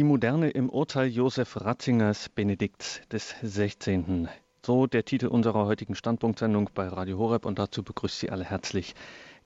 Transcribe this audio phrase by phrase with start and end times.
[0.00, 4.30] Die Moderne im Urteil Josef Ratzingers Benedikts des 16.
[4.64, 8.94] So der Titel unserer heutigen Standpunktsendung bei Radio Horeb und dazu begrüßt Sie alle herzlich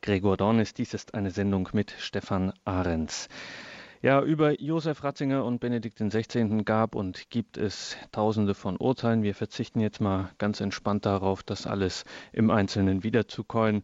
[0.01, 0.72] Gregor Dornis.
[0.72, 3.29] Dies ist eine Sendung mit Stefan Ahrens.
[4.01, 6.63] Ja, über Josef Ratzinger und Benedikt XVI.
[6.65, 9.25] gab und gibt es tausende von Urteilen.
[9.25, 13.83] Wir verzichten jetzt mal ganz entspannt darauf, das alles im Einzelnen wiederzukäuen.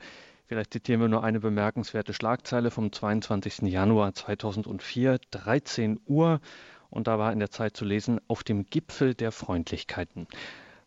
[0.50, 3.70] Vielleicht zitieren wir nur eine bemerkenswerte Schlagzeile vom 22.
[3.70, 6.40] Januar 2004, 13 Uhr.
[6.88, 10.26] Und da war in der Zeit zu lesen, auf dem Gipfel der Freundlichkeiten.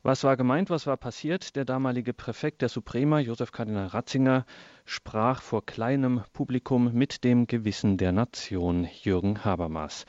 [0.01, 1.55] Was war gemeint, was war passiert?
[1.55, 4.45] Der damalige Präfekt der Suprema, Josef Kardinal Ratzinger,
[4.83, 10.05] sprach vor kleinem Publikum mit dem Gewissen der Nation, Jürgen Habermas.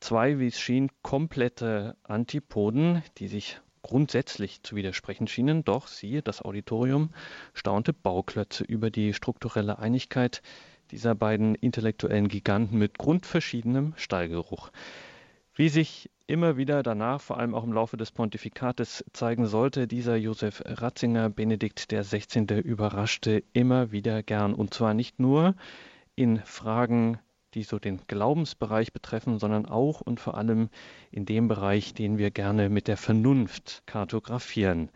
[0.00, 6.42] Zwei, wie es schien, komplette Antipoden, die sich grundsätzlich zu widersprechen schienen, doch siehe, das
[6.42, 7.10] Auditorium
[7.54, 10.42] staunte Bauklötze über die strukturelle Einigkeit
[10.90, 14.70] dieser beiden intellektuellen Giganten mit grundverschiedenem Stallgeruch.
[15.54, 20.14] Wie sich immer wieder danach, vor allem auch im Laufe des Pontifikates, zeigen sollte, dieser
[20.14, 24.54] Josef Ratzinger, Benedikt XVI., überraschte immer wieder gern.
[24.54, 25.56] Und zwar nicht nur
[26.14, 27.18] in Fragen,
[27.54, 30.68] die so den Glaubensbereich betreffen, sondern auch und vor allem
[31.10, 34.90] in dem Bereich, den wir gerne mit der Vernunft kartografieren.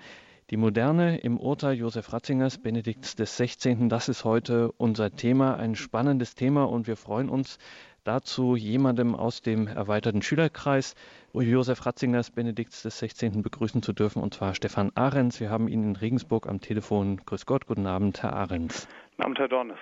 [0.50, 6.34] Die Moderne im Urteil Josef Ratzingers, Benedikts XVI., das ist heute unser Thema, ein spannendes
[6.34, 7.58] Thema und wir freuen uns,
[8.04, 10.94] dazu jemandem aus dem erweiterten Schülerkreis
[11.32, 13.42] Josef Ratzingers Benedikts des 16.
[13.42, 15.40] begrüßen zu dürfen, und zwar Stefan Ahrens.
[15.40, 17.22] Wir haben ihn in Regensburg am Telefon.
[17.24, 18.88] Grüß Gott, guten Abend, Herr Ahrens.
[19.12, 19.78] Guten Abend, Herr Dornes.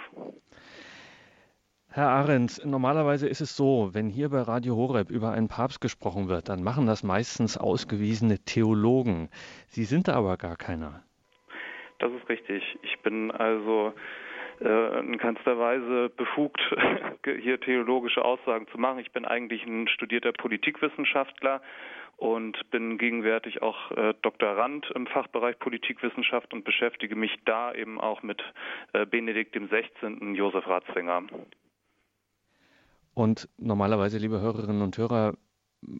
[1.92, 6.28] Herr Ahrens, normalerweise ist es so, wenn hier bei Radio Horeb über einen Papst gesprochen
[6.28, 9.28] wird, dann machen das meistens ausgewiesene Theologen.
[9.66, 11.02] Sie sind aber gar keiner.
[11.98, 12.62] Das ist richtig.
[12.82, 13.92] Ich bin also
[14.60, 16.60] äh, in keinster Weise befugt,
[17.24, 19.00] hier theologische Aussagen zu machen.
[19.00, 21.60] Ich bin eigentlich ein studierter Politikwissenschaftler
[22.18, 28.22] und bin gegenwärtig auch äh, Doktorand im Fachbereich Politikwissenschaft und beschäftige mich da eben auch
[28.22, 28.40] mit
[28.92, 30.36] äh, Benedikt dem 16.
[30.36, 31.24] Josef Ratzinger.
[33.20, 35.34] Und normalerweise, liebe Hörerinnen und Hörer,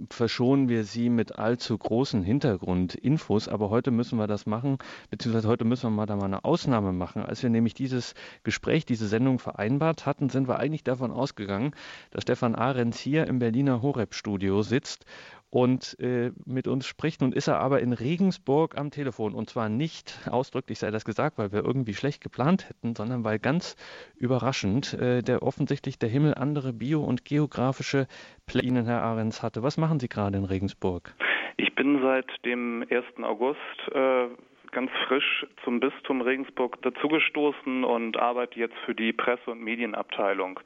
[0.08, 4.78] verschonen wir Sie mit allzu großen Hintergrundinfos, aber heute müssen wir das machen,
[5.10, 7.22] beziehungsweise heute müssen wir mal da mal eine Ausnahme machen.
[7.22, 11.72] Als wir nämlich dieses Gespräch, diese Sendung vereinbart hatten, sind wir eigentlich davon ausgegangen,
[12.10, 15.04] dass Stefan Ahrens hier im Berliner Horeb-Studio sitzt
[15.50, 17.20] und äh, mit uns spricht.
[17.20, 21.38] Nun ist er aber in Regensburg am Telefon und zwar nicht ausdrücklich sei das gesagt,
[21.38, 23.76] weil wir irgendwie schlecht geplant hätten, sondern weil ganz
[24.16, 28.06] überraschend äh, der offensichtlich der Himmel andere bio- und geografische
[28.46, 29.62] Pläne, Herr Ahrens, hatte.
[29.62, 31.14] Was machen Sie gerade in Regensburg?
[31.56, 33.04] Ich bin seit dem 1.
[33.22, 33.58] August
[33.92, 34.28] äh,
[34.70, 40.60] ganz frisch zum Bistum Regensburg dazugestoßen und arbeite jetzt für die Presse- und Medienabteilung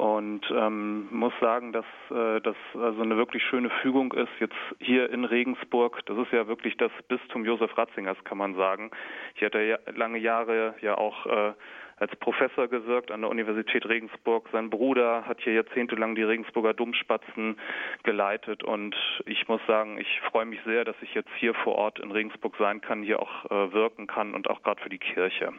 [0.00, 5.10] und ähm, muss sagen, dass äh, das also eine wirklich schöne Fügung ist jetzt hier
[5.10, 6.00] in Regensburg.
[6.06, 8.90] Das ist ja wirklich das Bistum Josef Ratzingers, kann man sagen.
[9.34, 11.52] Ich hatte ja lange Jahre ja auch äh,
[11.98, 14.48] als Professor gewirkt an der Universität Regensburg.
[14.52, 17.58] Sein Bruder hat hier jahrzehntelang die Regensburger Domspatzen
[18.02, 18.96] geleitet und
[19.26, 22.56] ich muss sagen, ich freue mich sehr, dass ich jetzt hier vor Ort in Regensburg
[22.58, 25.52] sein kann, hier auch äh, wirken kann und auch gerade für die Kirche.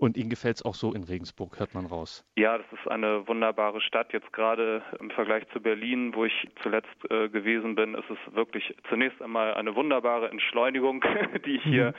[0.00, 2.24] Und Ihnen gefällt es auch so in Regensburg, hört man raus.
[2.38, 4.14] Ja, das ist eine wunderbare Stadt.
[4.14, 8.74] Jetzt gerade im Vergleich zu Berlin, wo ich zuletzt äh, gewesen bin, ist es wirklich
[8.88, 11.04] zunächst einmal eine wunderbare Entschleunigung,
[11.44, 11.94] die ich hier mhm.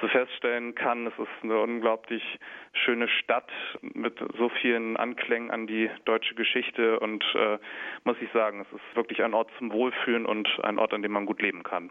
[0.00, 1.08] so feststellen kann.
[1.08, 2.22] Es ist eine unglaublich
[2.72, 3.50] schöne Stadt
[3.82, 7.58] mit so vielen Anklängen an die deutsche Geschichte und äh,
[8.04, 11.10] muss ich sagen, es ist wirklich ein Ort zum Wohlfühlen und ein Ort, an dem
[11.10, 11.90] man gut leben kann.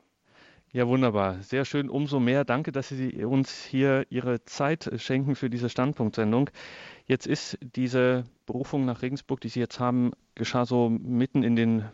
[0.71, 1.33] Ja, wunderbar.
[1.41, 1.89] Sehr schön.
[1.89, 6.51] Umso mehr danke, dass Sie uns hier Ihre Zeit schenken für diese Standpunktsendung.
[7.07, 11.85] Jetzt ist diese Berufung nach Regensburg, die Sie jetzt haben, geschah so mitten in den,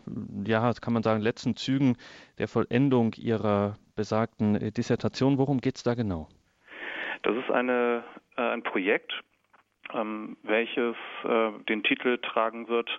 [0.45, 1.95] ja, kann man sagen, letzten Zügen
[2.37, 5.37] der Vollendung Ihrer besagten äh, Dissertation.
[5.37, 6.27] Worum geht es da genau?
[7.23, 8.03] Das ist eine,
[8.35, 9.13] äh, ein Projekt,
[9.93, 12.89] ähm, welches äh, den Titel tragen wird,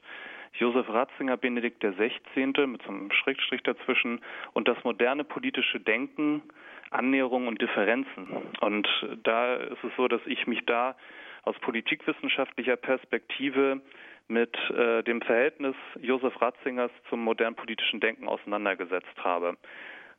[0.59, 2.66] Josef Ratzinger, Benedikt XVI.
[2.66, 4.21] mit so einem Schrägstrich dazwischen
[4.53, 6.42] und das moderne politische Denken,
[6.91, 8.28] Annäherung und Differenzen.
[8.60, 8.89] Und
[9.22, 10.97] da ist es so, dass ich mich da
[11.42, 13.80] aus politikwissenschaftlicher Perspektive
[14.28, 19.57] mit äh, dem Verhältnis Josef Ratzingers zum modernen politischen Denken auseinandergesetzt habe.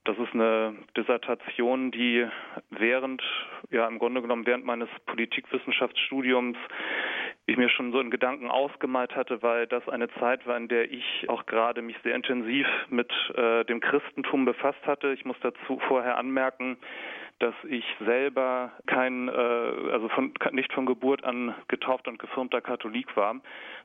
[0.06, 2.26] Das ist eine Dissertation, die
[2.70, 3.22] während,
[3.72, 6.58] ja im Grunde genommen während meines Politikwissenschaftsstudiums
[7.48, 10.92] ich mir schon so in Gedanken ausgemalt hatte, weil das eine Zeit war, in der
[10.92, 15.14] ich auch gerade mich sehr intensiv mit äh, dem Christentum befasst hatte.
[15.14, 16.78] Ich muss dazu vorher anmerken,
[17.40, 23.16] dass ich selber kein, äh, also von, nicht von Geburt an getauft und gefirmter Katholik
[23.16, 23.40] war,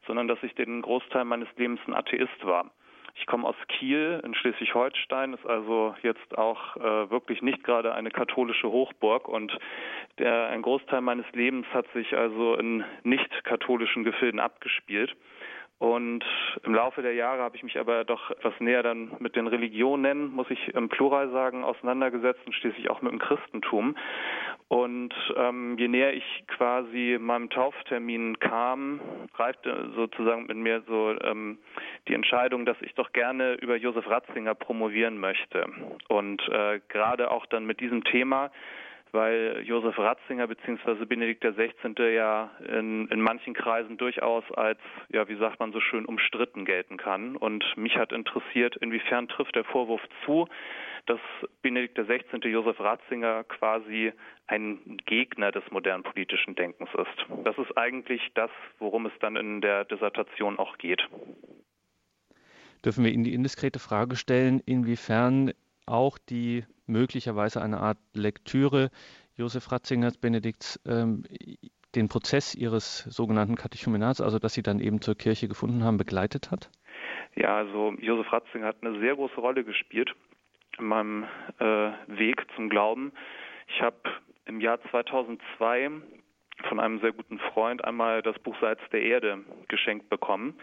[0.08, 2.68] sondern dass ich den Großteil meines Lebens ein Atheist war.
[3.14, 8.10] Ich komme aus Kiel in Schleswig-Holstein, ist also jetzt auch äh, wirklich nicht gerade eine
[8.10, 9.56] katholische Hochburg und
[10.18, 15.14] der, ein Großteil meines Lebens hat sich also in nicht katholischen Gefilden abgespielt.
[15.82, 16.24] Und
[16.62, 20.32] im Laufe der Jahre habe ich mich aber doch etwas näher dann mit den Religionen,
[20.32, 23.96] muss ich im Plural sagen, auseinandergesetzt und schließlich auch mit dem Christentum.
[24.72, 29.00] Und ähm, je näher ich quasi meinem Tauftermin kam,
[29.34, 31.58] reifte sozusagen mit mir so ähm,
[32.08, 35.66] die Entscheidung, dass ich doch gerne über Josef Ratzinger promovieren möchte.
[36.08, 38.50] Und äh, gerade auch dann mit diesem Thema
[39.12, 41.04] weil Josef Ratzinger bzw.
[41.04, 42.02] Benedikt XVI.
[42.14, 44.78] ja in, in manchen Kreisen durchaus als,
[45.10, 47.36] ja, wie sagt man so schön, umstritten gelten kann.
[47.36, 50.48] Und mich hat interessiert, inwiefern trifft der Vorwurf zu,
[51.06, 51.20] dass
[51.60, 52.48] Benedikt XVI.
[52.48, 54.12] Josef Ratzinger quasi
[54.46, 57.44] ein Gegner des modernen politischen Denkens ist.
[57.44, 61.02] Das ist eigentlich das, worum es dann in der Dissertation auch geht.
[62.84, 65.52] Dürfen wir Ihnen die indiskrete Frage stellen, inwiefern
[65.86, 68.90] auch die möglicherweise eine Art Lektüre
[69.36, 71.24] Josef Ratzingers Benedikts ähm,
[71.94, 76.50] den Prozess Ihres sogenannten Katechumenats, also dass Sie dann eben zur Kirche gefunden haben, begleitet
[76.50, 76.70] hat?
[77.34, 80.14] Ja, also Josef Ratzinger hat eine sehr große Rolle gespielt
[80.78, 81.24] in meinem
[81.58, 83.12] äh, Weg zum Glauben.
[83.68, 83.96] Ich habe
[84.46, 85.90] im Jahr 2002
[86.68, 89.38] von einem sehr guten Freund einmal das Buch Salz der Erde
[89.68, 90.54] geschenkt bekommen.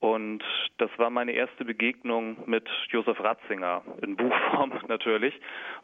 [0.00, 0.44] Und
[0.78, 5.34] das war meine erste Begegnung mit Josef Ratzinger, in Buchform natürlich.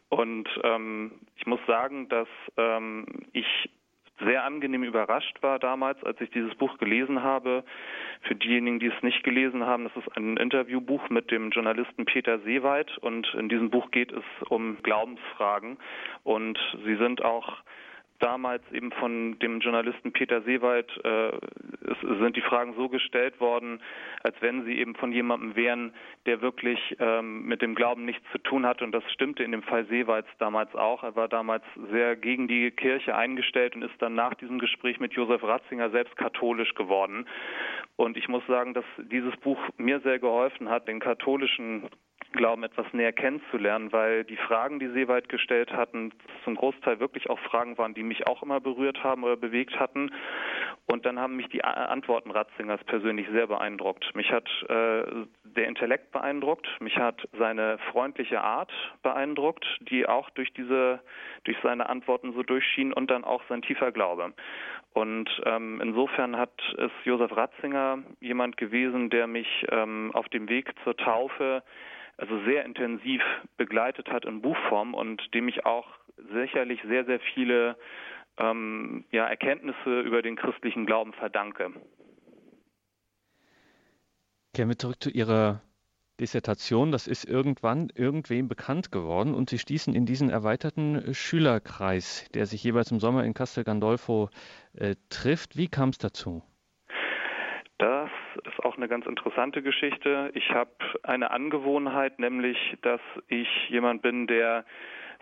[0.09, 3.47] Und ähm, ich muss sagen, dass ähm, ich
[4.21, 7.65] sehr angenehm überrascht war damals, als ich dieses Buch gelesen habe.
[8.23, 12.39] Für diejenigen, die es nicht gelesen haben, das ist ein Interviewbuch mit dem Journalisten Peter
[12.41, 15.79] Seewald und in diesem Buch geht es um Glaubensfragen
[16.23, 17.59] und sie sind auch
[18.25, 21.33] damals eben von dem Journalisten Peter Seewald äh,
[22.19, 23.83] sind die Fragen so gestellt worden,
[24.23, 25.93] als wenn sie eben von jemandem wären,
[26.25, 28.83] der wirklich ähm, mit dem Glauben nichts zu tun hatte.
[28.83, 31.03] Und das stimmte in dem Fall Seewalds damals auch.
[31.03, 35.13] Er war damals sehr gegen die Kirche eingestellt und ist dann nach diesem Gespräch mit
[35.13, 37.27] Josef Ratzinger selbst katholisch geworden.
[37.97, 41.91] Und ich muss sagen, dass dieses Buch mir sehr geholfen hat, den katholischen
[42.35, 46.13] Glauben etwas näher kennenzulernen, weil die Fragen, die Seewald gestellt hatten,
[46.45, 50.11] zum Großteil wirklich auch Fragen waren, die mich auch immer berührt haben oder bewegt hatten.
[50.87, 54.15] Und dann haben mich die Antworten Ratzingers persönlich sehr beeindruckt.
[54.15, 55.05] Mich hat äh,
[55.45, 58.71] der Intellekt beeindruckt, mich hat seine freundliche Art
[59.03, 61.01] beeindruckt, die auch durch diese,
[61.45, 64.35] durch seine Antworten so durchschien und dann auch sein tiefer Glaube.
[64.93, 70.73] Und ähm, insofern hat es Josef Ratzinger jemand gewesen, der mich ähm, auf dem Weg
[70.85, 71.63] zur Taufe
[72.17, 73.23] also sehr intensiv
[73.57, 75.87] begleitet hat in Buchform und dem ich auch
[76.33, 77.77] sicherlich sehr, sehr viele
[78.39, 81.73] ähm, ja, Erkenntnisse über den christlichen Glauben verdanke.
[84.55, 85.63] Kehren wir zurück zu Ihrer
[86.21, 86.93] Dissertation.
[86.93, 92.63] Das ist irgendwann irgendwem bekannt geworden und Sie stießen in diesen erweiterten Schülerkreis, der sich
[92.63, 94.31] jeweils im Sommer in Castel Gandolfo
[94.75, 95.57] äh, trifft.
[95.57, 96.43] Wie kam es dazu?
[98.37, 100.31] Ist auch eine ganz interessante Geschichte.
[100.35, 100.71] Ich habe
[101.03, 104.65] eine Angewohnheit, nämlich, dass ich jemand bin, der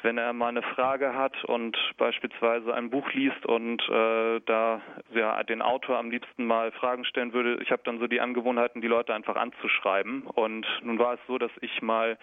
[0.03, 4.81] wenn er mal eine Frage hat und beispielsweise ein Buch liest und äh, da
[5.15, 8.83] ja, den Autor am liebsten mal Fragen stellen würde, ich habe dann so die Angewohnheiten,
[8.83, 10.23] die Leute einfach anzuschreiben.
[10.23, 12.19] Und nun war es so, dass ich mal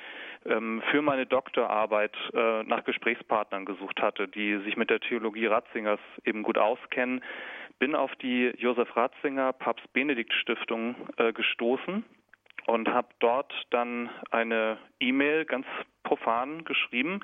[0.45, 5.99] ähm, für meine Doktorarbeit äh, nach Gesprächspartnern gesucht hatte, die sich mit der Theologie Ratzingers
[6.25, 7.21] eben gut auskennen
[7.79, 12.03] bin auf die Josef Ratzinger Papst Benedikt Stiftung äh, gestoßen
[12.67, 15.65] und habe dort dann eine E-Mail ganz
[16.03, 17.21] profan geschrieben,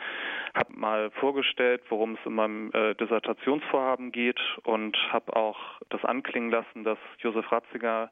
[0.54, 5.60] habe mal vorgestellt, worum es in meinem äh, Dissertationsvorhaben geht und habe auch
[5.90, 8.12] das anklingen lassen, dass Josef Ratzinger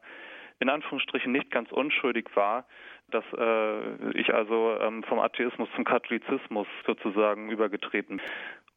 [0.60, 2.66] in Anführungsstrichen nicht ganz unschuldig war,
[3.12, 8.22] dass äh, ich also ähm, vom Atheismus zum Katholizismus sozusagen übergetreten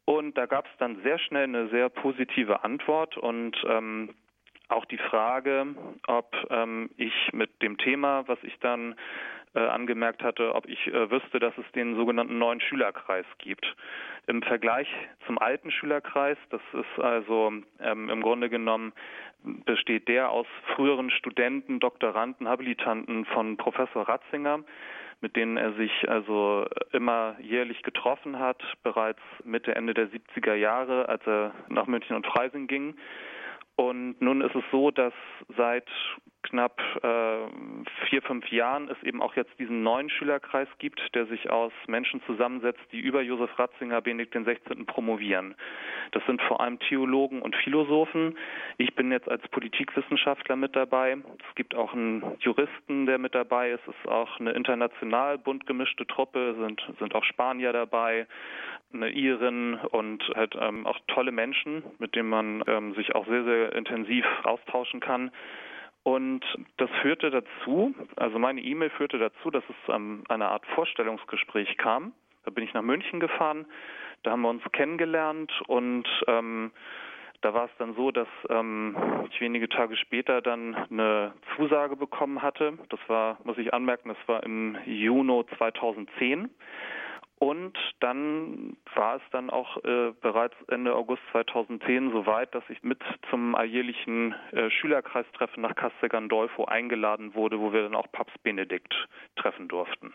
[0.07, 4.15] und da gab es dann sehr schnell eine sehr positive Antwort und ähm,
[4.69, 5.67] auch die Frage,
[6.07, 8.95] ob ähm, ich mit dem Thema, was ich dann
[9.55, 13.65] äh, angemerkt hatte, ob ich äh, wüsste, dass es den sogenannten neuen Schülerkreis gibt.
[14.27, 14.89] Im Vergleich
[15.27, 18.93] zum alten Schülerkreis, das ist also ähm, im Grunde genommen
[19.65, 24.61] besteht der aus früheren Studenten, Doktoranden, Habilitanten von Professor Ratzinger
[25.21, 31.09] mit denen er sich also immer jährlich getroffen hat, bereits Mitte, Ende der 70er Jahre,
[31.09, 32.97] als er nach München und Freising ging.
[33.77, 35.13] Und nun ist es so, dass
[35.57, 35.89] seit
[36.49, 41.51] knapp äh, vier, fünf Jahren es eben auch jetzt diesen neuen Schülerkreis gibt, der sich
[41.51, 44.87] aus Menschen zusammensetzt, die über Josef Ratzinger Benedikt den 16.
[44.87, 45.55] promovieren.
[46.13, 48.37] Das sind vor allem Theologen und Philosophen.
[48.79, 51.17] Ich bin jetzt als Politikwissenschaftler mit dabei.
[51.49, 53.83] Es gibt auch einen Juristen, der mit dabei ist.
[53.87, 58.27] Es ist auch eine international bunt gemischte Truppe, sind, sind auch Spanier dabei,
[58.93, 63.45] eine Irin und halt ähm, auch tolle Menschen, mit denen man ähm, sich auch sehr,
[63.45, 65.31] sehr intensiv austauschen kann.
[66.07, 66.45] Und
[66.77, 72.13] das führte dazu, also meine E-Mail führte dazu, dass es ähm, eine Art Vorstellungsgespräch kam.
[72.45, 73.67] Da bin ich nach München gefahren,
[74.23, 76.71] da haben wir uns kennengelernt und ähm,
[77.41, 78.97] da war es dann so, dass ähm,
[79.33, 82.75] ich wenige Tage später dann eine Zusage bekommen hatte.
[82.89, 86.49] Das war, muss ich anmerken, das war im Juni 2010.
[87.39, 92.99] Und dann war es dann auch äh, bereits Ende August 2010 soweit, dass ich mit
[93.29, 98.95] zum alljährlichen äh, Schülerkreistreffen nach Castel Gandolfo eingeladen wurde, wo wir dann auch Papst Benedikt
[99.37, 100.15] treffen durften.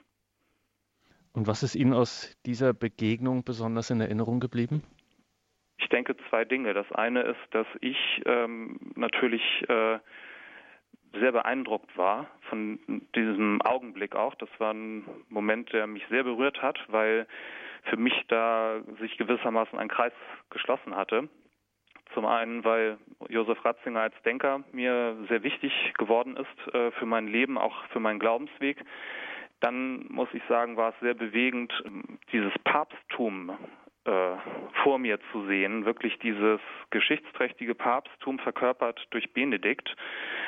[1.34, 4.84] Und was ist Ihnen aus dieser Begegnung besonders in Erinnerung geblieben?
[5.78, 6.74] Ich denke zwei Dinge.
[6.74, 10.00] Das eine ist, dass ich ähm, natürlich äh,
[11.14, 12.80] sehr beeindruckt war von
[13.16, 14.36] diesem Augenblick auch.
[14.36, 17.28] Das war ein Moment, der mich sehr berührt hat, weil
[17.84, 20.14] für mich da sich gewissermaßen ein Kreis
[20.50, 21.28] geschlossen hatte.
[22.14, 22.98] Zum einen, weil
[23.30, 28.00] Josef Ratzinger als Denker mir sehr wichtig geworden ist äh, für mein Leben, auch für
[28.00, 28.84] meinen Glaubensweg.
[29.62, 31.72] Dann muss ich sagen, war es sehr bewegend,
[32.32, 33.56] dieses Papsttum
[34.06, 34.36] äh,
[34.84, 39.96] vor mir zu sehen, wirklich dieses geschichtsträchtige Papsttum verkörpert durch Benedikt.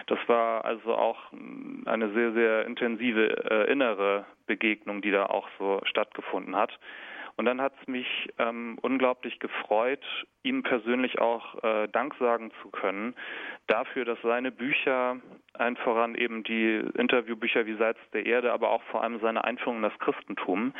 [0.08, 1.20] Das war also auch
[1.86, 6.78] eine sehr, sehr intensive äh, innere Begegnung, die da auch so stattgefunden hat.
[7.36, 10.04] Und dann hat es mich ähm, unglaublich gefreut,
[10.44, 13.16] ihm persönlich auch äh, Dank sagen zu können
[13.68, 15.18] dafür, dass seine Bücher,
[15.54, 19.78] ein voran eben die Interviewbücher wie Salz der Erde, aber auch vor allem seine Einführung
[19.78, 20.74] in das Christentum,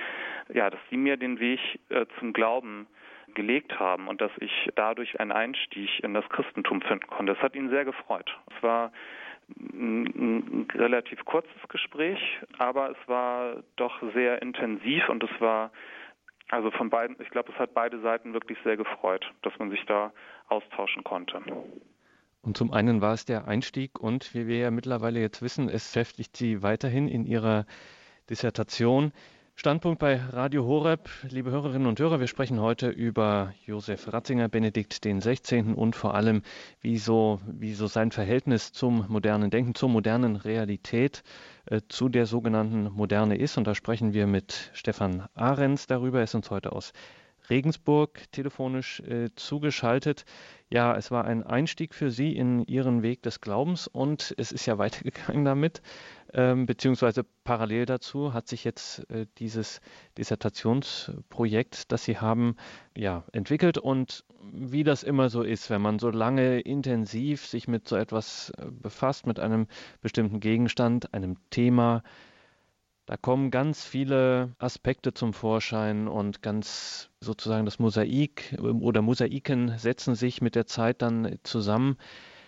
[0.54, 2.88] ja, dass sie mir den Weg äh, zum Glauben
[3.34, 7.34] gelegt haben und dass ich dadurch einen Einstieg in das Christentum finden konnte.
[7.34, 8.38] Das hat ihn sehr gefreut.
[8.56, 8.92] Es war
[9.74, 12.20] ein, ein relativ kurzes Gespräch,
[12.58, 15.72] aber es war doch sehr intensiv und es war
[16.54, 19.84] also von beiden, ich glaube, es hat beide Seiten wirklich sehr gefreut, dass man sich
[19.88, 20.14] da
[20.50, 21.42] austauschen konnte.
[22.44, 25.88] Und zum einen war es der Einstieg und wie wir ja mittlerweile jetzt wissen, es
[25.88, 27.66] beschäftigt Sie weiterhin in Ihrer
[28.30, 29.14] Dissertation.
[29.56, 35.06] Standpunkt bei Radio Horeb, liebe Hörerinnen und Hörer, wir sprechen heute über Josef Ratzinger, Benedikt
[35.06, 35.76] den 16.
[35.76, 36.42] und vor allem,
[36.82, 41.24] wie so, wie so sein Verhältnis zum modernen Denken, zur modernen Realität,
[41.68, 43.58] äh, zu der sogenannten Moderne ist.
[43.58, 46.18] Und da sprechen wir mit Stefan Ahrens darüber.
[46.18, 46.92] Er ist uns heute aus
[47.50, 50.26] Regensburg telefonisch äh, zugeschaltet.
[50.70, 54.66] Ja, es war ein Einstieg für Sie in Ihren Weg des Glaubens und es ist
[54.66, 55.82] ja weitergegangen damit,
[56.34, 59.82] ähm, beziehungsweise parallel dazu hat sich jetzt äh, dieses
[60.18, 62.56] Dissertationsprojekt, das Sie haben,
[62.98, 67.88] ja, entwickelt und wie das immer so ist, wenn man so lange intensiv sich mit
[67.88, 69.68] so etwas äh, befasst, mit einem
[70.02, 72.04] bestimmten Gegenstand, einem Thema,
[73.06, 80.16] da kommen ganz viele Aspekte zum Vorschein und ganz sozusagen das Mosaik oder Mosaiken setzen
[80.16, 81.98] sich mit der Zeit dann zusammen.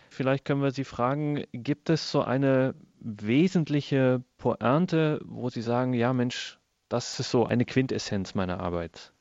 [0.10, 6.14] Vielleicht können wir Sie fragen, gibt es so eine wesentliche Pointe, wo Sie sagen, ja
[6.14, 6.58] Mensch,
[6.88, 9.12] das ist so eine Quintessenz meiner Arbeit?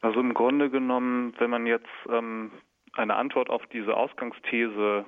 [0.00, 2.52] Also im Grunde genommen, wenn man jetzt ähm,
[2.94, 5.04] eine Antwort auf diese Ausgangsthese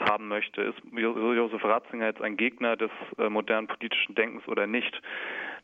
[0.00, 0.62] haben möchte.
[0.62, 5.00] Ist Josef Ratzinger jetzt ein Gegner des äh, modernen politischen Denkens oder nicht?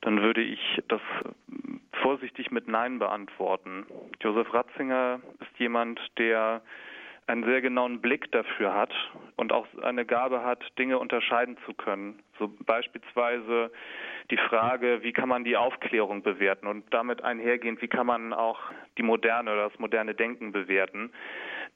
[0.01, 1.01] Dann würde ich das
[2.03, 3.87] vorsichtig mit Nein beantworten.
[4.21, 6.63] Josef Ratzinger ist jemand, der
[7.29, 8.93] einen sehr genauen Blick dafür hat
[9.37, 12.23] und auch eine Gabe hat, Dinge unterscheiden zu können.
[12.39, 13.71] So beispielsweise
[14.31, 18.59] die Frage, wie kann man die Aufklärung bewerten und damit einhergehend, wie kann man auch
[18.97, 21.13] die moderne oder das moderne Denken bewerten.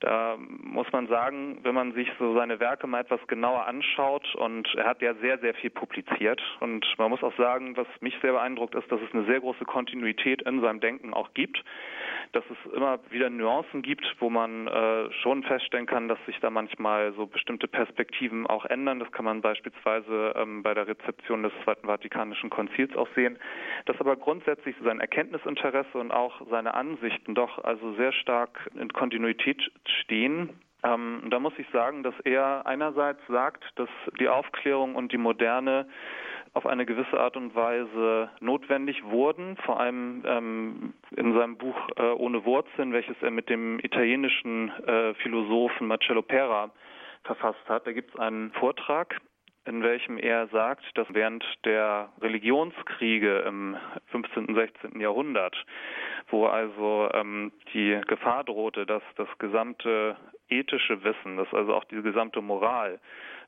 [0.03, 4.69] Da muss man sagen, wenn man sich so seine Werke mal etwas genauer anschaut und
[4.75, 6.43] er hat ja sehr, sehr viel publiziert.
[6.59, 9.65] Und man muss auch sagen, was mich sehr beeindruckt ist, dass es eine sehr große
[9.65, 11.63] Kontinuität in seinem Denken auch gibt,
[12.33, 16.51] dass es immer wieder Nuancen gibt, wo man äh, schon feststellen kann, dass sich da
[16.51, 18.99] manchmal so bestimmte Perspektiven auch ändern.
[18.99, 23.39] Das kann man beispielsweise ähm, bei der Rezeption des Zweiten Vatikanischen Konzils auch sehen,
[23.87, 29.71] dass aber grundsätzlich sein Erkenntnisinteresse und auch seine Ansichten doch also sehr stark in Kontinuität
[30.01, 30.51] stehen.
[30.85, 35.87] Ähm, da muss ich sagen, dass er einerseits sagt, dass die Aufklärung und die Moderne
[36.55, 42.03] auf eine gewisse Art und Weise notwendig wurden, vor allem ähm, in seinem Buch äh,
[42.03, 46.71] Ohne Wurzeln, welches er mit dem italienischen äh, Philosophen Marcello Pera
[47.25, 47.87] verfasst hat.
[47.87, 49.19] Da gibt es einen Vortrag,
[49.65, 53.77] in welchem er sagt, dass während der Religionskriege im
[54.07, 54.47] 15.
[54.47, 55.01] und 16.
[55.01, 55.57] Jahrhundert,
[56.29, 60.17] wo also ähm, die Gefahr drohte, dass das gesamte
[60.49, 63.01] ethische Wissen, dass also auch die gesamte Moral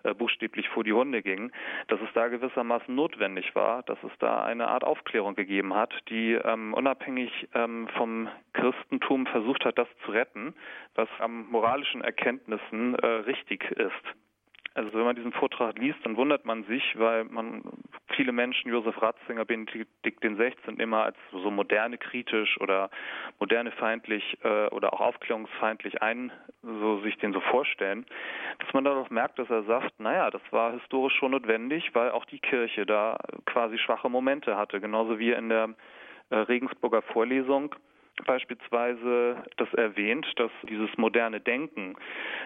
[0.05, 1.51] äh, buchstäblich vor die Hunde ging,
[1.89, 6.33] dass es da gewissermaßen notwendig war, dass es da eine Art Aufklärung gegeben hat, die
[6.33, 10.55] ähm, unabhängig ähm, vom Christentum versucht hat, das zu retten,
[10.95, 14.15] was am moralischen Erkenntnissen äh, richtig ist.
[14.75, 17.63] Also wenn man diesen Vortrag liest, dann wundert man sich, weil man
[18.17, 20.53] viele Menschen Josef Ratzinger, Benedikt XVI.
[20.79, 22.91] immer als so moderne kritisch oder
[23.39, 28.05] moderne feindlich äh, oder auch aufklärungsfeindlich ein, so sich den so vorstellen,
[28.59, 32.25] dass man darauf merkt, dass er sagt, naja, das war historisch schon notwendig, weil auch
[32.25, 35.71] die Kirche da quasi schwache Momente hatte, genauso wie in der
[36.31, 37.77] äh, Regensburger Vorlesung
[38.27, 41.97] beispielsweise das erwähnt, dass dieses moderne Denken,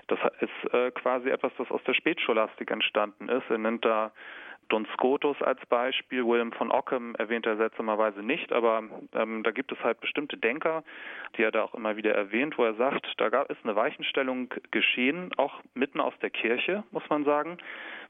[0.06, 3.48] das ist äh, quasi etwas, das aus der Spätscholastik entstanden ist.
[3.50, 4.12] Er nennt da
[4.68, 8.82] Don Scotus als Beispiel, William von Ockham erwähnt er seltsamerweise nicht, aber
[9.14, 10.84] ähm, da gibt es halt bestimmte Denker,
[11.37, 14.52] die er da auch immer wieder erwähnt, wo er sagt, da gab es eine Weichenstellung
[14.70, 17.56] geschehen, auch mitten aus der Kirche, muss man sagen,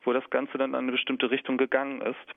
[0.02, 2.34] wo das Ganze dann in eine bestimmte Richtung gegangen ist.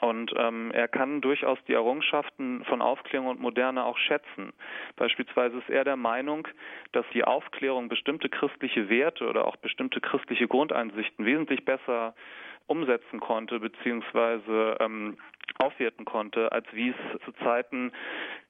[0.00, 4.52] Und ähm, er kann durchaus die Errungenschaften von Aufklärung und Moderne auch schätzen.
[4.96, 6.48] Beispielsweise ist er der Meinung,
[6.92, 12.14] dass die Aufklärung bestimmte christliche Werte oder auch bestimmte christliche Grundeinsichten wesentlich besser
[12.66, 15.16] umsetzen konnte, beziehungsweise ähm,
[15.58, 17.92] aufwerten konnte, als wie es zu Zeiten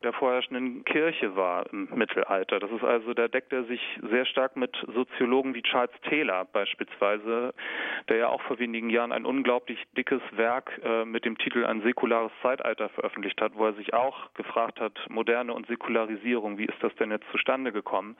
[0.02, 2.60] der vorherrschenden Kirche war im Mittelalter.
[2.60, 3.80] Das ist also, da deckt er sich
[4.10, 7.54] sehr stark mit Soziologen wie Charles Taylor beispielsweise,
[8.08, 11.82] der ja auch vor wenigen Jahren ein unglaublich dickes Werk äh, mit dem Titel Ein
[11.82, 16.82] säkulares Zeitalter veröffentlicht hat, wo er sich auch gefragt hat, moderne und Säkularisierung, wie ist
[16.82, 18.16] das denn jetzt zustande gekommen?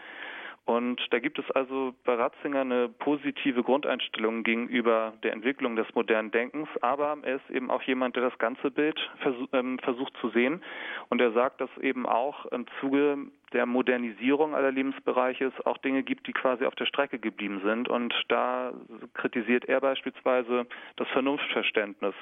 [0.67, 6.31] Und da gibt es also bei Ratzinger eine positive Grundeinstellung gegenüber der Entwicklung des modernen
[6.31, 10.31] Denkens, aber er ist eben auch jemand, der das ganze Bild versuch, ähm, versucht zu
[10.31, 10.63] sehen.
[11.11, 13.19] Und er sagt, dass eben auch im Zuge
[13.53, 17.89] der Modernisierung aller Lebensbereiche es auch Dinge gibt, die quasi auf der Strecke geblieben sind.
[17.89, 18.73] Und da
[19.13, 20.67] kritisiert er beispielsweise
[20.97, 22.15] das Vernunftverständnis,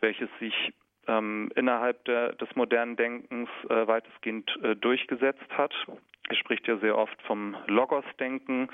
[0.00, 0.72] welches sich
[1.10, 5.74] ähm, innerhalb der, des modernen Denkens äh, weitestgehend äh, durchgesetzt hat.
[6.28, 8.68] Er spricht ja sehr oft vom Logos-Denken,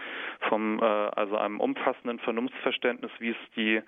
[0.51, 3.81] vom äh, also einem umfassenden Vernunftsverständnis, wie es die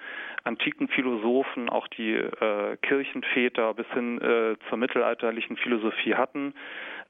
[0.44, 6.54] antiken Philosophen, auch die äh, Kirchenväter bis hin äh, zur mittelalterlichen Philosophie hatten.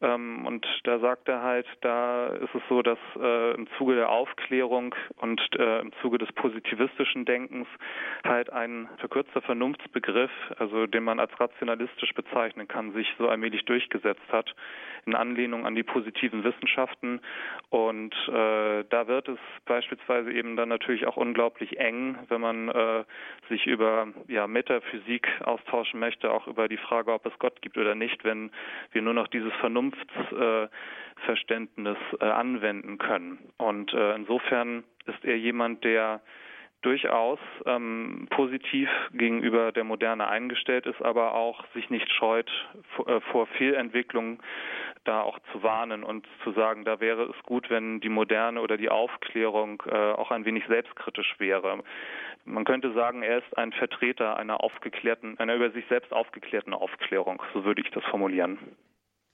[0.00, 4.10] Ähm, und da sagt er halt, da ist es so, dass äh, im Zuge der
[4.10, 7.66] Aufklärung und äh, im Zuge des positivistischen Denkens
[8.24, 14.30] halt ein verkürzter Vernunftsbegriff, also den man als rationalistisch bezeichnen kann, sich so allmählich durchgesetzt
[14.30, 14.54] hat
[15.06, 17.20] in Anlehnung an die positiven Wissenschaften.
[17.70, 23.04] Und äh, da wird es beispielsweise eben dann natürlich auch unglaublich eng, wenn man äh,
[23.48, 27.94] sich über ja, Metaphysik austauschen möchte, auch über die Frage, ob es Gott gibt oder
[27.94, 28.50] nicht, wenn
[28.92, 33.38] wir nur noch dieses Vernunft Vernunftsverständnis äh, anwenden können.
[33.56, 36.20] Und äh, insofern ist er jemand, der
[36.82, 42.50] durchaus ähm, positiv gegenüber der Moderne eingestellt ist, aber auch sich nicht scheut,
[43.06, 44.38] äh, vor Fehlentwicklungen
[45.04, 48.76] da auch zu warnen und zu sagen, da wäre es gut, wenn die Moderne oder
[48.76, 51.82] die Aufklärung äh, auch ein wenig selbstkritisch wäre.
[52.44, 57.42] Man könnte sagen, er ist ein Vertreter einer aufgeklärten, einer über sich selbst aufgeklärten Aufklärung,
[57.54, 58.58] so würde ich das formulieren.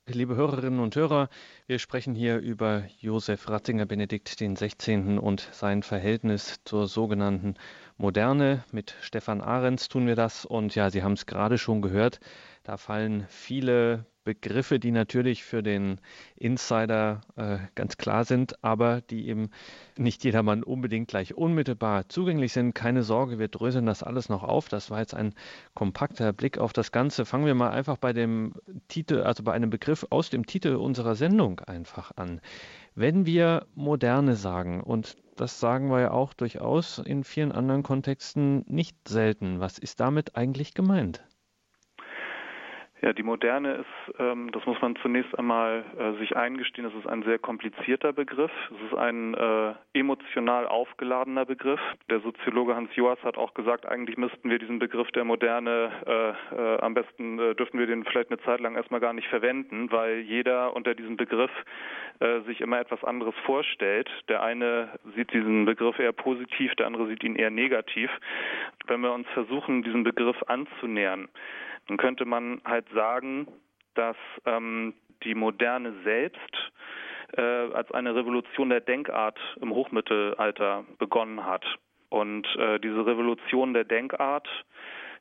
[0.06, 1.30] Liebe Hörerinnen und Hörer,
[1.66, 5.18] wir sprechen hier über Josef Ratzinger Benedikt 16.
[5.18, 7.54] und sein Verhältnis zur sogenannten
[7.96, 8.64] Moderne.
[8.70, 12.20] Mit Stefan Ahrens tun wir das und ja, Sie haben es gerade schon gehört,
[12.64, 16.00] da fallen viele Begriffe, die natürlich für den
[16.36, 19.50] Insider äh, ganz klar sind, aber die eben
[19.96, 22.74] nicht jedermann unbedingt gleich unmittelbar zugänglich sind.
[22.74, 24.68] Keine Sorge, wir dröseln das alles noch auf.
[24.68, 25.34] Das war jetzt ein
[25.74, 27.24] kompakter Blick auf das Ganze.
[27.26, 28.54] Fangen wir mal einfach bei dem
[28.88, 32.40] Titel, also bei einem Begriff aus dem Titel unserer Sendung einfach an.
[32.94, 38.64] Wenn wir Moderne sagen, und das sagen wir ja auch durchaus in vielen anderen Kontexten
[38.68, 41.22] nicht selten, was ist damit eigentlich gemeint?
[43.02, 47.06] Ja, die Moderne ist, ähm, das muss man zunächst einmal äh, sich eingestehen, das ist
[47.06, 48.52] ein sehr komplizierter Begriff.
[48.70, 51.80] Es ist ein äh, emotional aufgeladener Begriff.
[52.08, 56.54] Der Soziologe Hans Joas hat auch gesagt, eigentlich müssten wir diesen Begriff der Moderne äh,
[56.54, 59.90] äh am besten äh, dürften wir den vielleicht eine Zeit lang erstmal gar nicht verwenden,
[59.90, 61.50] weil jeder unter diesem Begriff
[62.20, 64.08] äh, sich immer etwas anderes vorstellt.
[64.28, 68.10] Der eine sieht diesen Begriff eher positiv, der andere sieht ihn eher negativ.
[68.86, 71.28] Wenn wir uns versuchen, diesen Begriff anzunähern,
[71.88, 73.46] dann könnte man halt sagen,
[73.94, 74.16] dass
[74.46, 76.72] ähm, die Moderne selbst
[77.36, 81.64] äh, als eine Revolution der Denkart im Hochmittelalter begonnen hat.
[82.08, 84.48] Und äh, diese Revolution der Denkart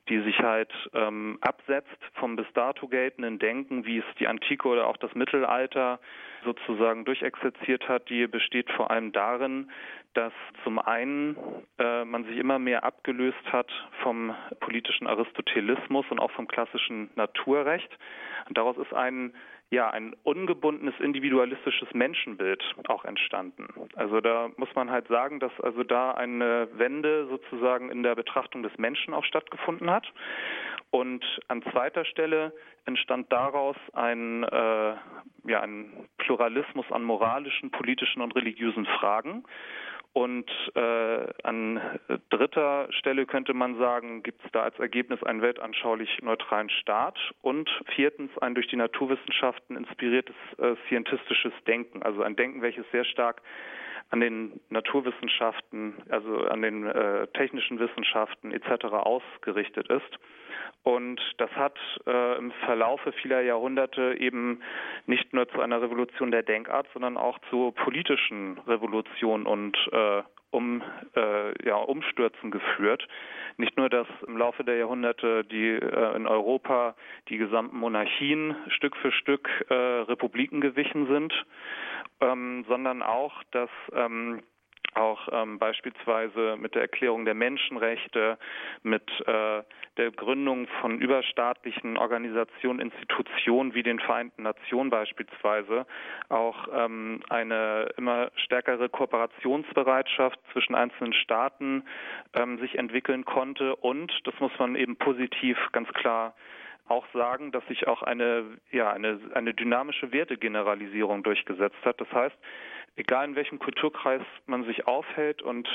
[0.08, 4.86] die sich halt ähm, absetzt vom bis dato geltenden Denken, wie es die Antike oder
[4.86, 5.98] auch das Mittelalter
[6.44, 9.70] sozusagen durchexerziert hat, die besteht vor allem darin,
[10.12, 11.36] dass zum einen
[11.78, 13.70] äh, man sich immer mehr abgelöst hat
[14.02, 17.90] vom politischen Aristotelismus und auch vom klassischen Naturrecht.
[18.48, 19.34] Und daraus ist ein
[19.70, 23.66] ja, ein ungebundenes individualistisches Menschenbild auch entstanden.
[23.96, 28.62] Also da muss man halt sagen, dass also da eine Wende sozusagen in der Betrachtung
[28.62, 30.06] des Menschen auch stattgefunden hat.
[30.90, 32.52] Und an zweiter Stelle
[32.84, 34.94] entstand daraus ein, äh,
[35.46, 39.44] ja, ein Pluralismus an moralischen, politischen und religiösen Fragen.
[40.14, 41.80] Und äh, an
[42.30, 47.68] dritter Stelle könnte man sagen, gibt es da als Ergebnis einen weltanschaulich neutralen Staat und
[47.96, 53.42] viertens ein durch die Naturwissenschaften inspiriertes äh, scientistisches Denken, also ein Denken, welches sehr stark
[54.10, 58.84] an den Naturwissenschaften, also an den äh, technischen Wissenschaften etc.
[58.84, 60.18] ausgerichtet ist.
[60.84, 64.60] Und das hat äh, im Verlaufe vieler Jahrhunderte eben
[65.06, 69.96] nicht nur zu einer Revolution der Denkart, sondern auch zu politischen Revolutionen und äh,
[70.50, 70.82] um,
[71.16, 73.06] äh, ja, Umstürzen geführt.
[73.56, 76.94] Nicht nur, dass im Laufe der Jahrhunderte die äh, in Europa
[77.28, 81.32] die gesamten Monarchien Stück für Stück äh, Republiken gewichen sind,
[82.20, 84.42] ähm, sondern auch, dass ähm,
[84.94, 88.38] auch ähm, beispielsweise mit der Erklärung der Menschenrechte,
[88.82, 89.62] mit äh,
[89.96, 95.86] der Gründung von überstaatlichen Organisationen, Institutionen wie den Vereinten Nationen beispielsweise,
[96.28, 101.84] auch ähm, eine immer stärkere Kooperationsbereitschaft zwischen einzelnen Staaten
[102.34, 103.76] ähm, sich entwickeln konnte.
[103.76, 106.34] Und, das muss man eben positiv ganz klar
[106.86, 112.00] auch sagen, dass sich auch eine, ja, eine, eine dynamische Wertegeneralisierung durchgesetzt hat.
[112.00, 112.36] Das heißt,
[112.96, 115.68] egal in welchem Kulturkreis man sich aufhält und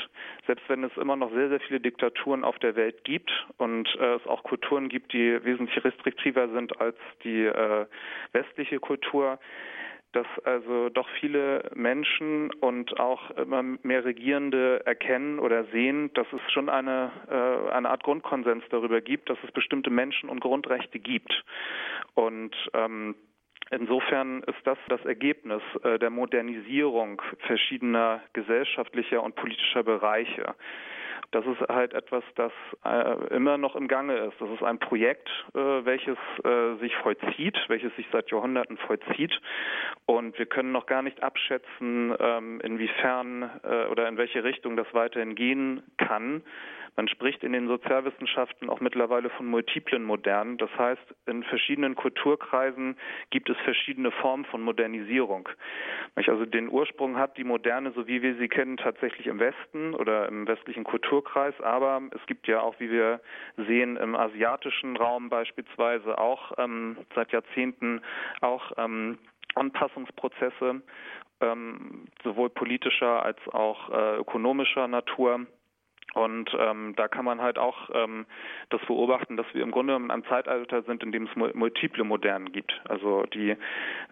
[0.46, 4.14] selbst wenn es immer noch sehr, sehr viele Diktaturen auf der Welt gibt und äh,
[4.14, 7.86] es auch Kulturen gibt, die wesentlich restriktiver sind als die äh,
[8.32, 9.38] westliche Kultur,
[10.12, 16.40] dass also doch viele Menschen und auch immer mehr Regierende erkennen oder sehen, dass es
[16.52, 21.44] schon eine, äh, eine Art Grundkonsens darüber gibt, dass es bestimmte Menschen- und Grundrechte gibt.
[22.14, 23.14] Und ähm,
[23.72, 30.56] Insofern ist das das Ergebnis äh, der Modernisierung verschiedener gesellschaftlicher und politischer Bereiche.
[31.30, 32.52] Das ist halt etwas, das
[32.84, 34.40] äh, immer noch im Gange ist.
[34.40, 39.40] Das ist ein Projekt, äh, welches äh, sich vollzieht, welches sich seit Jahrhunderten vollzieht.
[40.06, 44.86] Und wir können noch gar nicht abschätzen, ähm, inwiefern äh, oder in welche Richtung das
[44.92, 46.42] weiterhin gehen kann.
[46.96, 50.58] Man spricht in den Sozialwissenschaften auch mittlerweile von multiplen Modernen.
[50.58, 52.96] Das heißt, in verschiedenen Kulturkreisen
[53.30, 55.48] gibt es verschiedene Formen von Modernisierung.
[56.14, 60.28] Also den Ursprung hat die Moderne, so wie wir sie kennen, tatsächlich im Westen oder
[60.28, 61.58] im westlichen Kulturkreis.
[61.60, 63.20] Aber es gibt ja auch, wie wir
[63.56, 68.02] sehen, im asiatischen Raum beispielsweise auch ähm, seit Jahrzehnten
[68.40, 69.18] auch ähm,
[69.54, 70.82] Anpassungsprozesse,
[71.40, 75.46] ähm, sowohl politischer als auch äh, ökonomischer Natur.
[76.14, 78.26] Und ähm, da kann man halt auch ähm,
[78.70, 82.52] das beobachten, dass wir im Grunde in einem Zeitalter sind, in dem es multiple Modernen
[82.52, 82.72] gibt.
[82.88, 83.56] Also die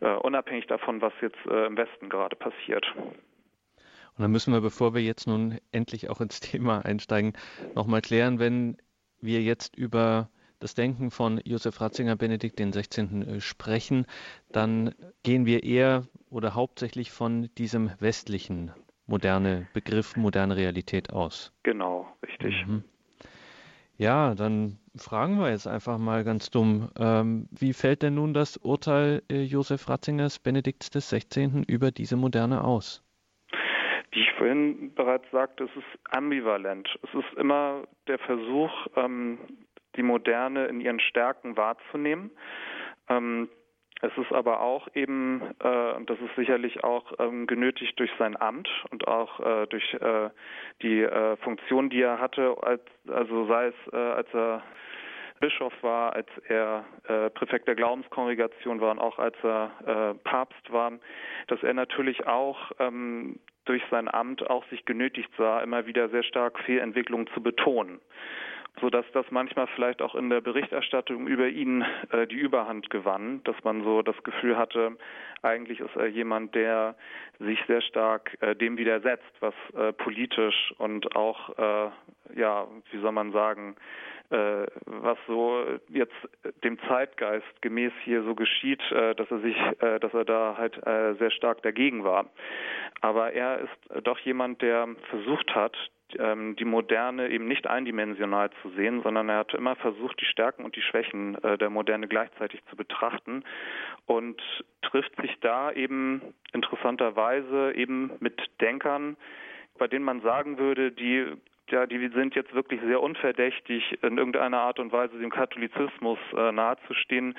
[0.01, 2.87] äh, unabhängig davon, was jetzt äh, im Westen gerade passiert.
[2.97, 7.35] Und dann müssen wir, bevor wir jetzt nun endlich auch ins Thema einsteigen,
[7.75, 8.77] nochmal klären, wenn
[9.21, 10.29] wir jetzt über
[10.61, 13.37] das Denken von Josef Ratzinger Benedikt XVI.
[13.37, 14.07] Äh, sprechen,
[14.51, 18.73] dann gehen wir eher oder hauptsächlich von diesem westlichen
[19.09, 21.53] moderne Begriff, moderne Realität aus.
[21.65, 22.67] Genau, richtig.
[22.67, 22.85] Mhm.
[23.97, 26.89] Ja, dann fragen wir jetzt einfach mal ganz dumm.
[26.99, 31.65] Ähm, wie fällt denn nun das Urteil äh, Josef Ratzingers Benedikts XVI.
[31.67, 33.03] über diese Moderne aus?
[34.13, 36.89] Wie ich vorhin bereits sagte, es ist ambivalent.
[37.03, 39.39] Es ist immer der Versuch, ähm,
[39.97, 42.31] die Moderne in ihren Stärken wahrzunehmen.
[43.09, 43.49] Ähm,
[44.01, 48.69] es ist aber auch eben, äh, das ist sicherlich auch ähm, genötigt durch sein Amt
[48.91, 50.31] und auch äh, durch äh,
[50.83, 54.63] die äh, Funktion, die er hatte, als, also sei es, äh, als er
[55.41, 60.73] Bischof war, als er äh, Präfekt der Glaubenskongregation war und auch als er äh, Papst
[60.73, 60.93] war,
[61.47, 66.23] dass er natürlich auch ähm, durch sein Amt auch sich genötigt sah, immer wieder sehr
[66.23, 68.01] stark Fehlentwicklungen zu betonen.
[68.81, 73.43] So dass das manchmal vielleicht auch in der Berichterstattung über ihn äh, die Überhand gewann,
[73.45, 74.97] dass man so das Gefühl hatte,
[75.43, 76.97] eigentlich ist er jemand, der
[77.39, 81.91] sich sehr stark äh, dem widersetzt, was äh, politisch und auch, äh,
[82.37, 83.77] ja, wie soll man sagen,
[84.31, 86.17] äh, was so jetzt
[86.65, 90.81] dem Zeitgeist gemäß hier so geschieht, äh, dass er sich, dass er da halt
[91.19, 92.27] sehr stark dagegen war.
[93.01, 95.77] Aber er ist doch jemand, der versucht hat,
[96.15, 100.75] die Moderne eben nicht eindimensional zu sehen, sondern er hat immer versucht, die Stärken und
[100.75, 103.45] die Schwächen äh, der Moderne gleichzeitig zu betrachten
[104.07, 104.41] und
[104.83, 109.17] trifft sich da eben interessanterweise eben mit Denkern,
[109.79, 111.27] bei denen man sagen würde, die
[111.71, 116.53] ja, die sind jetzt wirklich sehr unverdächtig, in irgendeiner Art und Weise dem Katholizismus äh,
[116.53, 117.37] nahezustehen.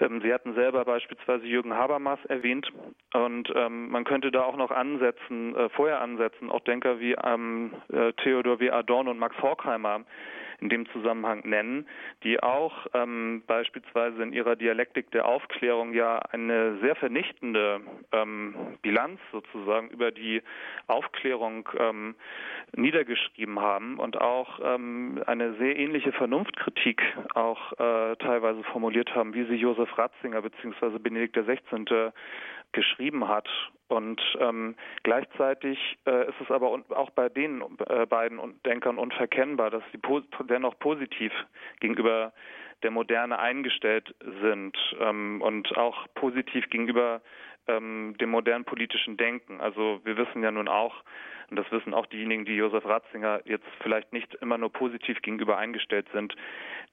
[0.00, 2.70] Ähm, Sie hatten selber beispielsweise Jürgen Habermas erwähnt
[3.14, 7.72] und ähm, man könnte da auch noch ansetzen, äh, vorher ansetzen, auch Denker wie ähm,
[7.92, 8.70] äh, Theodor W.
[8.70, 10.04] Adorno und Max Horkheimer,
[10.60, 11.86] in dem Zusammenhang nennen,
[12.24, 17.80] die auch ähm, beispielsweise in ihrer Dialektik der Aufklärung ja eine sehr vernichtende
[18.12, 20.42] ähm, Bilanz sozusagen über die
[20.86, 22.14] Aufklärung ähm,
[22.76, 27.02] niedergeschrieben haben und auch ähm, eine sehr ähnliche Vernunftkritik
[27.34, 30.98] auch äh, teilweise formuliert haben, wie sie Josef Ratzinger bzw.
[30.98, 32.12] Benedikt XVI
[32.72, 33.48] geschrieben hat.
[33.88, 39.82] Und ähm, gleichzeitig äh, ist es aber auch bei den äh, beiden Denkern unverkennbar, dass
[39.92, 40.00] sie
[40.48, 41.32] dennoch positiv
[41.80, 42.32] gegenüber
[42.82, 47.22] der Moderne eingestellt sind ähm, und auch positiv gegenüber
[47.66, 49.60] ähm, dem modernen politischen Denken.
[49.60, 51.02] Also wir wissen ja nun auch,
[51.50, 55.56] und das wissen auch diejenigen, die Josef Ratzinger jetzt vielleicht nicht immer nur positiv gegenüber
[55.56, 56.34] eingestellt sind,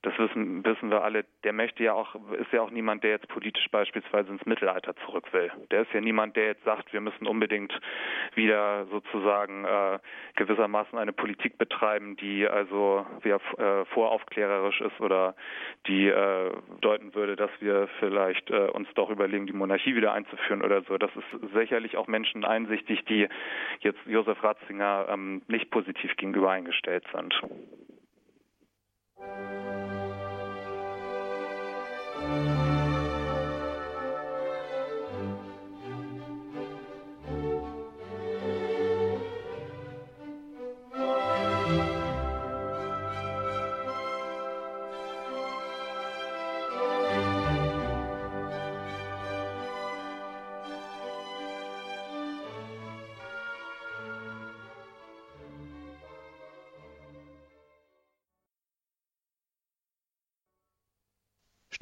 [0.05, 3.27] das wissen, wissen wir alle, der möchte ja auch, ist ja auch niemand, der jetzt
[3.27, 5.51] politisch beispielsweise ins Mittelalter zurück will.
[5.71, 7.73] Der ist ja niemand, der jetzt sagt, wir müssen unbedingt
[8.35, 9.97] wieder sozusagen äh,
[10.35, 15.35] gewissermaßen eine Politik betreiben, die also ja, äh, voraufklärerisch ist oder
[15.87, 20.61] die äh, deuten würde, dass wir vielleicht äh, uns doch überlegen, die Monarchie wieder einzuführen
[20.61, 20.99] oder so.
[20.99, 23.27] Das ist sicherlich auch Menschen einsichtig, die
[23.79, 27.33] jetzt Josef Ratzinger ähm, nicht positiv gegenüber eingestellt sind.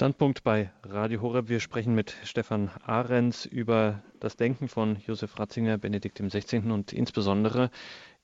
[0.04, 1.48] Standpunkt bei Radio Horeb.
[1.48, 6.58] Wir sprechen mit Stefan Ahrens über das Denken von Josef Ratzinger, Benedikt XVI.
[6.74, 7.70] und insbesondere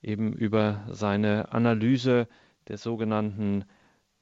[0.02, 2.28] eben über seine Analyse
[2.68, 3.64] der sogenannten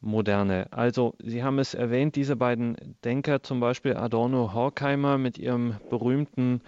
[0.00, 0.68] Moderne.
[0.70, 6.60] Also, Sie haben es erwähnt, diese beiden Denker, zum Beispiel Adorno Horkheimer mit ihrem berühmten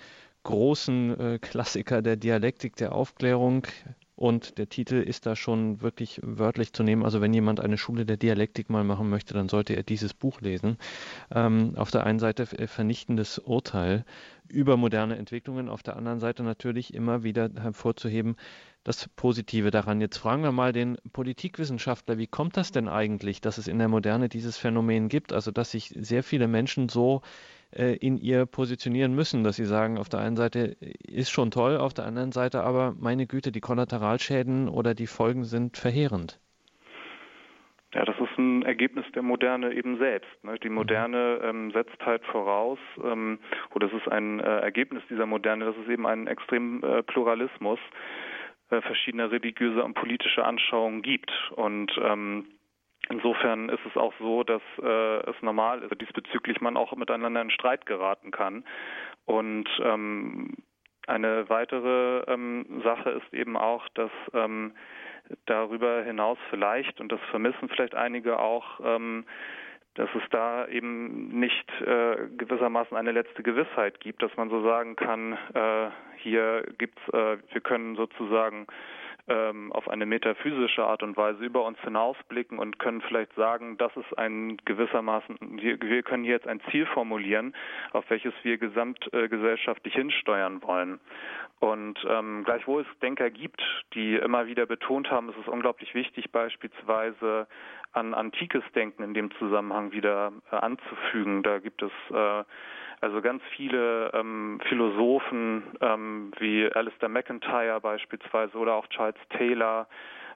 [0.43, 3.65] großen äh, Klassiker der Dialektik der Aufklärung,
[4.21, 7.05] und der Titel ist da schon wirklich wörtlich zu nehmen.
[7.05, 10.43] Also wenn jemand eine Schule der Dialektik mal machen möchte, dann sollte er dieses Buch
[10.43, 10.77] lesen.
[11.35, 14.05] Ähm, auf der einen Seite vernichtendes Urteil
[14.47, 18.37] über moderne Entwicklungen, auf der anderen Seite natürlich immer wieder hervorzuheben,
[18.85, 20.03] das Positive daran.
[20.03, 23.89] Jetzt fragen wir mal den Politikwissenschaftler, wie kommt das denn eigentlich, dass es in der
[23.89, 27.23] Moderne dieses Phänomen gibt, also dass sich sehr viele Menschen so
[27.73, 31.77] äh, in ihr positionieren müssen, dass sie sagen, auf der einen Seite ist schon toll,
[31.77, 36.41] auf der anderen Seite aber, meine Güte, die Kollateralschäden oder die Folgen sind verheerend.
[37.93, 40.45] Ja, das ist ein Ergebnis der Moderne eben selbst.
[40.45, 40.57] Ne?
[40.61, 43.41] Die Moderne ähm, setzt halt voraus, ähm,
[43.75, 47.81] oder es ist ein äh, Ergebnis dieser Moderne, dass es eben einen extremen äh, Pluralismus
[48.71, 51.33] äh, verschiedener religiöser und politischer Anschauungen gibt.
[51.57, 52.47] Und ähm,
[53.11, 57.51] Insofern ist es auch so, dass äh, es normal ist, diesbezüglich man auch miteinander in
[57.51, 58.65] Streit geraten kann.
[59.27, 60.55] Und ähm,
[61.07, 64.75] eine weitere ähm, Sache ist eben auch, dass ähm,
[65.47, 69.25] darüber hinaus vielleicht, und das vermissen vielleicht einige auch, ähm,
[69.95, 74.95] dass es da eben nicht äh, gewissermaßen eine letzte Gewissheit gibt, dass man so sagen
[74.95, 78.69] kann, äh, hier gibt's, äh, wir können sozusagen
[79.31, 83.97] ähm, auf eine metaphysische Art und Weise über uns hinausblicken und können vielleicht sagen, das
[83.97, 87.55] ist ein gewissermaßen, wir können hier jetzt ein Ziel formulieren,
[87.93, 91.01] auf welches wir gesamtgesellschaftlich äh, hinsteuern wollen.
[91.61, 93.63] Und ähm, gleichwohl es Denker gibt,
[93.95, 97.47] die immer wieder betont haben, es ist unglaublich wichtig, beispielsweise
[97.93, 101.43] an antikes Denken in dem Zusammenhang wieder äh, anzufügen.
[101.43, 102.45] Da gibt es äh,
[103.01, 109.89] also ganz viele ähm, Philosophen ähm, wie Alistair McIntyre beispielsweise oder auch Charles Taylor,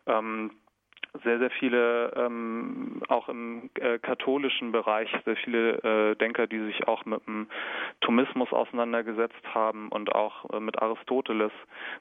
[0.06, 0.50] ähm,
[1.22, 6.88] sehr, sehr viele, ähm, auch im äh, katholischen Bereich, sehr viele äh, Denker, die sich
[6.88, 7.46] auch mit dem
[8.00, 11.52] Thomismus auseinandergesetzt haben und auch äh, mit Aristoteles,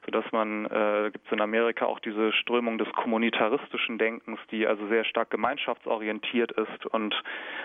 [0.04, 4.86] sodass man, äh, gibt es in Amerika auch diese Strömung des kommunitaristischen Denkens, die also
[4.88, 7.14] sehr stark gemeinschaftsorientiert ist und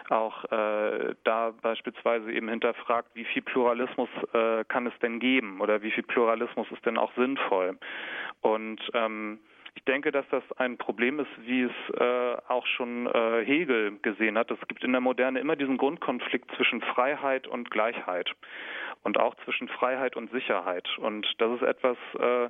[0.10, 5.82] auch äh, da beispielsweise eben hinterfragt, wie viel Pluralismus äh, kann es denn geben oder
[5.82, 7.78] wie viel Pluralismus ist denn auch sinnvoll.
[8.42, 9.40] Und ähm,
[9.76, 14.38] ich denke, dass das ein Problem ist, wie es äh, auch schon äh, Hegel gesehen
[14.38, 14.52] hat.
[14.52, 18.30] Es gibt in der Moderne immer diesen Grundkonflikt zwischen Freiheit und Gleichheit
[19.04, 20.88] und auch zwischen Freiheit und Sicherheit.
[20.98, 22.50] Und das ist etwas, äh,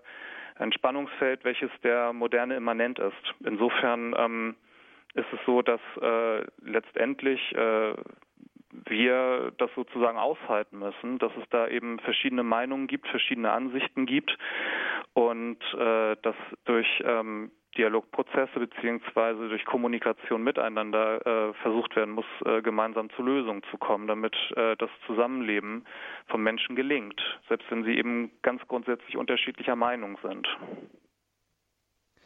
[0.60, 3.36] ein Spannungsfeld, welches der Moderne immanent ist.
[3.45, 4.55] Insofern ähm,
[5.13, 7.93] ist es so, dass äh, letztendlich äh,
[8.89, 14.38] wir das sozusagen aushalten müssen, dass es da eben verschiedene Meinungen gibt, verschiedene Ansichten gibt
[15.13, 22.62] und äh, dass durch ähm, Dialogprozesse beziehungsweise durch Kommunikation miteinander äh, versucht werden muss, äh,
[22.62, 25.86] gemeinsam zu Lösungen zu kommen, damit äh, das Zusammenleben
[26.28, 30.47] von Menschen gelingt, selbst wenn sie eben ganz grundsätzlich unterschiedlicher Meinung sind.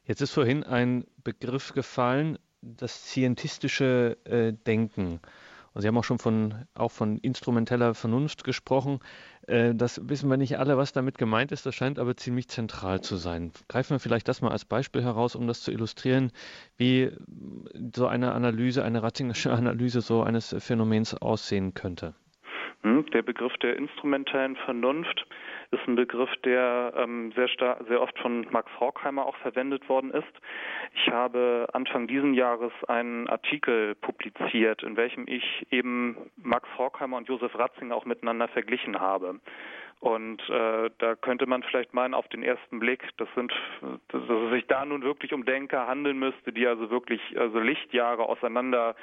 [0.05, 5.19] Jetzt ist vorhin ein Begriff gefallen, das scientistische äh, Denken.
[5.73, 8.99] Und Sie haben auch schon von, auch von instrumenteller Vernunft gesprochen.
[9.47, 11.65] Äh, das wissen wir nicht alle, was damit gemeint ist.
[11.65, 13.51] Das scheint aber ziemlich zentral zu sein.
[13.67, 16.31] Greifen wir vielleicht das mal als Beispiel heraus, um das zu illustrieren,
[16.77, 17.11] wie
[17.95, 22.13] so eine Analyse, eine Ratzingersche Analyse so eines Phänomens aussehen könnte.
[22.83, 25.25] Hm, der Begriff der instrumentellen Vernunft
[25.71, 27.47] ist ein Begriff, der ähm, sehr,
[27.87, 30.27] sehr oft von Max Horkheimer auch verwendet worden ist.
[30.93, 37.29] Ich habe Anfang diesen Jahres einen Artikel publiziert, in welchem ich eben Max Horkheimer und
[37.29, 39.39] Josef Ratzinger auch miteinander verglichen habe.
[40.03, 43.53] Und äh, da könnte man vielleicht meinen, auf den ersten Blick, das sind,
[44.09, 48.23] dass es sich da nun wirklich um Denker handeln müsste, die also wirklich also Lichtjahre
[48.27, 48.97] auseinander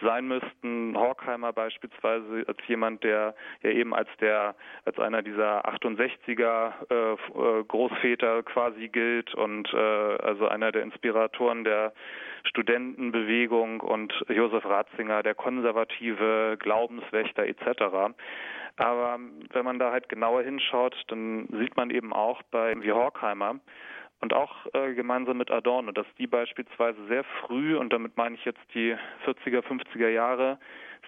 [0.00, 0.96] sein müssten.
[0.96, 4.54] Horkheimer beispielsweise als jemand, der ja eben als der
[4.86, 11.64] als einer dieser 68er äh, äh, Großväter quasi gilt und äh, also einer der Inspiratoren
[11.64, 11.92] der
[12.44, 18.14] Studentenbewegung und Josef Ratzinger, der konservative Glaubenswächter etc.
[18.76, 19.18] Aber
[19.52, 23.60] wenn man da halt genauer hinschaut, dann sieht man eben auch bei wie Horkheimer
[24.20, 28.44] und auch äh, gemeinsam mit Adorno, dass die beispielsweise sehr früh, und damit meine ich
[28.44, 30.58] jetzt die 40er, 50er Jahre,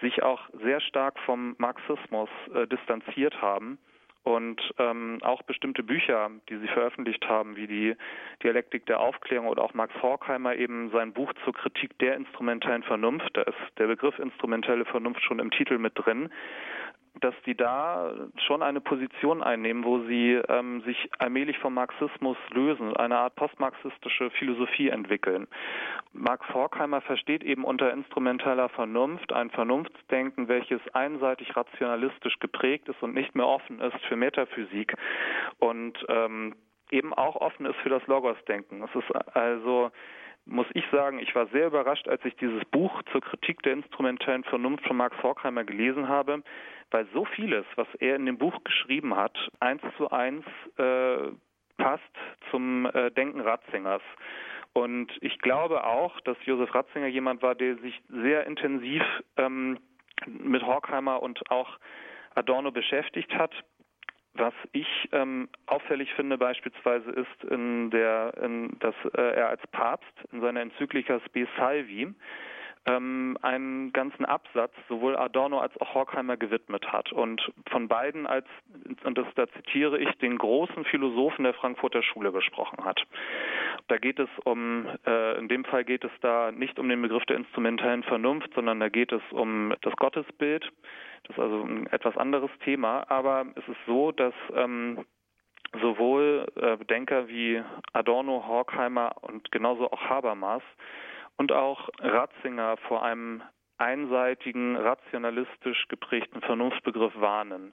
[0.01, 3.77] sich auch sehr stark vom Marxismus äh, distanziert haben
[4.23, 7.95] und ähm, auch bestimmte Bücher, die sie veröffentlicht haben, wie die
[8.43, 13.29] Dialektik der Aufklärung oder auch Max Horkheimer eben sein Buch zur Kritik der instrumentellen Vernunft,
[13.33, 16.29] da ist der Begriff instrumentelle Vernunft schon im Titel mit drin,
[17.19, 18.13] dass die da
[18.47, 24.29] schon eine Position einnehmen, wo sie ähm, sich allmählich vom Marxismus lösen, eine Art postmarxistische
[24.31, 25.47] Philosophie entwickeln.
[26.13, 33.13] Max Horkheimer versteht eben unter instrumenteller Vernunft ein Vernunftsdenken, welches einseitig rationalistisch geprägt ist und
[33.13, 34.95] nicht mehr offen ist für Metaphysik
[35.59, 36.55] und ähm,
[36.91, 38.83] eben auch offen ist für das Logos-Denken.
[38.83, 39.91] Es ist also
[40.49, 44.43] muss ich sagen, ich war sehr überrascht, als ich dieses Buch zur Kritik der instrumentellen
[44.43, 46.41] Vernunft von Max Horkheimer gelesen habe,
[46.91, 50.45] weil so vieles, was er in dem Buch geschrieben hat, eins zu eins
[50.77, 51.31] äh,
[51.77, 52.03] passt
[52.51, 54.01] zum äh, Denken Ratzingers.
[54.73, 59.03] Und ich glaube auch, dass Josef Ratzinger jemand war, der sich sehr intensiv
[59.37, 59.79] ähm,
[60.25, 61.79] mit Horkheimer und auch
[62.35, 63.53] Adorno beschäftigt hat.
[64.33, 70.13] Was ich ähm, auffällig finde beispielsweise ist, in der, in, dass äh, er als Papst
[70.31, 72.13] in seiner Enzyklika Spe Salvi
[72.85, 78.45] ähm, einen ganzen Absatz sowohl Adorno als auch Horkheimer gewidmet hat und von beiden als,
[79.03, 83.01] und das, da zitiere ich, den großen Philosophen der Frankfurter Schule gesprochen hat.
[83.87, 87.25] Da geht es um, äh, in dem Fall geht es da nicht um den Begriff
[87.25, 90.71] der instrumentellen Vernunft, sondern da geht es um das Gottesbild.
[91.23, 95.05] Das ist also ein etwas anderes Thema, aber es ist so, dass ähm,
[95.81, 97.61] sowohl äh, Denker wie
[97.93, 100.63] Adorno, Horkheimer und genauso auch Habermas
[101.39, 103.41] und auch Ratzinger vor einem
[103.77, 107.71] einseitigen, rationalistisch geprägten Vernunftbegriff warnen,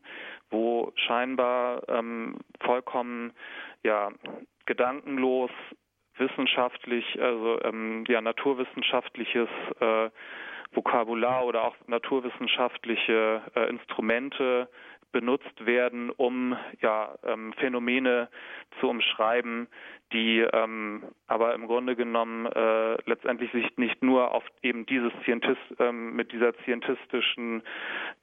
[0.51, 3.33] wo scheinbar ähm, vollkommen
[3.83, 4.13] ja,
[4.67, 5.51] gedankenlos
[6.17, 9.49] wissenschaftlich, also ähm, ja naturwissenschaftliches
[9.81, 10.11] äh,
[10.73, 14.69] Vokabular oder auch naturwissenschaftliche äh, Instrumente
[15.17, 18.29] benutzt werden, um ja ähm, Phänomene
[18.79, 19.67] zu umschreiben,
[20.13, 25.63] die ähm, aber im Grunde genommen äh, letztendlich sich nicht nur auf eben dieses Scientist,
[25.79, 27.63] ähm, mit dieser scientistischen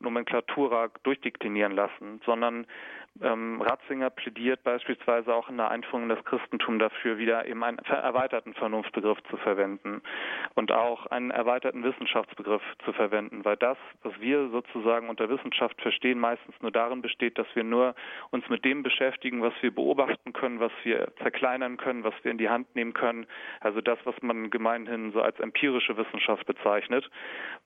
[0.02, 2.68] Nomenklatura durchdeklinieren lassen, sondern
[3.22, 8.54] ähm, Ratzinger plädiert beispielsweise auch in der Einführung des Christentums dafür, wieder eben einen erweiterten
[8.56, 10.02] Vernunftbegriff zu verwenden
[10.56, 16.20] und auch einen erweiterten Wissenschaftsbegriff zu verwenden, weil das, was wir sozusagen unter Wissenschaft verstehen,
[16.20, 17.94] meistens nur darin besteht, dass wir nur
[18.32, 22.40] uns mit dem beschäftigen, was wir beobachten können, was wir zerkleinern können, was wir in
[22.40, 23.28] die Hand nehmen können,
[23.60, 27.10] also das, was man gemeinhin so als empirische Wissenschaft bezeichnet.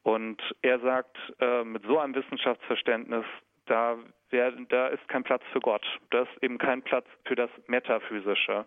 [0.03, 3.25] Und er sagt, äh, mit so einem Wissenschaftsverständnis
[3.67, 3.97] da,
[4.29, 5.85] wär, da ist kein Platz für Gott.
[6.09, 8.65] Da ist eben kein Platz für das Metaphysische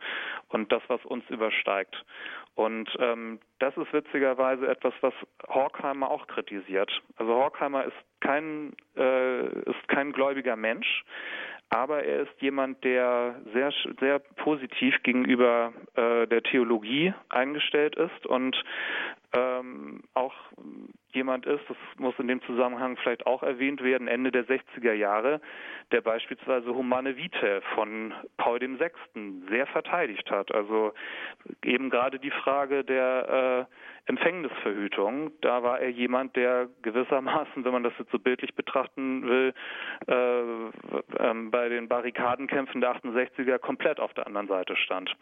[0.48, 2.05] und das, was uns übersteigt.
[2.55, 5.14] Und ähm, das ist witzigerweise etwas, was
[5.48, 6.90] Horkheimer auch kritisiert.
[7.16, 11.05] Also Horkheimer ist kein, äh, ist kein gläubiger Mensch,
[11.70, 18.57] aber er ist jemand, der sehr, sehr positiv gegenüber äh, der Theologie eingestellt ist und
[19.33, 20.35] ähm, auch
[21.12, 25.41] jemand ist, das muss in dem Zusammenhang vielleicht auch erwähnt werden, Ende der 60er Jahre,
[25.93, 28.91] der beispielsweise Humane Vitae von Paul VI.
[29.49, 30.53] sehr verteidigt hat.
[30.55, 30.93] Also
[31.64, 33.66] eben gerade die Frage der
[34.07, 39.28] äh, Empfängnisverhütung, da war er jemand, der gewissermaßen, wenn man das jetzt so bildlich betrachten
[39.28, 39.55] will,
[40.09, 45.14] äh, äh, bei den Barrikadenkämpfen der 68er komplett auf der anderen Seite stand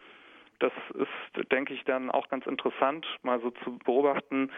[0.59, 4.51] das ist, denke ich, dann auch ganz interessant, mal so zu beobachten,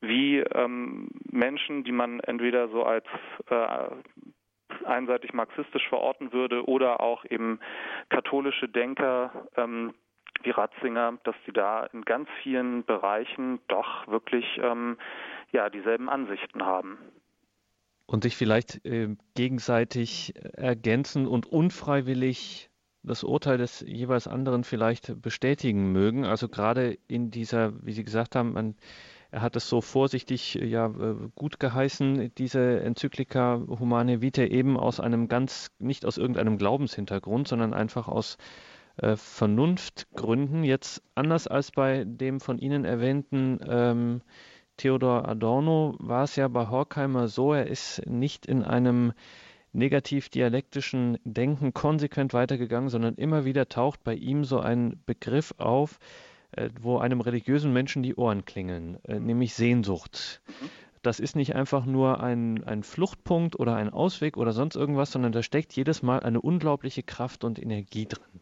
[0.00, 3.06] wie ähm, Menschen, die man entweder so als
[3.50, 3.88] äh,
[4.84, 7.60] einseitig marxistisch verorten würde oder auch eben
[8.08, 9.94] katholische Denker ähm,
[10.42, 14.98] wie Ratzinger, dass sie da in ganz vielen Bereichen doch wirklich ähm,
[15.52, 16.98] ja dieselben Ansichten haben.
[18.06, 22.68] Und sich vielleicht äh, gegenseitig ergänzen und unfreiwillig
[23.04, 26.24] das Urteil des jeweils anderen vielleicht bestätigen mögen.
[26.24, 28.74] Also gerade in dieser, wie Sie gesagt haben, man,
[29.30, 35.00] er hat es so vorsichtig ja äh, gut geheißen, diese Enzyklika Humane Vitae eben aus
[35.00, 38.38] einem ganz, nicht aus irgendeinem Glaubenshintergrund, sondern einfach aus
[38.96, 40.64] äh, Vernunftgründen.
[40.64, 44.22] Jetzt anders als bei dem von Ihnen erwähnten ähm,
[44.76, 49.12] Theodor Adorno war es ja bei Horkheimer so, er ist nicht in einem
[49.74, 55.98] negativ-dialektischen Denken konsequent weitergegangen, sondern immer wieder taucht bei ihm so ein Begriff auf,
[56.52, 60.40] äh, wo einem religiösen Menschen die Ohren klingeln, äh, nämlich Sehnsucht.
[61.02, 65.32] Das ist nicht einfach nur ein, ein Fluchtpunkt oder ein Ausweg oder sonst irgendwas, sondern
[65.32, 68.40] da steckt jedes Mal eine unglaubliche Kraft und Energie drin.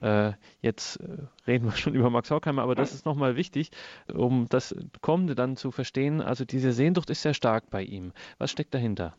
[0.00, 0.98] Äh, jetzt
[1.46, 3.70] reden wir schon über Max Horkheimer, aber das ist nochmal wichtig,
[4.12, 6.20] um das Kommende dann zu verstehen.
[6.20, 8.12] Also diese Sehnsucht ist sehr stark bei ihm.
[8.38, 9.14] Was steckt dahinter?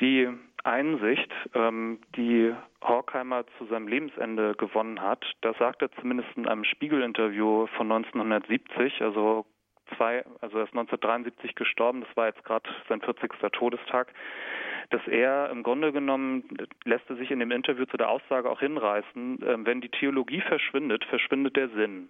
[0.00, 0.28] Die
[0.64, 2.52] Einsicht, ähm, die
[2.82, 5.24] Horkheimer zu seinem Lebensende gewonnen hat.
[5.40, 9.46] Das sagt er zumindest in einem Spiegel-Interview von 1970, also
[9.96, 13.30] zwei, also er ist 1973 gestorben, das war jetzt gerade sein 40.
[13.52, 14.12] Todestag,
[14.90, 16.44] dass er im Grunde genommen
[16.84, 20.40] lässt er sich in dem Interview zu der Aussage auch hinreißen, äh, wenn die Theologie
[20.40, 22.08] verschwindet, verschwindet der Sinn.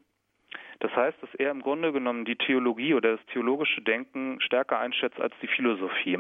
[0.81, 5.21] Das heißt, dass er im Grunde genommen die Theologie oder das theologische Denken stärker einschätzt
[5.21, 6.19] als die Philosophie.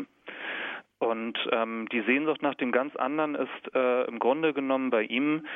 [0.98, 5.46] Und ähm, die Sehnsucht nach dem ganz anderen ist äh, im Grunde genommen bei ihm,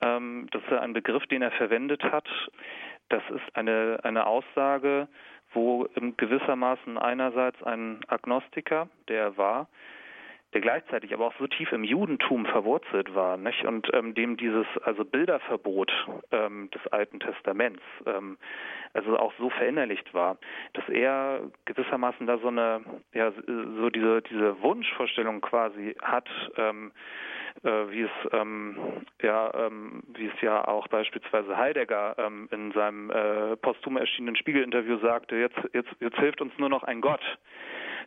[0.00, 2.28] ähm, das ist ein Begriff, den er verwendet hat.
[3.08, 5.06] Das ist eine, eine Aussage,
[5.52, 9.68] wo gewissermaßen einerseits ein Agnostiker, der er war,
[10.54, 13.64] der gleichzeitig aber auch so tief im Judentum verwurzelt war, nicht?
[13.64, 15.92] Und ähm, dem dieses also Bilderverbot
[16.32, 18.38] ähm, des Alten Testaments ähm,
[18.94, 20.38] also auch so verinnerlicht war,
[20.72, 22.80] dass er gewissermaßen da so eine
[23.12, 26.92] ja so diese diese Wunschvorstellung quasi hat, ähm,
[27.62, 33.10] äh, wie es ähm, ja ähm, wie es ja auch beispielsweise Heidegger ähm, in seinem
[33.10, 37.22] äh, posthum erschienenen Spiegelinterview sagte, jetzt jetzt jetzt hilft uns nur noch ein Gott.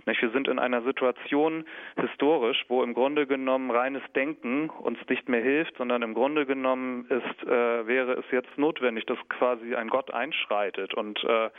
[0.06, 5.42] Wir sind in einer Situation historisch, wo im Grunde genommen reines Denken uns nicht mehr
[5.42, 10.12] hilft, sondern im Grunde genommen ist, äh, wäre es jetzt notwendig, dass quasi ein Gott
[10.12, 10.94] einschreitet.
[10.94, 11.50] Und äh,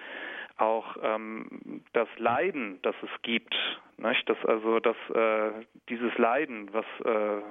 [0.59, 3.55] auch ähm, das Leiden, das es gibt,
[3.99, 4.29] nicht?
[4.29, 5.53] dass also dass äh,
[5.89, 7.43] dieses Leiden, was äh,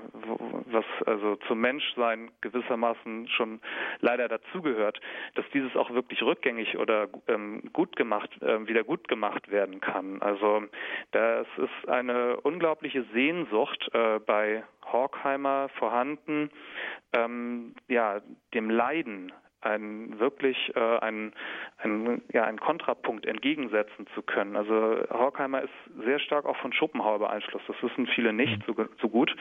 [0.71, 3.61] was also zum Menschsein gewissermaßen schon
[3.99, 4.99] leider dazugehört,
[5.35, 10.21] dass dieses auch wirklich rückgängig oder ähm, gut gemacht äh, wieder gut gemacht werden kann.
[10.21, 10.63] Also
[11.11, 16.49] das ist eine unglaubliche Sehnsucht äh, bei Horkheimer vorhanden,
[17.13, 18.21] ähm, ja
[18.53, 19.31] dem Leiden
[19.61, 21.33] ein wirklich äh, ein,
[21.77, 24.55] ein, ja, ein Kontrapunkt entgegensetzen zu können.
[24.55, 27.67] Also Horkheimer ist sehr stark auch von Schopenhauer beeinflusst.
[27.67, 28.73] Das wissen viele nicht mhm.
[28.75, 29.35] so, so gut.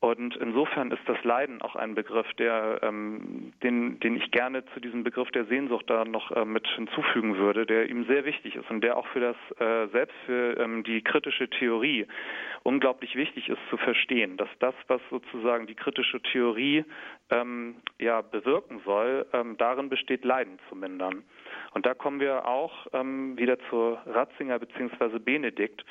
[0.00, 4.78] Und insofern ist das Leiden auch ein Begriff, der, ähm, den, den ich gerne zu
[4.78, 8.70] diesem Begriff der Sehnsucht da noch äh, mit hinzufügen würde, der ihm sehr wichtig ist
[8.70, 12.06] und der auch für das äh, selbst für ähm, die kritische Theorie
[12.62, 16.84] unglaublich wichtig ist zu verstehen, dass das, was sozusagen die kritische Theorie
[17.30, 21.24] ähm, ja bewirken soll, ähm, darin besteht, Leiden zu mindern.
[21.72, 25.18] Und da kommen wir auch ähm, wieder zu Ratzinger bzw.
[25.18, 25.84] Benedikt,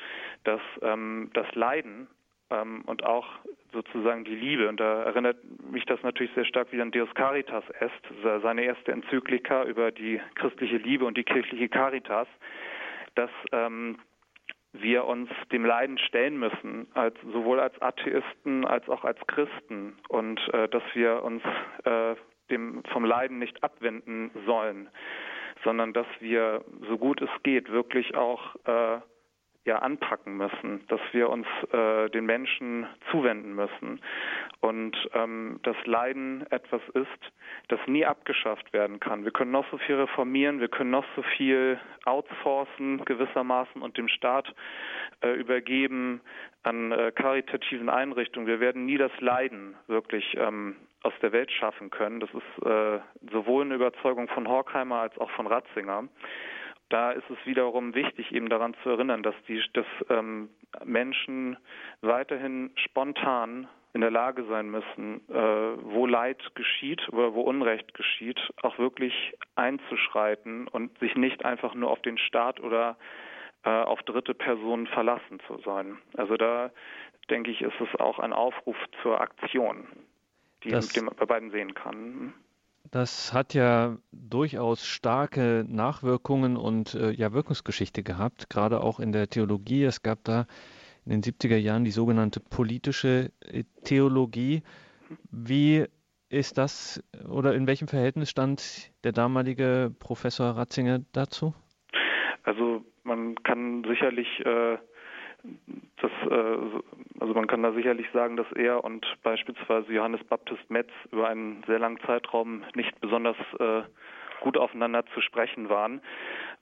[0.44, 2.08] dass ähm, das Leiden
[2.50, 3.26] ähm, und auch
[3.72, 4.68] sozusagen die Liebe.
[4.68, 5.36] Und da erinnert
[5.70, 10.20] mich das natürlich sehr stark wieder an Deus Caritas Est, seine erste Enzyklika über die
[10.34, 12.28] christliche Liebe und die kirchliche Caritas,
[13.14, 13.98] dass ähm,
[14.72, 20.40] wir uns dem Leiden stellen müssen, als, sowohl als Atheisten als auch als Christen und
[20.52, 21.42] äh, dass wir uns
[21.84, 22.14] äh,
[22.50, 24.88] dem, vom Leiden nicht abwenden sollen,
[25.64, 29.00] sondern dass wir, so gut es geht, wirklich auch äh,
[29.68, 34.00] ja anpacken müssen, dass wir uns äh, den Menschen zuwenden müssen
[34.60, 37.32] und ähm, das Leiden etwas ist,
[37.68, 39.24] das nie abgeschafft werden kann.
[39.24, 44.08] Wir können noch so viel reformieren, wir können noch so viel outsourcen gewissermaßen und dem
[44.08, 44.52] Staat
[45.20, 46.20] äh, übergeben
[46.62, 48.46] an äh, karitativen Einrichtungen.
[48.46, 52.20] Wir werden nie das Leiden wirklich ähm, aus der Welt schaffen können.
[52.20, 53.00] Das ist äh,
[53.30, 56.08] sowohl eine Überzeugung von Horkheimer als auch von Ratzinger
[56.88, 60.48] da ist es wiederum wichtig, eben daran zu erinnern, dass die dass, ähm,
[60.84, 61.56] Menschen
[62.00, 68.38] weiterhin spontan in der Lage sein müssen, äh, wo Leid geschieht oder wo Unrecht geschieht,
[68.62, 72.96] auch wirklich einzuschreiten und sich nicht einfach nur auf den Staat oder
[73.64, 75.98] äh, auf dritte Personen verlassen zu sein.
[76.16, 76.70] Also da
[77.30, 79.86] denke ich, ist es auch ein Aufruf zur Aktion,
[80.62, 82.34] die man bei beiden sehen kann.
[82.90, 89.28] Das hat ja durchaus starke Nachwirkungen und äh, ja Wirkungsgeschichte gehabt, gerade auch in der
[89.28, 89.84] Theologie.
[89.84, 90.46] Es gab da
[91.04, 94.62] in den 70er Jahren die sogenannte politische äh, Theologie.
[95.30, 95.84] Wie
[96.30, 101.54] ist das oder in welchem Verhältnis stand der damalige Professor Ratzinger dazu?
[102.44, 104.78] Also man kann sicherlich äh,
[106.00, 106.58] das, äh,
[107.20, 111.62] also man kann da sicherlich sagen, dass er und beispielsweise Johannes Baptist Metz über einen
[111.66, 113.82] sehr langen Zeitraum nicht besonders äh,
[114.40, 116.00] gut aufeinander zu sprechen waren.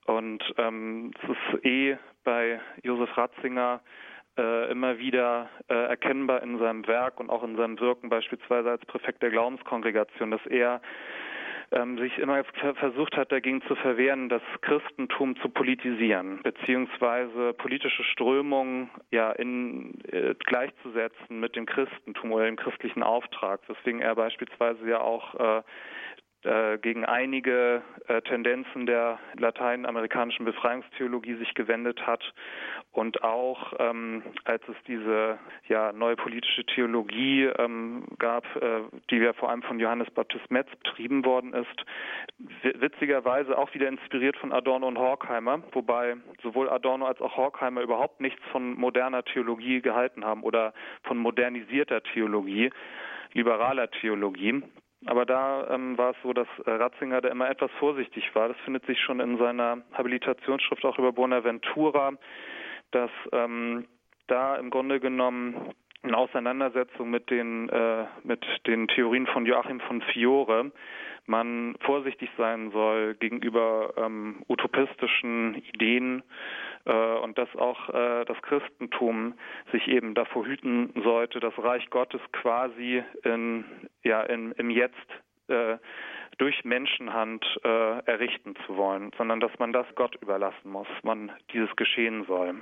[0.06, 3.80] Und ähm, es ist eh bei Josef Ratzinger
[4.38, 9.22] äh, immer wieder erkennbar in seinem Werk und auch in seinem Wirken, beispielsweise als Präfekt
[9.22, 10.80] der Glaubenskongregation, dass er
[11.72, 18.90] ähm, sich immer versucht hat, dagegen zu verwehren, das Christentum zu politisieren, beziehungsweise politische Strömungen
[19.10, 25.00] ja in äh, gleichzusetzen mit dem Christentum oder dem christlichen Auftrag, weswegen er beispielsweise ja
[25.00, 25.62] auch äh,
[26.82, 32.22] gegen einige äh, Tendenzen der lateinamerikanischen Befreiungstheologie sich gewendet hat
[32.92, 35.38] und auch ähm, als es diese
[35.68, 40.68] ja neue politische Theologie ähm, gab, äh, die ja vor allem von Johannes Baptist Metz
[40.82, 47.20] betrieben worden ist, witzigerweise auch wieder inspiriert von Adorno und Horkheimer, wobei sowohl Adorno als
[47.20, 50.72] auch Horkheimer überhaupt nichts von moderner Theologie gehalten haben oder
[51.02, 52.70] von modernisierter Theologie,
[53.32, 54.62] liberaler Theologie.
[55.04, 58.48] Aber da ähm, war es so, dass äh, Ratzinger da immer etwas vorsichtig war.
[58.48, 62.12] Das findet sich schon in seiner Habilitationsschrift auch über Bonaventura,
[62.92, 63.86] dass ähm,
[64.26, 70.00] da im Grunde genommen in Auseinandersetzung mit den äh, mit den Theorien von Joachim von
[70.02, 70.72] Fiore
[71.26, 76.22] man vorsichtig sein soll gegenüber ähm, utopistischen Ideen
[76.84, 79.34] äh, und dass auch äh, das Christentum
[79.72, 83.64] sich eben davor hüten sollte, das Reich Gottes quasi in,
[84.02, 85.08] ja, in, im Jetzt
[85.48, 85.78] äh,
[86.38, 91.74] durch Menschenhand äh, errichten zu wollen, sondern dass man das Gott überlassen muss, man dieses
[91.76, 92.56] geschehen soll.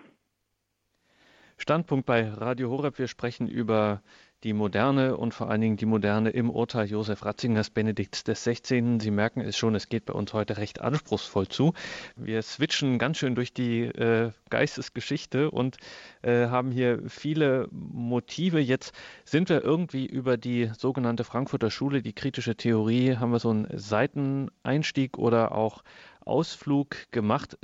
[1.56, 2.98] Standpunkt bei Radio Horeb.
[2.98, 4.02] Wir sprechen über
[4.44, 9.00] die Moderne und vor allen Dingen die Moderne im Urteil Josef Ratzingers Benedikts des 16.
[9.00, 11.72] Sie merken es schon, es geht bei uns heute recht anspruchsvoll zu.
[12.14, 15.78] Wir switchen ganz schön durch die äh, Geistesgeschichte und
[16.22, 18.60] äh, haben hier viele Motive.
[18.60, 23.50] Jetzt sind wir irgendwie über die sogenannte Frankfurter Schule, die kritische Theorie, haben wir so
[23.50, 25.82] einen Seiteneinstieg oder auch
[26.26, 27.58] Ausflug gemacht.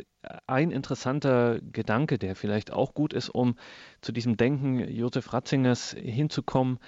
[0.46, 3.56] Ein interessanter Gedanke, der vielleicht auch gut ist, um
[4.00, 6.78] zu diesem Denken Josef Ratzingers hinzukommen,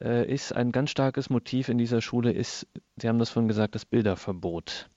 [0.00, 2.66] äh, ist ein ganz starkes Motiv in dieser Schule, ist,
[2.96, 4.90] Sie haben das vorhin gesagt, das Bilderverbot,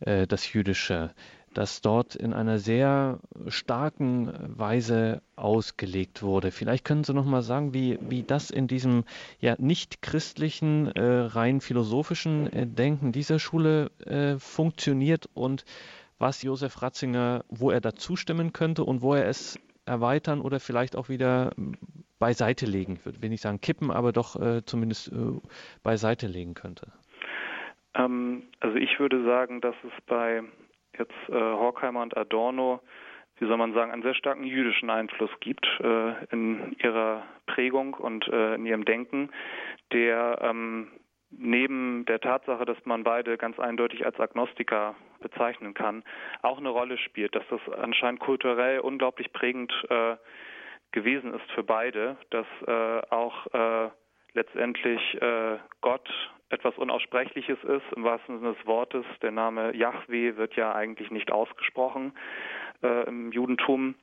[0.00, 1.14] äh, das jüdische,
[1.56, 6.50] das dort in einer sehr starken Weise ausgelegt wurde.
[6.50, 9.04] Vielleicht können Sie noch mal sagen, wie, wie das in diesem
[9.40, 15.64] ja nicht christlichen, äh, rein philosophischen äh, Denken dieser Schule äh, funktioniert und
[16.18, 20.94] was Josef Ratzinger, wo er dazu stimmen könnte und wo er es erweitern oder vielleicht
[20.94, 21.52] auch wieder
[22.18, 25.40] beiseite legen, würde nicht sagen kippen, aber doch äh, zumindest äh,
[25.82, 26.92] beiseite legen könnte.
[27.94, 30.42] Ähm, also ich würde sagen, dass es bei
[30.98, 32.80] jetzt äh, Horkheimer und Adorno,
[33.38, 38.26] wie soll man sagen, einen sehr starken jüdischen Einfluss gibt äh, in ihrer Prägung und
[38.28, 39.30] äh, in ihrem Denken,
[39.92, 40.88] der ähm,
[41.30, 46.02] neben der Tatsache, dass man beide ganz eindeutig als Agnostiker bezeichnen kann,
[46.42, 50.16] auch eine Rolle spielt, dass das anscheinend kulturell unglaublich prägend äh,
[50.92, 53.90] gewesen ist für beide, dass äh, auch äh,
[54.36, 56.08] letztendlich äh, Gott
[56.50, 59.04] etwas Unaussprechliches ist, im wahrsten Sinne des Wortes.
[59.22, 62.12] Der Name Yahweh wird ja eigentlich nicht ausgesprochen
[62.82, 63.96] äh, im Judentum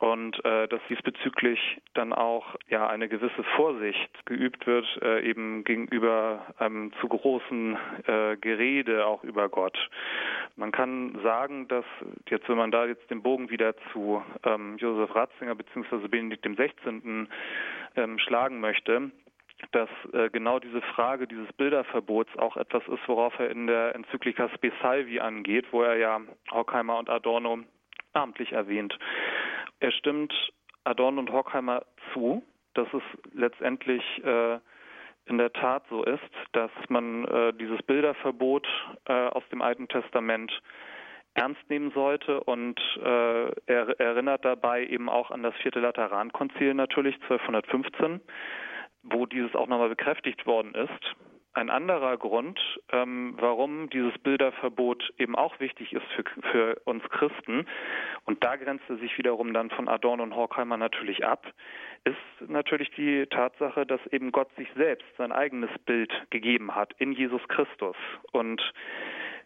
[0.00, 6.54] und äh, dass diesbezüglich dann auch ja eine gewisse Vorsicht geübt wird äh, eben gegenüber
[6.58, 9.78] einem zu großen äh, Gerede auch über Gott.
[10.56, 11.84] Man kann sagen, dass
[12.28, 16.08] jetzt, wenn man da jetzt den Bogen wieder zu ähm, Josef Ratzinger bzw.
[16.08, 17.28] Benedikt 16.
[17.96, 19.10] Ähm, schlagen möchte,
[19.72, 24.48] dass äh, genau diese Frage dieses Bilderverbots auch etwas ist, worauf er in der Enzyklika
[24.54, 27.60] Spe Salvi angeht, wo er ja Horkheimer und Adorno
[28.14, 28.98] namentlich erwähnt.
[29.80, 30.32] Er stimmt
[30.84, 32.42] Adorno und Horkheimer zu,
[32.74, 33.02] dass es
[33.32, 34.58] letztendlich äh,
[35.26, 36.20] in der Tat so ist,
[36.52, 38.66] dass man äh, dieses Bilderverbot
[39.06, 40.52] äh, aus dem Alten Testament
[41.34, 47.16] ernst nehmen sollte und äh, er erinnert dabei eben auch an das vierte Laterankonzil natürlich
[47.22, 48.20] 1215,
[49.04, 51.16] wo dieses auch nochmal bekräftigt worden ist.
[51.56, 52.58] Ein anderer Grund,
[52.90, 57.66] ähm, warum dieses Bilderverbot eben auch wichtig ist für, für uns Christen,
[58.24, 61.46] und da grenzt er sich wiederum dann von Adorno und Horkheimer natürlich ab,
[62.02, 67.12] ist natürlich die Tatsache, dass eben Gott sich selbst sein eigenes Bild gegeben hat in
[67.12, 67.96] Jesus Christus.
[68.32, 68.60] Und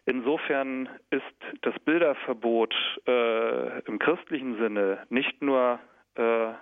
[0.05, 2.73] insofern ist das Bilderverbot
[3.07, 5.79] äh, im christlichen Sinne nicht nur
[6.15, 6.53] äh,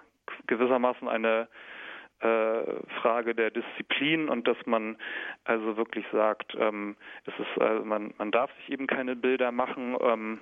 [0.47, 1.47] gewissermaßen eine
[2.19, 4.97] Frage der Disziplin und dass man
[5.43, 6.95] also wirklich sagt, ähm,
[7.25, 9.95] es ist, also man, man darf sich eben keine Bilder machen.
[10.01, 10.39] Ähm,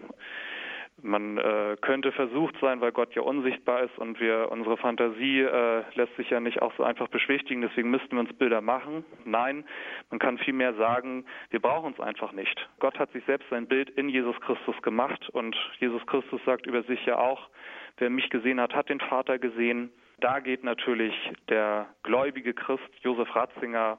[1.02, 5.84] man äh, könnte versucht sein, weil Gott ja unsichtbar ist und wir unsere Fantasie äh,
[5.96, 9.04] lässt sich ja nicht auch so einfach beschwichtigen, deswegen müssten wir uns Bilder machen.
[9.26, 9.66] Nein,
[10.10, 12.70] man kann vielmehr sagen, wir brauchen uns einfach nicht.
[12.80, 16.84] Gott hat sich selbst sein Bild in Jesus Christus gemacht und Jesus Christus sagt über
[16.84, 17.50] sich ja auch,
[17.98, 19.92] wer mich gesehen hat, hat den Vater gesehen.
[20.20, 21.14] Da geht natürlich
[21.50, 23.98] der gläubige Christ Josef Ratzinger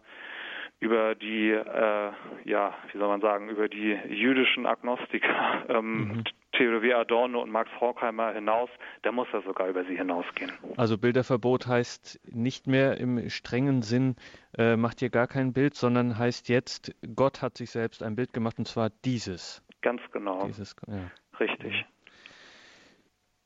[0.80, 2.12] über die, äh,
[2.44, 6.24] ja, wie soll man sagen, über die jüdischen Agnostiker, ähm, mhm.
[6.52, 8.70] Theodor Adorno und Max Horkheimer hinaus,
[9.02, 10.52] da muss er sogar über sie hinausgehen.
[10.76, 14.16] Also Bilderverbot heißt nicht mehr im strengen Sinn,
[14.56, 18.32] äh, macht ihr gar kein Bild, sondern heißt jetzt, Gott hat sich selbst ein Bild
[18.32, 19.62] gemacht und zwar dieses.
[19.82, 20.46] Ganz genau.
[20.46, 21.10] Dieses, ja.
[21.38, 21.84] Richtig.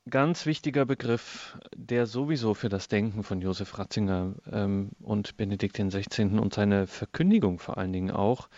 [0.08, 6.38] Ganz wichtiger Begriff, der sowieso für das Denken von Josef Ratzinger ähm, und Benedikt XVI.
[6.38, 8.48] und seine Verkündigung vor allen Dingen auch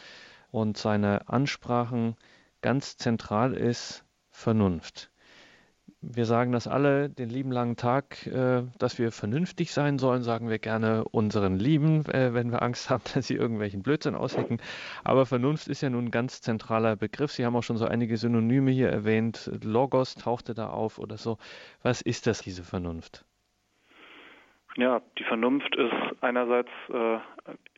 [0.50, 2.16] und seine Ansprachen
[2.60, 5.11] ganz zentral ist, Vernunft.
[6.04, 10.50] Wir sagen das alle den lieben langen Tag, äh, dass wir vernünftig sein sollen, sagen
[10.50, 14.58] wir gerne unseren Lieben, äh, wenn wir Angst haben, dass sie irgendwelchen Blödsinn aushecken.
[15.04, 17.30] Aber Vernunft ist ja nun ein ganz zentraler Begriff.
[17.30, 19.48] Sie haben auch schon so einige Synonyme hier erwähnt.
[19.62, 21.38] Logos tauchte da auf oder so.
[21.84, 23.24] Was ist das, diese Vernunft?
[24.76, 27.18] Ja, die Vernunft ist einerseits äh,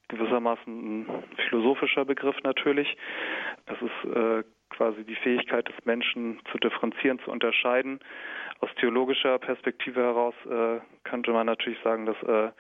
[0.09, 2.97] gewissermaßen ein philosophischer Begriff natürlich.
[3.67, 4.45] Das ist äh,
[4.77, 8.01] quasi die Fähigkeit des Menschen zu differenzieren, zu unterscheiden.
[8.61, 12.51] Aus theologischer Perspektive heraus äh, könnte man natürlich sagen, dass äh,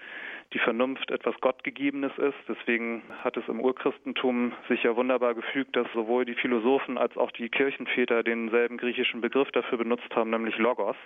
[0.55, 2.39] die Vernunft etwas Gottgegebenes ist.
[2.49, 7.33] Deswegen hat es im Urchristentum sich ja wunderbar gefügt, dass sowohl die Philosophen als auch
[7.33, 10.97] die Kirchenväter denselben griechischen Begriff dafür benutzt haben, nämlich Logos.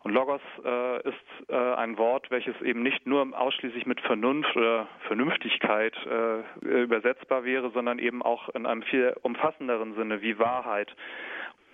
[0.00, 4.86] Und Logos äh, ist äh, ein Wort, welches eben nicht nur ausschließlich mit Vernunft oder
[5.08, 10.94] Vernünftigkeit äh, übersetzbar wäre, sondern eben auch in einem viel umfassenderen Sinne wie Wahrheit.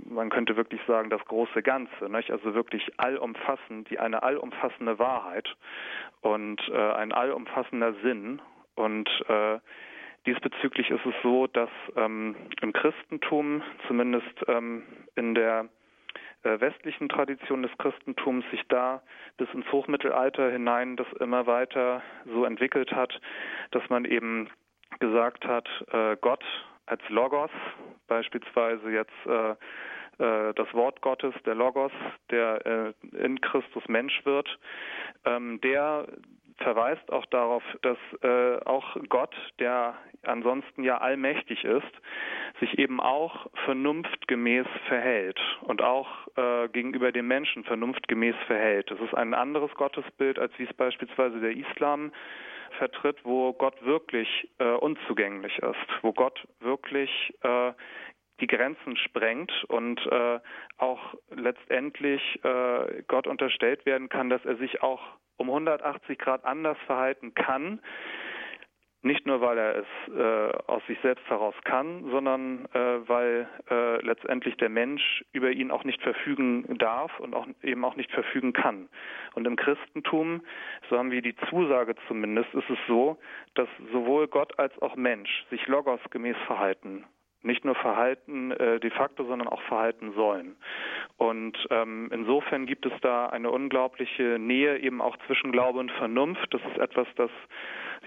[0.05, 2.31] Man könnte wirklich sagen, das große Ganze, nicht?
[2.31, 5.49] also wirklich allumfassend, die eine allumfassende Wahrheit
[6.21, 8.41] und äh, ein allumfassender Sinn.
[8.75, 9.59] Und äh,
[10.27, 14.83] diesbezüglich ist es so, dass ähm, im Christentum, zumindest ähm,
[15.15, 15.69] in der
[16.43, 19.03] äh, westlichen Tradition des Christentums sich da
[19.37, 23.21] bis ins Hochmittelalter hinein das immer weiter so entwickelt hat,
[23.71, 24.49] dass man eben
[24.99, 26.45] gesagt hat, äh, Gott
[26.87, 27.51] als Logos,
[28.09, 29.55] beispielsweise jetzt äh,
[30.19, 31.93] äh, das Wort Gottes, der Logos,
[32.31, 34.59] der äh, in Christus Mensch wird,
[35.25, 36.07] ähm, der
[36.59, 41.93] verweist auch darauf, dass äh, auch Gott, der ansonsten ja allmächtig ist,
[42.61, 48.91] sich eben auch vernunftgemäß verhält und auch äh, gegenüber dem Menschen vernunftgemäß verhält.
[48.91, 52.13] Das ist ein anderes Gottesbild, als wie es beispielsweise der Islam
[52.73, 57.11] vertritt, wo Gott wirklich äh, unzugänglich ist, wo Gott wirklich
[57.43, 57.73] äh,
[58.41, 60.41] die Grenzen sprengt und äh,
[60.79, 65.01] auch letztendlich äh, Gott unterstellt werden kann, dass er sich auch
[65.37, 67.81] um 180 Grad anders verhalten kann,
[69.03, 74.05] nicht nur, weil er es äh, aus sich selbst heraus kann, sondern äh, weil äh,
[74.05, 78.53] letztendlich der Mensch über ihn auch nicht verfügen darf und auch eben auch nicht verfügen
[78.53, 78.89] kann.
[79.35, 80.43] Und im Christentum,
[80.89, 83.19] so haben wir die Zusage zumindest, ist es so,
[83.55, 87.05] dass sowohl Gott als auch Mensch sich logos gemäß verhalten
[87.45, 90.57] nicht nur verhalten äh, de facto, sondern auch verhalten sollen.
[91.17, 96.47] Und ähm, insofern gibt es da eine unglaubliche Nähe eben auch zwischen Glaube und Vernunft.
[96.55, 97.31] Das ist etwas, das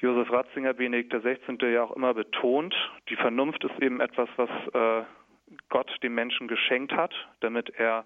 [0.02, 1.58] Josef Ratzinger, Benedikt XVI.
[1.72, 2.76] ja auch immer betont.
[3.10, 5.06] Die Vernunft ist eben etwas, was äh,
[5.70, 8.06] Gott dem Menschen geschenkt hat, damit er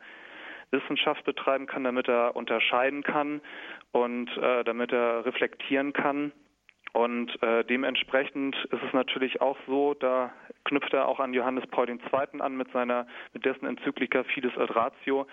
[0.72, 3.42] Wissenschaft betreiben kann, damit er unterscheiden kann
[3.92, 6.32] und äh, damit er reflektieren kann.
[6.94, 10.32] Und äh, dementsprechend ist es natürlich auch so, da
[10.66, 11.98] knüpft er auch an Johannes Paul II.
[12.40, 15.28] an mit seiner, mit dessen Enzyklika Fides ad Ratio,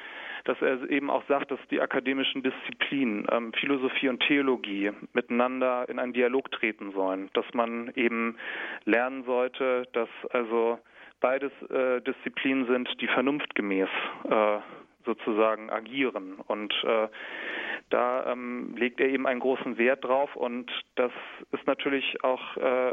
[0.45, 5.99] dass er eben auch sagt, dass die akademischen Disziplinen, ähm, Philosophie und Theologie miteinander in
[5.99, 8.37] einen Dialog treten sollen, dass man eben
[8.85, 10.79] lernen sollte, dass also
[11.21, 13.89] beides äh, Disziplinen sind, die vernunftgemäß
[14.29, 14.59] äh,
[15.07, 16.35] sozusagen agieren.
[16.47, 17.09] Und äh,
[17.91, 21.13] da ähm, legt er eben einen großen Wert drauf und das
[21.53, 22.93] ist natürlich auch äh,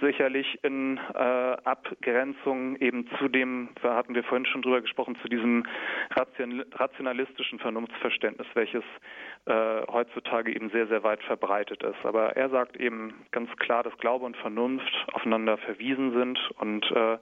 [0.00, 5.28] sicherlich in äh, Abgrenzung eben zu dem, da hatten wir vorhin schon drüber gesprochen, zu
[5.28, 5.64] diesem
[6.14, 8.84] rationalistischen Vernunftsverständnis, welches
[9.46, 12.04] äh, heutzutage eben sehr, sehr weit verbreitet ist.
[12.04, 17.18] Aber er sagt eben ganz klar, dass Glaube und Vernunft aufeinander verwiesen sind und äh,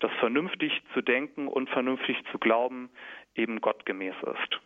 [0.00, 2.90] dass vernünftig zu denken und vernünftig zu glauben
[3.34, 4.60] eben gottgemäß ist.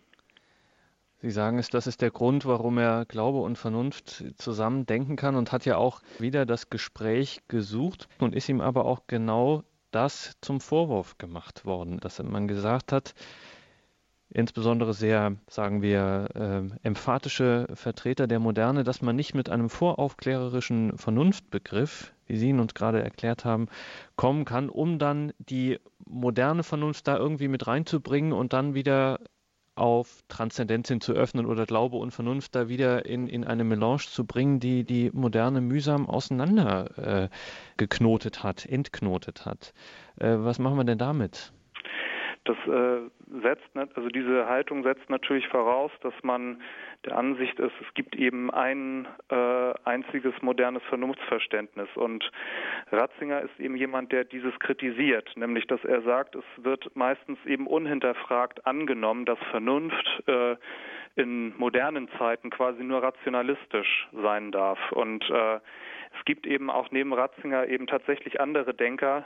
[1.21, 5.35] Sie sagen es, das ist der Grund, warum er Glaube und Vernunft zusammen denken kann
[5.35, 10.37] und hat ja auch wieder das Gespräch gesucht und ist ihm aber auch genau das
[10.41, 13.15] zum Vorwurf gemacht worden, dass man gesagt hat,
[14.31, 20.97] insbesondere sehr, sagen wir, äh, emphatische Vertreter der Moderne, dass man nicht mit einem voraufklärerischen
[20.99, 23.69] Vernunftbegriff, wie Sie ihn uns gerade erklärt haben,
[24.17, 29.19] kommen kann, um dann die moderne Vernunft da irgendwie mit reinzubringen und dann wieder
[29.79, 33.99] auf Transzendenz hin zu öffnen oder Glaube und Vernunft da wieder in, in eine Melange
[33.99, 37.29] zu bringen, die die Moderne mühsam auseinander äh,
[37.77, 39.73] geknotet hat, entknotet hat.
[40.17, 41.53] Äh, was machen wir denn damit?
[42.49, 43.11] Das äh,
[43.43, 46.63] setzt, also diese Haltung setzt natürlich voraus, dass man
[47.05, 51.91] der Ansicht ist, es gibt eben ein äh, einziges modernes Vernunftsverständnis.
[51.95, 52.31] Und
[52.91, 57.67] Ratzinger ist eben jemand, der dieses kritisiert, nämlich dass er sagt, es wird meistens eben
[57.67, 60.57] unhinterfragt angenommen, dass Vernunft äh,
[61.17, 64.79] in modernen Zeiten quasi nur rationalistisch sein darf.
[64.93, 65.57] Und äh,
[66.19, 69.25] es gibt eben auch neben Ratzinger eben tatsächlich andere Denker,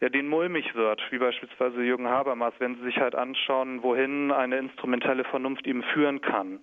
[0.00, 4.58] ja, denen mulmig wird, wie beispielsweise Jürgen Habermas, wenn Sie sich halt anschauen, wohin eine
[4.58, 6.60] instrumentelle Vernunft eben führen kann.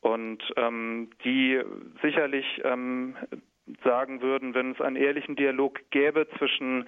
[0.00, 1.60] Und ähm, die
[2.00, 3.16] sicherlich ähm,
[3.84, 6.86] sagen würden, wenn es einen ehrlichen Dialog gäbe zwischen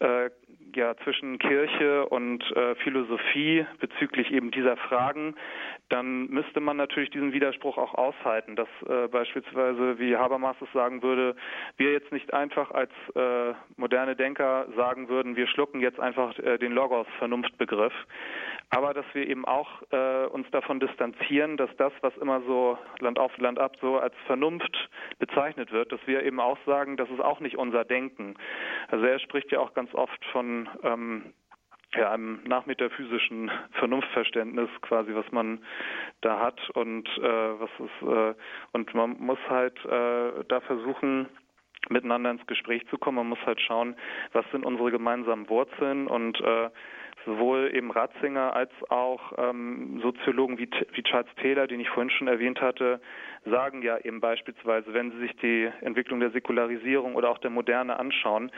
[0.00, 0.30] äh,
[0.74, 5.34] ja zwischen Kirche und äh, Philosophie bezüglich eben dieser Fragen,
[5.88, 11.02] dann müsste man natürlich diesen Widerspruch auch aushalten, dass äh, beispielsweise, wie Habermas es sagen
[11.02, 11.34] würde,
[11.76, 16.58] wir jetzt nicht einfach als äh, moderne Denker sagen würden, wir schlucken jetzt einfach äh,
[16.58, 17.94] den Logos Vernunftbegriff,
[18.70, 23.18] aber dass wir eben auch äh, uns davon distanzieren, dass das, was immer so Land
[23.18, 27.20] auf Land ab so als Vernunft bezeichnet wird, dass wir eben auch sagen, das ist
[27.20, 28.34] auch nicht unser Denken.
[28.88, 31.32] Also er spricht ja auch ganz oft von ähm,
[31.94, 35.60] ja, einem nachmetaphysischen Vernunftverständnis quasi, was man
[36.20, 38.34] da hat und äh, was ist äh,
[38.72, 41.28] und man muss halt äh, da versuchen
[41.88, 43.16] miteinander ins Gespräch zu kommen.
[43.16, 43.96] Man muss halt schauen,
[44.32, 46.70] was sind unsere gemeinsamen Wurzeln und äh,
[47.28, 52.26] sowohl eben Ratzinger als auch ähm, Soziologen wie, wie Charles Taylor, den ich vorhin schon
[52.26, 53.00] erwähnt hatte,
[53.44, 57.98] sagen ja eben beispielsweise, wenn Sie sich die Entwicklung der Säkularisierung oder auch der Moderne
[57.98, 58.50] anschauen,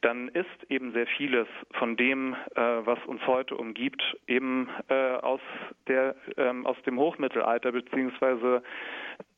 [0.00, 5.40] dann ist eben sehr vieles von dem, äh, was uns heute umgibt, eben äh, aus
[5.88, 8.62] der ähm, aus dem Hochmittelalter beziehungsweise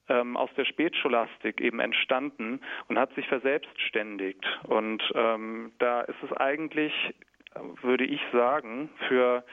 [0.09, 4.45] ähm, aus der Spätscholastik eben entstanden und hat sich verselbstständigt.
[4.65, 6.93] Und ähm, da ist es eigentlich
[7.83, 9.45] würde ich sagen, für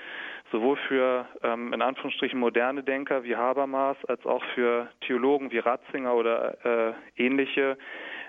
[0.51, 6.13] sowohl für ähm, in Anführungsstrichen moderne Denker wie Habermas als auch für Theologen wie Ratzinger
[6.13, 7.77] oder äh, ähnliche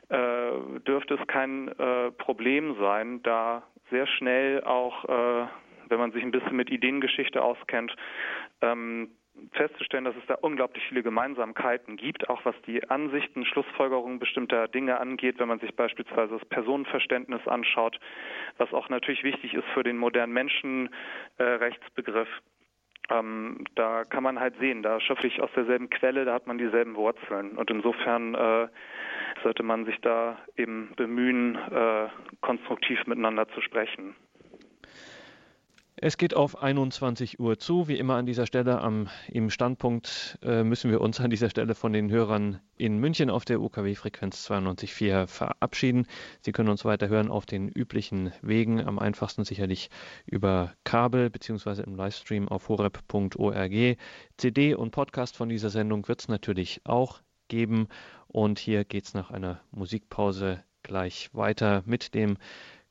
[0.08, 5.46] äh, dürfte es kein äh, Problem sein, da sehr schnell auch, äh,
[5.88, 7.94] wenn man sich ein bisschen mit Ideengeschichte auskennt,
[8.60, 9.10] ähm,
[9.52, 15.00] festzustellen, dass es da unglaublich viele Gemeinsamkeiten gibt, auch was die Ansichten, Schlussfolgerungen bestimmter Dinge
[15.00, 17.98] angeht, wenn man sich beispielsweise das Personenverständnis anschaut,
[18.58, 22.28] was auch natürlich wichtig ist für den modernen Menschenrechtsbegriff.
[22.28, 22.52] Äh,
[23.10, 26.58] ähm, da kann man halt sehen, da schöpfe ich aus derselben Quelle, da hat man
[26.58, 27.58] dieselben Wurzeln.
[27.58, 28.68] Und insofern äh,
[29.42, 32.08] sollte man sich da eben bemühen, äh,
[32.40, 34.14] konstruktiv miteinander zu sprechen.
[36.04, 37.86] Es geht auf 21 Uhr zu.
[37.86, 41.76] Wie immer an dieser Stelle am, im Standpunkt äh, müssen wir uns an dieser Stelle
[41.76, 46.08] von den Hörern in München auf der UKW-Frequenz 92.4 verabschieden.
[46.40, 49.90] Sie können uns weiter hören auf den üblichen Wegen, am einfachsten sicherlich
[50.26, 51.82] über Kabel bzw.
[51.82, 53.96] im Livestream auf horeb.org.
[54.38, 57.86] CD und Podcast von dieser Sendung wird es natürlich auch geben.
[58.26, 62.38] Und hier geht es nach einer Musikpause gleich weiter mit dem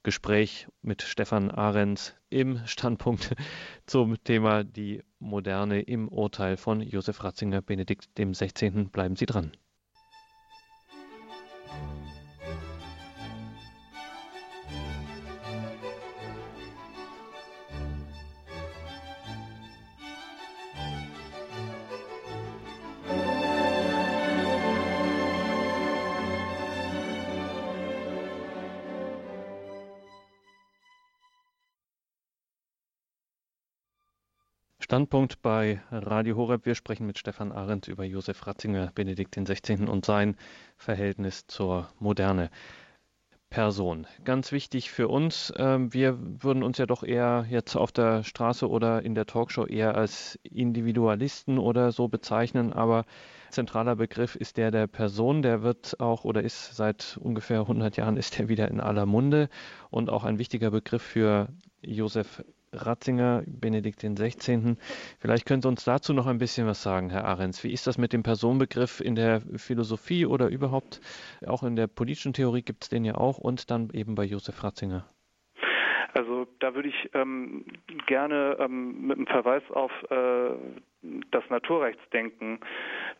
[0.04, 3.36] Gespräch mit Stefan Ahrens im Standpunkt
[3.86, 8.90] zum Thema die Moderne im Urteil von Josef Ratzinger Benedikt dem 16.
[8.90, 9.52] Bleiben Sie dran.
[34.92, 36.66] Standpunkt bei Radio Horeb.
[36.66, 39.88] Wir sprechen mit Stefan Arendt über Josef Ratzinger, Benedikt XVI.
[39.88, 40.36] und sein
[40.76, 42.50] Verhältnis zur Moderne.
[43.50, 44.06] Person.
[44.26, 45.54] Ganz wichtig für uns.
[45.56, 49.66] Ähm, wir würden uns ja doch eher jetzt auf der Straße oder in der Talkshow
[49.66, 53.06] eher als Individualisten oder so bezeichnen, aber
[53.50, 55.42] zentraler Begriff ist der der Person.
[55.42, 59.48] Der wird auch oder ist seit ungefähr 100 Jahren ist er wieder in aller Munde
[59.90, 61.48] und auch ein wichtiger Begriff für
[61.82, 62.44] Josef
[62.74, 64.76] Ratzinger, Benedikt XVI.
[65.20, 67.64] Vielleicht können Sie uns dazu noch ein bisschen was sagen, Herr Ahrens.
[67.64, 71.02] Wie ist das mit dem Personenbegriff in der Philosophie oder überhaupt
[71.46, 74.64] auch in der politischen Theorie gibt es den ja auch und dann eben bei Josef
[74.64, 75.06] Ratzinger?
[76.14, 77.66] Also da würde ich ähm,
[78.06, 80.50] gerne ähm, mit einem Verweis auf äh,
[81.32, 82.60] das Naturrechtsdenken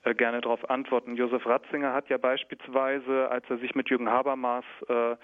[0.04, 1.16] äh, gerne darauf antworten.
[1.16, 5.16] Josef Ratzinger hat ja beispielsweise, als er sich mit Jürgen Habermas äh,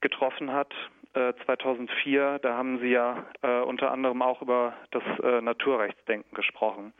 [0.00, 0.72] getroffen hat,
[1.14, 6.92] 2004, äh, da haben Sie ja äh, unter anderem auch über das äh, Naturrechtsdenken gesprochen.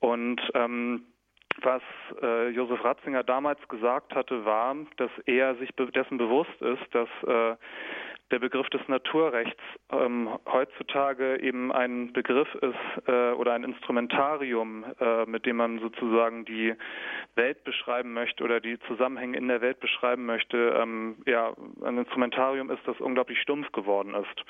[0.00, 1.06] Und ähm,
[1.60, 1.82] was
[2.22, 7.08] äh, Josef Ratzinger damals gesagt hatte, war, dass er sich be dessen bewusst ist, dass
[7.26, 7.56] äh,
[8.32, 9.60] der Begriff des Naturrechts
[9.92, 16.46] ähm, heutzutage eben ein Begriff ist äh, oder ein Instrumentarium, äh, mit dem man sozusagen
[16.46, 16.74] die
[17.34, 21.52] Welt beschreiben möchte oder die Zusammenhänge in der Welt beschreiben möchte, ähm, ja,
[21.84, 24.44] ein Instrumentarium ist, das unglaublich stumpf geworden ist.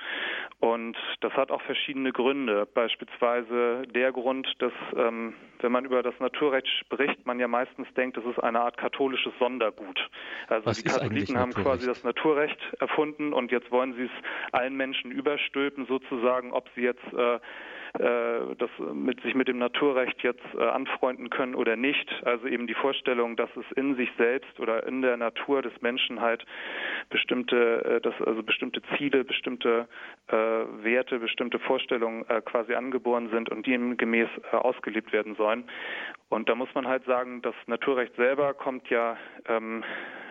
[0.60, 2.66] Und das hat auch verschiedene Gründe.
[2.66, 8.16] Beispielsweise der Grund, dass, ähm, wenn man über das Naturrecht spricht, man ja meistens denkt,
[8.16, 10.08] es ist eine Art katholisches Sondergut.
[10.46, 14.10] Also Was die Katholiken haben quasi das Naturrecht erfunden und jetzt wollen sie es
[14.52, 17.38] allen Menschen überstülpen, sozusagen, ob sie jetzt äh,
[17.98, 22.10] äh, das mit sich mit dem Naturrecht jetzt äh, anfreunden können oder nicht.
[22.24, 26.20] Also eben die Vorstellung, dass es in sich selbst oder in der Natur des Menschen
[26.20, 26.44] halt
[27.10, 29.88] bestimmte, äh, dass also bestimmte Ziele, bestimmte
[30.28, 35.34] äh, Werte, bestimmte Vorstellungen äh, quasi angeboren sind und die ihm gemäß äh, ausgelebt werden
[35.34, 35.64] sollen.
[36.32, 39.18] Und da muss man halt sagen, das Naturrecht selber kommt ja,
[39.48, 39.84] ähm,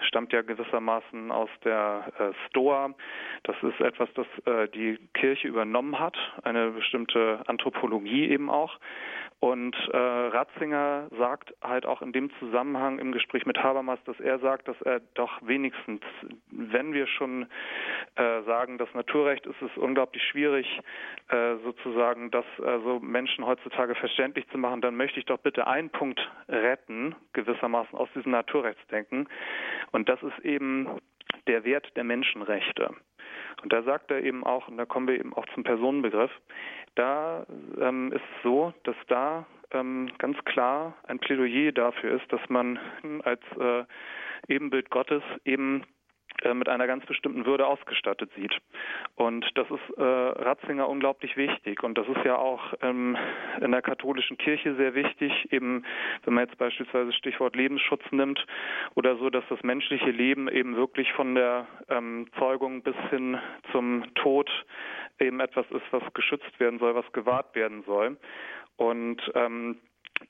[0.08, 2.96] stammt ja gewissermaßen aus der äh, Stoa.
[3.44, 8.80] Das ist etwas, das äh, die Kirche übernommen hat, eine bestimmte Anthropologie eben auch.
[9.42, 14.38] Und äh, Ratzinger sagt halt auch in dem Zusammenhang im Gespräch mit Habermas, dass er
[14.38, 16.02] sagt, dass er doch wenigstens,
[16.52, 17.48] wenn wir schon
[18.18, 20.68] äh, sagen, das Naturrecht ist es unglaublich schwierig,
[21.30, 25.90] äh, sozusagen das also Menschen heutzutage verständlich zu machen, dann möchte ich doch bitte einen
[25.90, 29.28] Punkt retten, gewissermaßen aus diesem Naturrechtsdenken.
[29.92, 30.88] Und das ist eben
[31.48, 32.92] der Wert der Menschenrechte.
[33.62, 36.32] Und da sagt er eben auch, und da kommen wir eben auch zum Personenbegriff,
[36.96, 37.46] da
[37.80, 42.80] ähm, ist es so, dass da ähm, ganz klar ein Plädoyer dafür ist, dass man
[43.24, 43.84] als äh,
[44.48, 45.84] Ebenbild Gottes eben
[46.42, 48.56] äh, mit einer ganz bestimmten Würde ausgestattet sieht.
[49.16, 51.84] Und das ist äh, Ratzinger unglaublich wichtig.
[51.84, 53.18] Und das ist ja auch ähm,
[53.60, 55.84] in der katholischen Kirche sehr wichtig, eben
[56.24, 58.46] wenn man jetzt beispielsweise Stichwort Lebensschutz nimmt
[58.96, 63.40] oder so, dass das menschliche Leben eben wirklich von der ähm, Zeugung bis hin
[63.72, 64.50] zum Tod
[65.20, 68.18] eben etwas ist, was geschützt werden soll, was gewahrt werden soll.
[68.78, 69.78] Und ähm,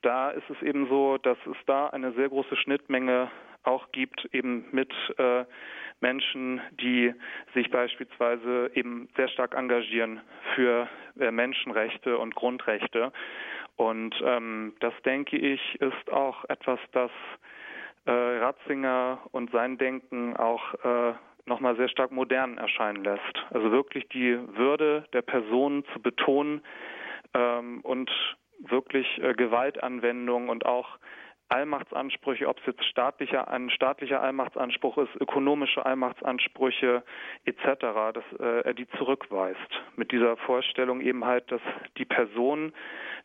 [0.02, 3.30] da ist es eben so, dass es da eine sehr große Schnittmenge
[3.64, 5.46] auch gibt, eben mit äh,
[6.00, 7.14] Menschen, die
[7.54, 10.22] sich beispielsweise eben sehr stark engagieren
[10.56, 10.88] für
[11.20, 13.12] äh, Menschenrechte und Grundrechte.
[13.76, 17.12] Und ähm, das denke ich ist auch etwas, das
[18.06, 21.14] äh, Ratzinger und sein Denken auch äh,
[21.46, 23.46] nochmal sehr stark modern erscheinen lässt.
[23.52, 26.62] Also wirklich die Würde der Person zu betonen
[27.34, 28.10] ähm, und
[28.60, 30.98] wirklich äh, Gewaltanwendung und auch
[31.52, 37.04] Allmachtsansprüche, ob es jetzt staatlicher, ein staatlicher Allmachtsanspruch ist, ökonomische Allmachtsansprüche
[37.46, 37.66] etc.,
[38.14, 39.60] dass äh, er die zurückweist.
[39.96, 41.62] Mit dieser Vorstellung eben halt, dass
[41.98, 42.74] die Person,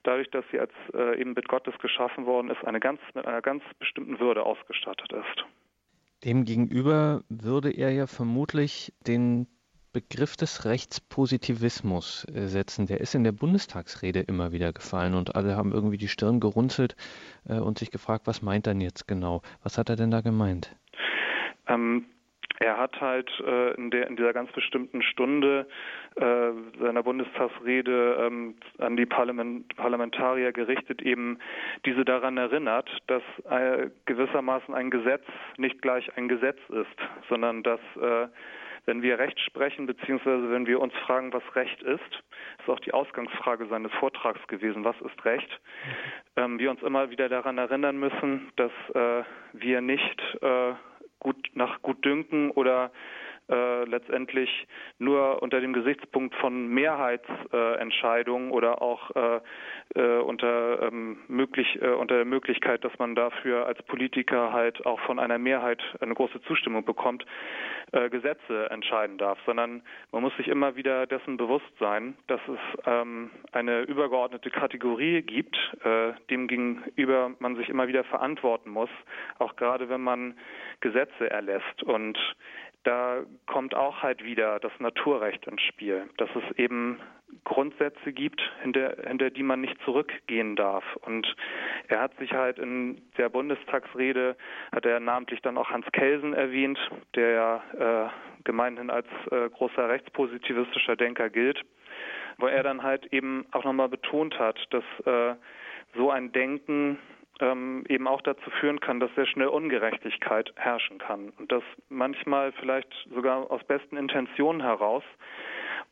[0.03, 3.62] dadurch, dass sie als äh, Ebenbild Gottes geschaffen worden ist, eine ganz, mit einer ganz
[3.79, 5.45] bestimmten Würde ausgestattet ist.
[6.24, 9.47] Demgegenüber würde er ja vermutlich den
[9.97, 12.86] Begriff des Rechtspositivismus äh, setzen.
[12.86, 16.97] Der ist in der Bundestagsrede immer wieder gefallen und alle haben irgendwie die Stirn gerunzelt
[17.49, 19.40] äh, und sich gefragt, was meint er denn jetzt genau?
[19.62, 20.76] Was hat er denn da gemeint?
[21.66, 22.05] Ähm,
[22.59, 25.66] er hat halt äh, in, der, in dieser ganz bestimmten Stunde
[26.16, 31.38] äh, seiner Bundestagsrede ähm, an die Parlament, Parlamentarier gerichtet eben
[31.86, 35.24] diese daran erinnert, dass äh, gewissermaßen ein Gesetz
[35.57, 38.28] nicht gleich ein Gesetz ist, sondern dass äh,
[38.87, 42.22] wenn wir Recht sprechen, beziehungsweise wenn wir uns fragen, was Recht ist,
[42.61, 46.43] ist auch die Ausgangsfrage seines Vortrags gewesen, was ist Recht, mhm.
[46.43, 50.74] ähm, wir uns immer wieder daran erinnern müssen, dass äh, wir nicht äh,
[51.18, 52.93] gut nach Gutdünken oder
[53.49, 54.66] äh, letztendlich
[54.99, 59.40] nur unter dem Gesichtspunkt von Mehrheitsentscheidungen äh, oder auch äh,
[59.94, 65.01] äh, unter, ähm, möglich, äh, unter der Möglichkeit, dass man dafür als Politiker halt auch
[65.01, 67.24] von einer Mehrheit eine große Zustimmung bekommt,
[67.92, 72.59] äh, Gesetze entscheiden darf, sondern man muss sich immer wieder dessen bewusst sein, dass es
[72.84, 78.90] ähm, eine übergeordnete Kategorie gibt, äh, dem gegenüber man sich immer wieder verantworten muss,
[79.38, 80.34] auch gerade wenn man
[80.80, 81.82] Gesetze erlässt.
[81.84, 82.18] Und
[82.87, 87.01] da kommt auch halt wieder das Naturrecht ins Spiel, dass es eben
[87.43, 90.84] Grundsätze gibt, hinter, hinter die man nicht zurückgehen darf.
[91.03, 91.34] Und
[91.89, 94.37] er hat sich halt in der Bundestagsrede,
[94.70, 96.78] hat er namentlich dann auch Hans Kelsen erwähnt,
[97.16, 98.11] der ja äh,
[98.45, 101.61] gemeinhin als äh, großer rechtspositivistischer Denker gilt,
[102.39, 105.34] wo er dann halt eben auch nochmal betont hat, dass äh,
[105.97, 106.99] so ein Denken
[107.41, 111.32] ähm, eben auch dazu führen kann, dass sehr schnell Ungerechtigkeit herrschen kann.
[111.39, 115.05] Und dass manchmal vielleicht sogar aus besten Intentionen heraus.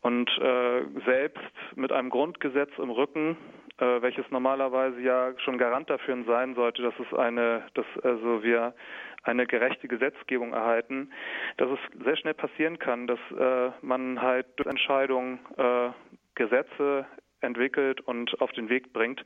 [0.01, 1.42] Und äh, selbst
[1.76, 3.36] mit einem Grundgesetz im Rücken,
[3.78, 8.74] äh, welches normalerweise ja schon Garant dafür sein sollte, dass es eine, dass also wir
[9.22, 11.11] eine gerechte Gesetzgebung erhalten,
[11.57, 15.90] dass es sehr schnell passieren kann, dass äh, man halt durch Entscheidungen äh,
[16.34, 17.07] Gesetze
[17.40, 19.24] entwickelt und auf den Weg bringt,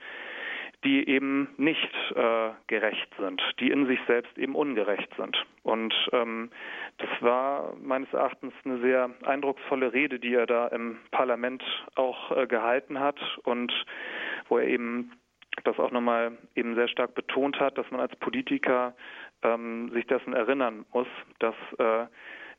[0.85, 5.37] die eben nicht äh, gerecht sind, die in sich selbst eben ungerecht sind.
[5.63, 6.51] Und ähm,
[6.99, 11.63] das war meines Erachtens eine sehr eindrucksvolle Rede, die er da im Parlament
[11.97, 13.73] auch äh, gehalten hat und
[14.49, 15.13] wo er eben
[15.65, 18.95] das auch nochmal eben sehr stark betont hat, dass man als Politiker
[19.43, 21.09] ähm, sich dessen erinnern muss,
[21.41, 22.07] dass äh,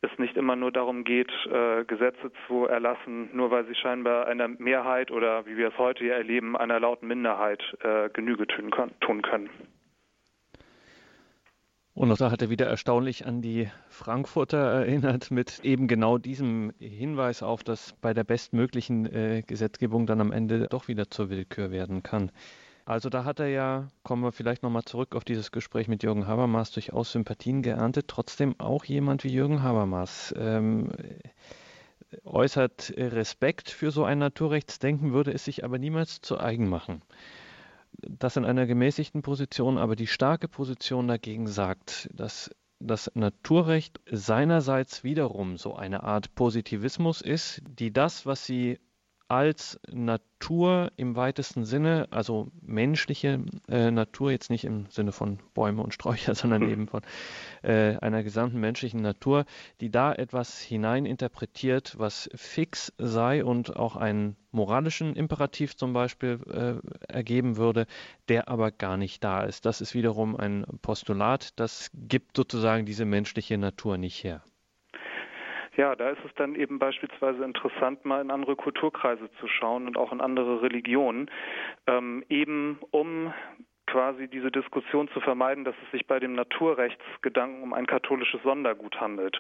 [0.02, 4.48] es nicht immer nur darum geht, äh, Gesetze zu erlassen, nur weil sie scheinbar einer
[4.48, 9.50] Mehrheit oder wie wir es heute hier erleben, einer lauten Minderheit äh, Genüge tun können.
[12.00, 16.72] Und auch da hat er wieder erstaunlich an die Frankfurter erinnert mit eben genau diesem
[16.80, 21.72] Hinweis auf, dass bei der bestmöglichen äh, Gesetzgebung dann am Ende doch wieder zur Willkür
[21.72, 22.32] werden kann.
[22.90, 26.26] Also da hat er ja, kommen wir vielleicht nochmal zurück auf dieses Gespräch mit Jürgen
[26.26, 28.08] Habermas, durchaus Sympathien geerntet.
[28.08, 30.90] Trotzdem auch jemand wie Jürgen Habermas ähm,
[32.24, 37.04] äußert Respekt für so ein Naturrechtsdenken, würde es sich aber niemals zu eigen machen.
[37.92, 45.04] Das in einer gemäßigten Position, aber die starke Position dagegen sagt, dass das Naturrecht seinerseits
[45.04, 48.80] wiederum so eine Art Positivismus ist, die das, was sie
[49.30, 55.84] als Natur im weitesten Sinne, also menschliche äh, Natur, jetzt nicht im Sinne von Bäume
[55.84, 57.02] und Sträucher, sondern eben von
[57.62, 59.46] äh, einer gesamten menschlichen Natur,
[59.82, 67.14] die da etwas hineininterpretiert, was fix sei und auch einen moralischen Imperativ zum Beispiel äh,
[67.14, 67.86] ergeben würde,
[68.30, 69.66] der aber gar nicht da ist.
[69.66, 74.42] Das ist wiederum ein Postulat, das gibt sozusagen diese menschliche Natur nicht her.
[75.80, 79.96] Ja, da ist es dann eben beispielsweise interessant, mal in andere Kulturkreise zu schauen und
[79.96, 81.32] auch in andere Religionen,
[81.88, 83.34] ähm, eben um
[83.88, 89.00] quasi diese Diskussion zu vermeiden, dass es sich bei dem Naturrechtsgedanken um ein katholisches Sondergut
[89.00, 89.40] handelt,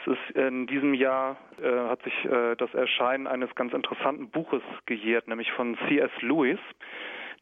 [0.00, 4.62] Es ist in diesem Jahr äh, hat sich äh, das Erscheinen eines ganz interessanten Buches
[4.86, 6.10] gejährt, nämlich von C.S.
[6.22, 6.60] Lewis,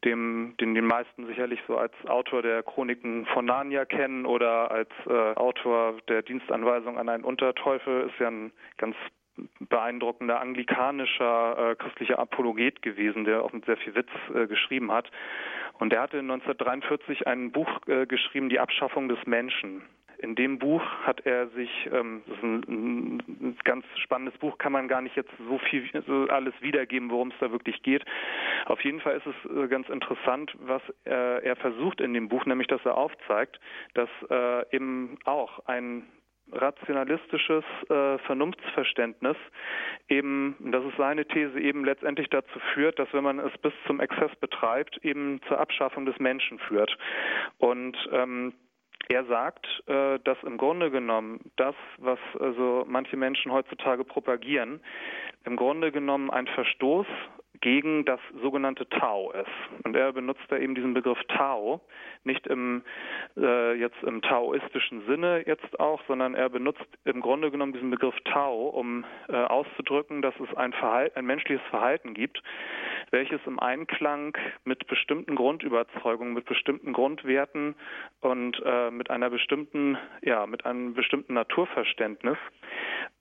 [0.05, 4.91] dem, den die meisten sicherlich so als Autor der Chroniken von Narnia kennen oder als
[5.07, 8.97] äh, Autor der Dienstanweisung an einen Unterteufel, ist ja ein ganz
[9.61, 15.11] beeindruckender anglikanischer äh, christlicher Apologet gewesen, der auch mit sehr viel Witz äh, geschrieben hat.
[15.79, 19.83] Und er hatte 1943 ein Buch äh, geschrieben, Die Abschaffung des Menschen.
[20.23, 24.71] In dem Buch hat er sich, ähm, das ist ein, ein, ganz spannendes Buch, kann
[24.71, 28.05] man gar nicht jetzt so viel so alles wiedergeben, worum es da wirklich geht.
[28.67, 32.47] Auf jeden Fall ist es äh, ganz interessant, was äh, er versucht in dem Buch,
[32.47, 33.59] nämlich dass er aufzeigt,
[33.95, 36.05] dass äh, eben auch ein
[36.53, 39.37] rationalistisches äh, Vernunftsverständnis
[40.09, 44.01] eben, das ist seine These, eben letztendlich dazu führt, dass wenn man es bis zum
[44.01, 46.97] Exzess betreibt, eben zur Abschaffung des Menschen führt.
[47.59, 48.53] Und ähm,
[49.09, 54.81] er sagt, äh, dass im Grunde genommen das, was also manche Menschen heutzutage propagieren,
[55.45, 57.07] im Grunde genommen ein Verstoß
[57.63, 59.85] gegen das sogenannte Tao ist.
[59.85, 61.81] Und er benutzt da eben diesen Begriff Tao,
[62.25, 62.83] nicht im
[63.37, 68.15] äh, jetzt im taoistischen Sinne jetzt auch, sondern er benutzt im Grunde genommen diesen Begriff
[68.25, 72.43] Tao, um äh, auszudrücken, dass es ein, Verhalten, ein menschliches Verhalten gibt,
[73.11, 77.75] welches im Einklang mit bestimmten Grundüberzeugungen, mit bestimmten Grundwerten
[78.21, 82.39] und äh, mit einer bestimmten, ja, mit einem bestimmten Naturverständnis,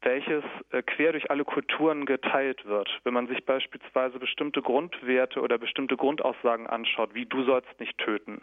[0.02, 2.90] welches äh, quer durch alle Kulturen geteilt wird.
[3.04, 8.42] Wenn man sich beispielsweise bestimmte Grundwerte oder bestimmte Grundaussagen anschaut, wie du sollst nicht töten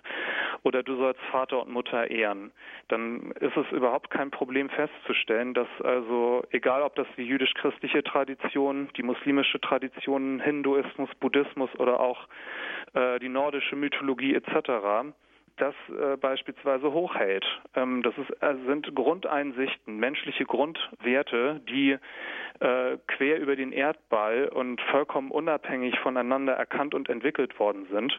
[0.62, 2.52] oder du sollst Vater und Mutter ehren,
[2.88, 8.88] dann ist es überhaupt kein Problem festzustellen, dass also egal ob das die jüdisch-christliche Tradition,
[8.96, 12.28] die muslimische Tradition, Hinduismus, Buddhismus oder auch
[12.94, 15.12] äh, die nordische Mythologie etc.,
[15.59, 17.44] das äh, beispielsweise hochhält.
[17.74, 21.98] Ähm, das ist, äh, sind Grundeinsichten, menschliche Grundwerte, die
[22.61, 28.18] äh, quer über den Erdball und vollkommen unabhängig voneinander erkannt und entwickelt worden sind.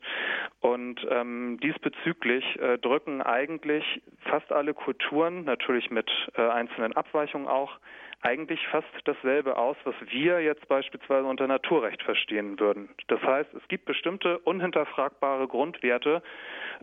[0.61, 7.79] Und ähm, diesbezüglich äh, drücken eigentlich fast alle Kulturen, natürlich mit äh, einzelnen Abweichungen auch,
[8.21, 12.89] eigentlich fast dasselbe aus, was wir jetzt beispielsweise unter Naturrecht verstehen würden.
[13.07, 16.21] Das heißt, es gibt bestimmte unhinterfragbare Grundwerte,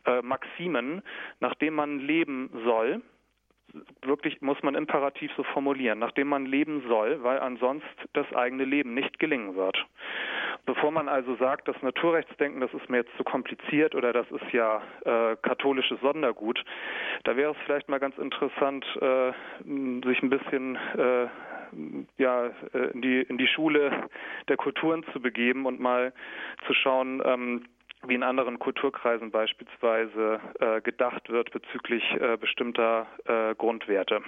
[0.06, 1.02] äh, Maximen,
[1.40, 3.02] nach denen man leben soll
[4.02, 8.94] wirklich muss man imperativ so formulieren, nachdem man leben soll, weil ansonsten das eigene Leben
[8.94, 9.76] nicht gelingen wird.
[10.64, 14.52] Bevor man also sagt, das Naturrechtsdenken, das ist mir jetzt zu kompliziert oder das ist
[14.52, 16.62] ja äh, katholisches Sondergut,
[17.24, 19.32] da wäre es vielleicht mal ganz interessant, äh,
[20.04, 21.28] sich ein bisschen äh,
[22.18, 24.08] ja, äh, in die, in die Schule
[24.48, 26.12] der Kulturen zu begeben und mal
[26.66, 27.64] zu schauen, ähm,
[28.08, 34.22] wie in anderen Kulturkreisen beispielsweise äh, gedacht wird bezüglich äh, bestimmter äh, Grundwerte.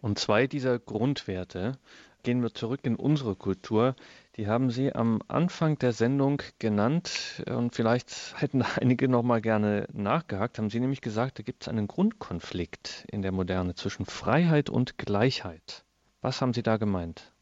[0.00, 1.78] Und zwei dieser Grundwerte,
[2.24, 3.94] gehen wir zurück in unsere Kultur,
[4.36, 9.86] die haben Sie am Anfang der Sendung genannt und vielleicht hätten einige noch mal gerne
[9.92, 10.58] nachgehakt.
[10.58, 14.98] Haben Sie nämlich gesagt, da gibt es einen Grundkonflikt in der Moderne zwischen Freiheit und
[14.98, 15.84] Gleichheit.
[16.20, 17.33] Was haben Sie da gemeint?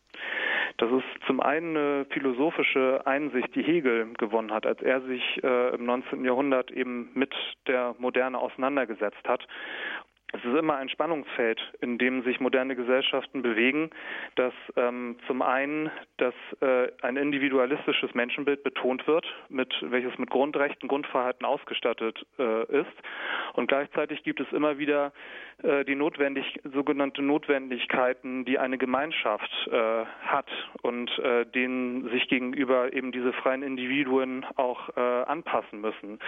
[0.82, 5.76] Das ist zum einen eine philosophische Einsicht, die Hegel gewonnen hat, als er sich äh,
[5.76, 6.24] im 19.
[6.24, 7.32] Jahrhundert eben mit
[7.68, 9.46] der Moderne auseinandergesetzt hat
[10.32, 13.90] es ist immer ein Spannungsfeld, in dem sich moderne Gesellschaften bewegen,
[14.34, 20.88] dass ähm, zum einen dass äh, ein individualistisches Menschenbild betont wird, mit welches mit Grundrechten,
[20.88, 22.92] Grundfreiheiten ausgestattet äh, ist,
[23.54, 25.12] und gleichzeitig gibt es immer wieder
[25.62, 30.48] äh, die notwendig sogenannte Notwendigkeiten, die eine Gemeinschaft äh, hat
[30.82, 36.18] und äh, denen sich gegenüber eben diese freien Individuen auch äh, anpassen müssen.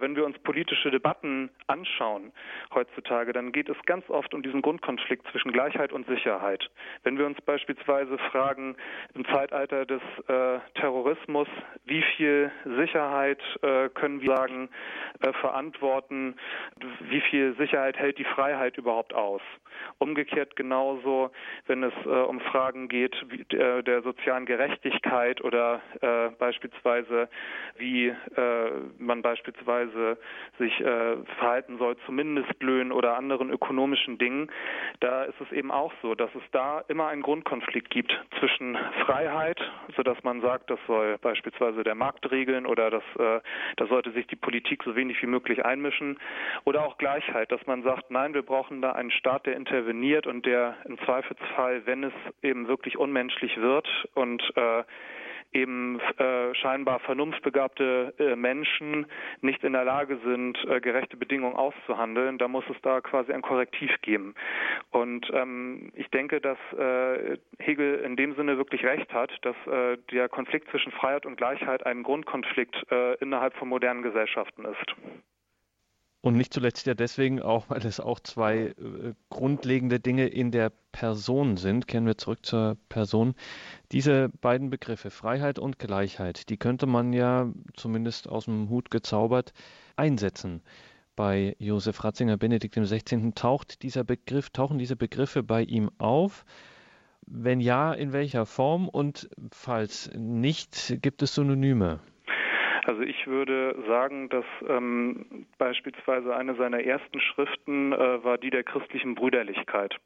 [0.00, 2.32] Wenn wir uns politische Debatten anschauen
[2.74, 6.68] heutzutage, dann dann geht es ganz oft um diesen Grundkonflikt zwischen Gleichheit und Sicherheit.
[7.04, 8.74] Wenn wir uns beispielsweise fragen,
[9.14, 11.46] im Zeitalter des äh, Terrorismus,
[11.84, 14.68] wie viel Sicherheit äh, können wir sagen,
[15.20, 16.34] äh, verantworten,
[17.08, 19.40] wie viel Sicherheit hält die Freiheit überhaupt aus?
[19.98, 21.30] Umgekehrt genauso,
[21.66, 27.28] wenn es äh, um Fragen geht wie, der, sozialen Gerechtigkeit oder äh, beispielsweise,
[27.76, 28.14] wie äh,
[28.98, 30.18] man beispielsweise
[30.58, 34.50] sich verhalten soll zu Mindestlöhnen oder andere anderen ökonomischen Dingen,
[35.00, 39.60] da ist es eben auch so, dass es da immer einen Grundkonflikt gibt zwischen Freiheit,
[39.94, 43.40] sodass man sagt, das soll beispielsweise der Markt regeln oder dass äh,
[43.76, 46.18] da sollte sich die Politik so wenig wie möglich einmischen,
[46.64, 50.46] oder auch Gleichheit, dass man sagt, nein, wir brauchen da einen Staat, der interveniert und
[50.46, 54.84] der im Zweifelsfall, wenn es eben wirklich unmenschlich wird und äh,
[55.52, 59.06] eben äh, scheinbar vernunftbegabte äh, Menschen
[59.40, 63.42] nicht in der Lage sind, äh, gerechte Bedingungen auszuhandeln, da muss es da quasi ein
[63.42, 64.34] Korrektiv geben.
[64.90, 69.98] Und ähm, ich denke, dass äh, Hegel in dem Sinne wirklich recht hat, dass äh,
[70.10, 74.94] der Konflikt zwischen Freiheit und Gleichheit ein Grundkonflikt äh, innerhalb von modernen Gesellschaften ist.
[76.26, 78.74] Und nicht zuletzt ja deswegen auch, weil es auch zwei äh,
[79.30, 81.86] grundlegende Dinge in der Person sind.
[81.86, 83.36] Kehren wir zurück zur Person.
[83.92, 89.52] Diese beiden Begriffe, Freiheit und Gleichheit, die könnte man ja zumindest aus dem Hut gezaubert
[89.94, 90.62] einsetzen.
[91.14, 93.30] Bei Josef Ratzinger, Benedikt XVI.
[93.36, 96.44] taucht dieser Begriff, tauchen diese Begriffe bei ihm auf.
[97.24, 98.88] Wenn ja, in welcher Form?
[98.88, 102.00] Und falls nicht, gibt es Synonyme?
[102.86, 108.62] Also ich würde sagen, dass ähm, beispielsweise eine seiner ersten Schriften äh, war die der
[108.62, 109.96] christlichen Brüderlichkeit.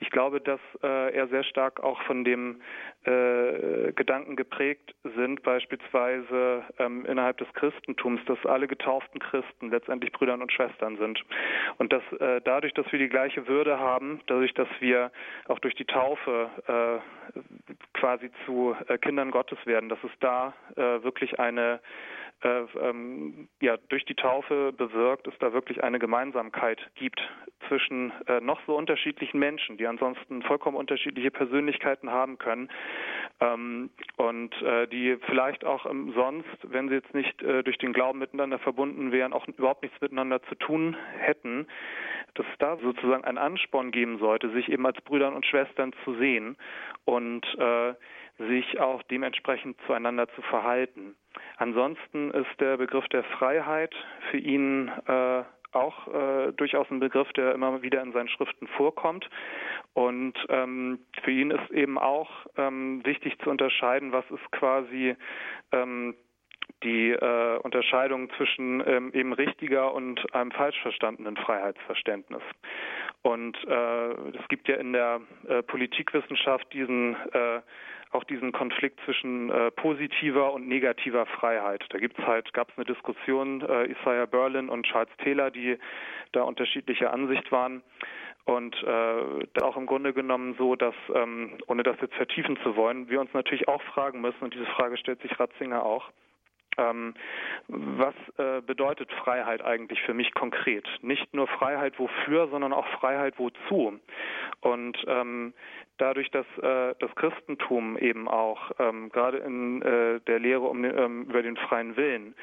[0.00, 2.60] Ich glaube, dass äh, er sehr stark auch von dem
[3.04, 10.34] äh, Gedanken geprägt sind, beispielsweise ähm, innerhalb des Christentums, dass alle getauften Christen letztendlich Brüder
[10.34, 11.22] und Schwestern sind.
[11.78, 15.10] Und dass äh, dadurch, dass wir die gleiche Würde haben, dadurch, dass wir
[15.48, 17.40] auch durch die Taufe äh,
[17.94, 21.80] quasi zu äh, Kindern Gottes werden, dass es da äh, wirklich eine
[22.42, 27.20] äh, ähm, ja, durch die Taufe bewirkt, es da wirklich eine Gemeinsamkeit gibt
[27.66, 32.70] zwischen äh, noch so unterschiedlichen Menschen, die ansonsten vollkommen unterschiedliche Persönlichkeiten haben können
[33.40, 37.92] ähm, und äh, die vielleicht auch ähm, sonst, wenn sie jetzt nicht äh, durch den
[37.92, 41.66] Glauben miteinander verbunden wären, auch überhaupt nichts miteinander zu tun hätten,
[42.34, 46.14] dass es da sozusagen einen Ansporn geben sollte, sich eben als Brüder und Schwestern zu
[46.14, 46.56] sehen
[47.04, 47.94] und äh,
[48.38, 51.16] sich auch dementsprechend zueinander zu verhalten.
[51.56, 53.94] Ansonsten ist der Begriff der Freiheit
[54.30, 55.42] für ihn äh,
[55.72, 59.28] auch äh, durchaus ein Begriff, der immer wieder in seinen Schriften vorkommt.
[59.92, 65.16] Und ähm, für ihn ist eben auch ähm, wichtig zu unterscheiden, was ist quasi
[65.72, 66.14] ähm,
[66.82, 72.42] die äh, Unterscheidung zwischen ähm, eben richtiger und einem falsch verstandenen Freiheitsverständnis.
[73.22, 77.60] Und äh, es gibt ja in der äh, Politikwissenschaft diesen äh,
[78.10, 81.84] auch diesen Konflikt zwischen äh, positiver und negativer Freiheit.
[81.90, 85.78] Da gibt's halt, gab es eine Diskussion, äh, Isaiah Berlin und Charles Taylor, die
[86.32, 87.82] da unterschiedlicher Ansicht waren.
[88.44, 93.10] Und äh, auch im Grunde genommen so, dass, ähm, ohne das jetzt vertiefen zu wollen,
[93.10, 96.10] wir uns natürlich auch fragen müssen, und diese Frage stellt sich Ratzinger auch,
[96.78, 97.12] ähm,
[97.66, 100.86] was äh, bedeutet Freiheit eigentlich für mich konkret?
[101.02, 103.98] Nicht nur Freiheit wofür, sondern auch Freiheit wozu.
[104.60, 105.52] Und ähm,
[105.98, 111.24] dadurch, dass äh, das Christentum eben auch ähm, gerade in äh, der Lehre um, ähm,
[111.24, 112.34] über den freien Willen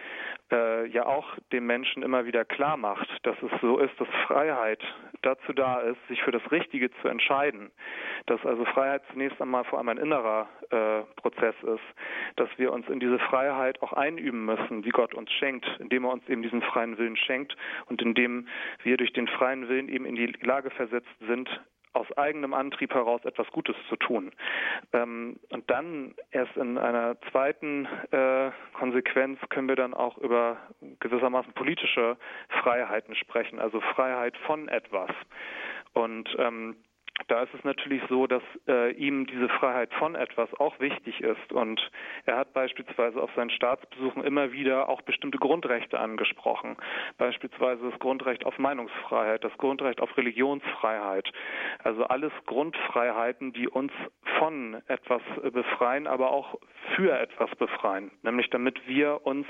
[0.52, 4.82] äh, ja auch dem Menschen immer wieder klar macht, dass es so ist, dass Freiheit
[5.22, 7.72] dazu da ist, sich für das Richtige zu entscheiden.
[8.28, 11.84] Dass also Freiheit zunächst einmal vor allem ein innerer äh, Prozess ist,
[12.36, 16.12] dass wir uns in diese Freiheit auch einüben müssen, die Gott uns schenkt, indem er
[16.12, 17.56] uns eben diesen freien Willen schenkt
[17.88, 18.48] und indem
[18.84, 21.50] wir durch den freien Willen eben in die Lage versetzt sind,
[21.96, 24.32] aus eigenem Antrieb heraus etwas Gutes zu tun.
[24.94, 30.58] Ähm, und dann erst in einer zweiten äh, Konsequenz können wir dann auch über
[31.00, 32.18] gewissermaßen politische
[32.62, 35.10] Freiheiten sprechen, also Freiheit von etwas.
[35.94, 36.76] Und ähm,
[37.28, 41.52] da ist es natürlich so, dass äh, ihm diese Freiheit von etwas auch wichtig ist.
[41.52, 41.90] Und
[42.26, 46.76] er hat beispielsweise auf seinen Staatsbesuchen immer wieder auch bestimmte Grundrechte angesprochen.
[47.18, 51.32] Beispielsweise das Grundrecht auf Meinungsfreiheit, das Grundrecht auf Religionsfreiheit.
[51.84, 53.94] Also alles Grundfreiheiten, die uns
[54.38, 55.22] von etwas
[55.52, 56.60] befreien, aber auch
[56.96, 58.12] für etwas befreien.
[58.24, 59.48] Nämlich damit wir uns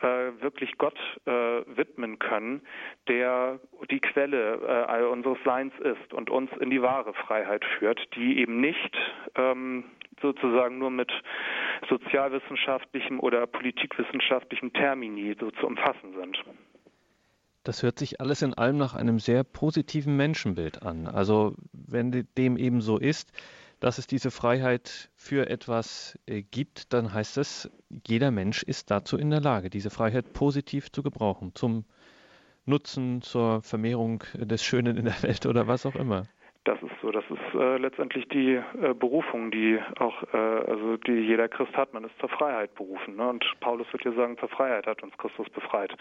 [0.00, 0.06] äh,
[0.40, 2.62] wirklich Gott äh, widmen können,
[3.08, 3.60] der
[3.90, 8.60] die Quelle äh, unseres Seins ist und uns in die wahre Freiheit führt, die eben
[8.60, 8.96] nicht
[9.36, 9.84] ähm,
[10.20, 11.10] sozusagen nur mit
[11.88, 16.38] sozialwissenschaftlichem oder politikwissenschaftlichem Termini so zu umfassen sind.
[17.64, 21.06] Das hört sich alles in allem nach einem sehr positiven Menschenbild an.
[21.06, 23.32] Also wenn dem eben so ist,
[23.80, 27.70] dass es diese Freiheit für etwas äh, gibt, dann heißt es,
[28.06, 31.84] jeder Mensch ist dazu in der Lage, diese Freiheit positiv zu gebrauchen, zum
[32.66, 36.24] Nutzen, zur Vermehrung des Schönen in der Welt oder was auch immer.
[36.64, 37.10] Das ist so.
[37.10, 41.94] Das ist äh, letztendlich die äh, Berufung, die auch, äh, also die jeder Christ hat.
[41.94, 43.16] Man ist zur Freiheit berufen.
[43.16, 43.28] Ne?
[43.28, 45.96] Und Paulus wird ja sagen, zur Freiheit hat uns Christus befreit.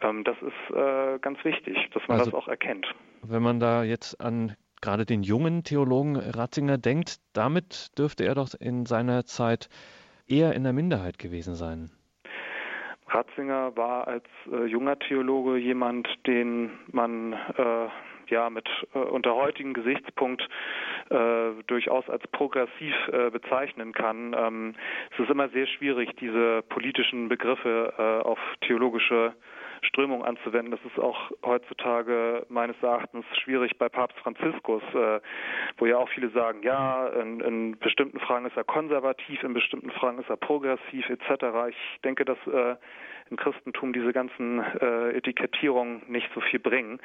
[0.00, 2.86] Ähm, das ist äh, ganz wichtig, dass man also, das auch erkennt.
[3.22, 8.54] Wenn man da jetzt an gerade den jungen Theologen Ratzinger denkt, damit dürfte er doch
[8.58, 9.68] in seiner Zeit
[10.28, 11.90] eher in der Minderheit gewesen sein.
[13.08, 17.34] Ratzinger war als äh, junger Theologe jemand, den man
[18.30, 20.46] ja mit äh, unter heutigen Gesichtspunkt
[21.10, 24.34] äh, durchaus als progressiv äh, bezeichnen kann.
[24.38, 24.74] Ähm,
[25.12, 29.34] es ist immer sehr schwierig, diese politischen Begriffe äh, auf theologische
[29.82, 30.70] Strömung anzuwenden.
[30.70, 35.20] Das ist auch heutzutage meines Erachtens schwierig bei Papst Franziskus, äh,
[35.78, 39.90] wo ja auch viele sagen, ja, in, in, bestimmten Fragen ist er konservativ, in bestimmten
[39.90, 41.44] Fragen ist er progressiv etc.
[41.68, 42.76] Ich denke, dass äh,
[43.30, 47.00] im Christentum diese ganzen äh, Etikettierungen nicht so viel bringen.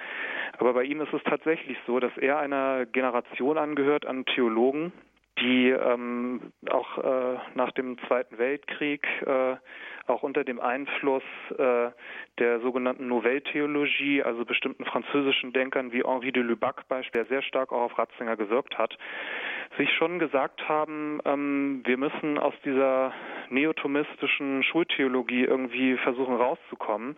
[0.57, 4.91] Aber bei ihm ist es tatsächlich so, dass er einer Generation angehört an Theologen,
[5.39, 9.55] die ähm, auch äh, nach dem Zweiten Weltkrieg äh,
[10.07, 11.23] auch unter dem Einfluss
[11.57, 11.91] äh,
[12.39, 17.71] der sogenannten Nouvelle-Theologie, also bestimmten französischen Denkern wie Henri de Lubac beispielsweise, der sehr stark
[17.71, 18.97] auch auf Ratzinger gewirkt hat,
[19.77, 23.13] sich schon gesagt haben, ähm, wir müssen aus dieser
[23.49, 27.17] neothomistischen Schultheologie irgendwie versuchen rauszukommen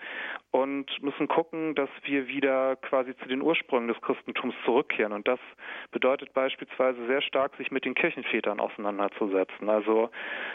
[0.52, 5.14] und müssen gucken, dass wir wieder quasi zu den Ursprüngen des Christentums zurückkehren.
[5.14, 5.40] Und das
[5.92, 9.70] bedeutet beispielsweise sehr stark, sich mit den Kirchenvätern auseinanderzusetzen.
[9.70, 10.10] Also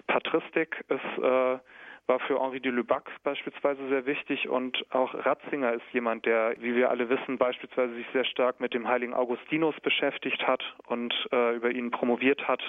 [0.07, 1.59] Patristik ist äh,
[2.07, 6.75] war für Henri de Lubac beispielsweise sehr wichtig und auch Ratzinger ist jemand, der, wie
[6.75, 11.57] wir alle wissen, beispielsweise sich sehr stark mit dem heiligen Augustinus beschäftigt hat und äh,
[11.57, 12.63] über ihn promoviert hat.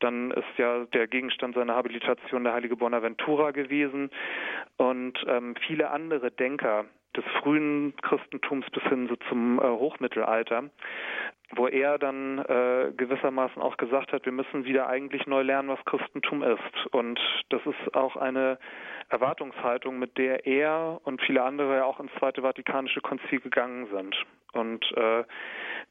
[0.00, 4.10] Dann ist ja der Gegenstand seiner Habilitation der heilige Bonaventura gewesen
[4.76, 6.86] und ähm, viele andere Denker,
[7.16, 10.64] des frühen Christentums bis hin so zum äh, Hochmittelalter,
[11.54, 15.84] wo er dann äh, gewissermaßen auch gesagt hat, wir müssen wieder eigentlich neu lernen, was
[15.84, 16.86] Christentum ist.
[16.92, 17.20] Und
[17.50, 18.58] das ist auch eine
[19.08, 24.16] Erwartungshaltung, mit der er und viele andere ja auch ins Zweite Vatikanische Konzil gegangen sind.
[24.54, 25.24] Und äh,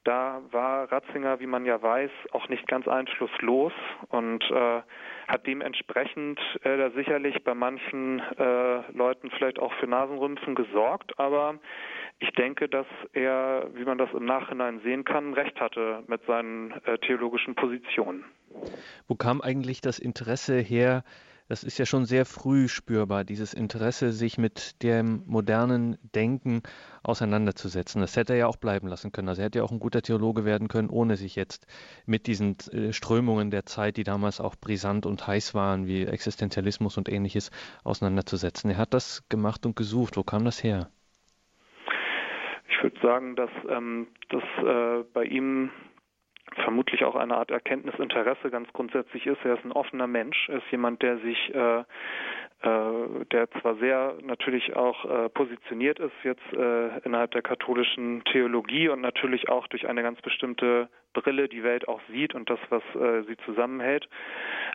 [0.04, 3.72] da war Ratzinger, wie man ja weiß, auch nicht ganz einflusslos
[4.10, 4.82] und äh,
[5.28, 11.56] hat dementsprechend äh, da sicherlich bei manchen äh, Leuten vielleicht auch für Nasenrümpfen gesorgt, aber
[12.20, 16.72] ich denke, dass er, wie man das im Nachhinein sehen kann, recht hatte mit seinen
[16.86, 18.26] äh, theologischen Positionen.
[19.08, 21.04] Wo kam eigentlich das Interesse her,
[21.50, 26.64] das ist ja schon sehr früh spürbar, dieses Interesse, sich mit dem modernen Denken
[27.04, 28.02] auseinanderzusetzen.
[28.02, 29.30] Das hätte er ja auch bleiben lassen können.
[29.30, 31.68] Also er hätte ja auch ein guter Theologe werden können, ohne sich jetzt
[32.06, 36.98] mit diesen äh, Strömungen der Zeit, die damals auch brisant und heiß waren, wie Existenzialismus
[36.98, 37.52] und ähnliches,
[37.84, 38.72] auseinanderzusetzen.
[38.72, 40.18] Er hat das gemacht und gesucht.
[40.18, 40.90] Wo kam das her?
[42.70, 45.72] Ich würde sagen, dass ähm, das äh, bei ihm
[46.56, 49.44] vermutlich auch eine Art Erkenntnisinteresse ganz grundsätzlich ist.
[49.44, 51.84] Er ist ein offener Mensch, er ist jemand, der sich äh,
[52.64, 58.88] äh, der zwar sehr natürlich auch äh, positioniert ist jetzt äh, innerhalb der katholischen Theologie
[58.88, 62.84] und natürlich auch durch eine ganz bestimmte Brille die Welt auch sieht und das, was
[62.96, 64.08] äh, sie zusammenhält.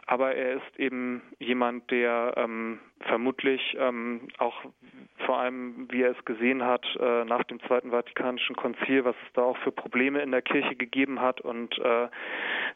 [0.06, 4.64] Aber er ist eben jemand, der ähm, vermutlich ähm, auch
[5.26, 9.32] vor allem, wie er es gesehen hat, äh, nach dem Zweiten Vatikanischen Konzil, was es
[9.34, 12.08] da auch für Probleme in der Kirche gegeben hat und äh,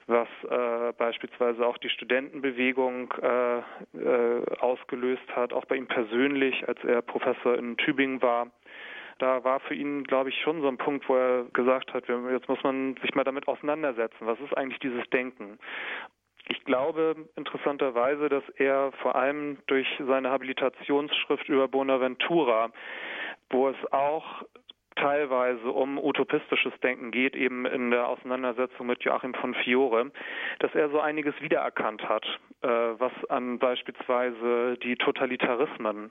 [0.06, 3.62] was äh, beispielsweise auch die Studentenbewegung äh, äh,
[4.58, 8.48] ausgelöst hat, auch bei ihm persönlich, als er Professor in Tübingen war
[9.18, 12.48] da war für ihn, glaube ich, schon so ein Punkt, wo er gesagt hat, jetzt
[12.48, 14.26] muss man sich mal damit auseinandersetzen.
[14.26, 15.58] Was ist eigentlich dieses Denken?
[16.48, 22.70] Ich glaube interessanterweise, dass er vor allem durch seine Habilitationsschrift über Bonaventura,
[23.50, 24.42] wo es auch
[24.96, 30.10] teilweise um utopistisches Denken geht, eben in der Auseinandersetzung mit Joachim von Fiore,
[30.58, 32.24] dass er so einiges wiedererkannt hat,
[32.62, 36.10] äh, was an beispielsweise die Totalitarismen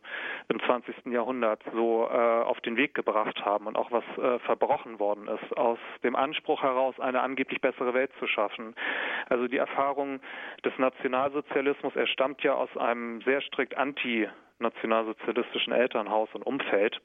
[0.49, 1.11] im 20.
[1.11, 5.57] Jahrhundert so äh, auf den Weg gebracht haben und auch was äh, verbrochen worden ist,
[5.57, 8.75] aus dem Anspruch heraus, eine angeblich bessere Welt zu schaffen.
[9.29, 10.19] Also die Erfahrung
[10.65, 17.01] des Nationalsozialismus, er stammt ja aus einem sehr strikt anti-nationalsozialistischen Elternhaus und Umfeld.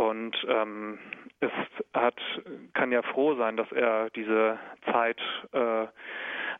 [0.00, 0.98] Und ähm,
[1.40, 1.50] es
[1.92, 2.18] hat,
[2.72, 4.58] kann ja froh sein, dass er diese
[4.90, 5.20] Zeit
[5.52, 5.86] äh,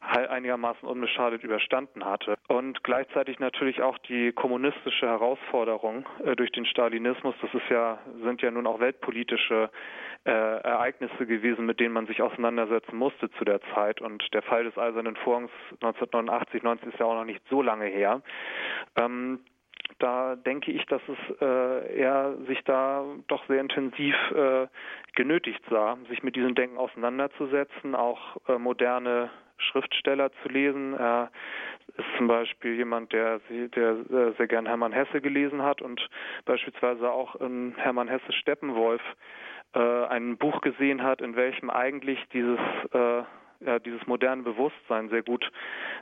[0.00, 2.36] einigermaßen unbeschadet überstanden hatte.
[2.48, 7.34] Und gleichzeitig natürlich auch die kommunistische Herausforderung äh, durch den Stalinismus.
[7.40, 9.70] Das ist ja, sind ja nun auch weltpolitische
[10.24, 14.02] äh, Ereignisse gewesen, mit denen man sich auseinandersetzen musste zu der Zeit.
[14.02, 15.50] Und der Fall des Eisernen Vorhangs
[15.80, 18.20] 1989, 90 ist ja auch noch nicht so lange her.
[19.00, 19.40] Ähm,
[19.98, 24.66] da denke ich, dass es äh, er sich da doch sehr intensiv äh,
[25.14, 30.94] genötigt sah, sich mit diesem Denken auseinanderzusetzen, auch äh, moderne Schriftsteller zu lesen.
[30.94, 31.30] Er
[31.96, 36.08] ist zum Beispiel jemand, der, der äh, sehr gern Hermann Hesse gelesen hat und
[36.44, 39.02] beispielsweise auch in Hermann Hesse Steppenwolf
[39.74, 42.58] äh, ein Buch gesehen hat, in welchem eigentlich dieses
[42.92, 43.22] äh,
[43.60, 45.50] ja, dieses moderne Bewusstsein sehr gut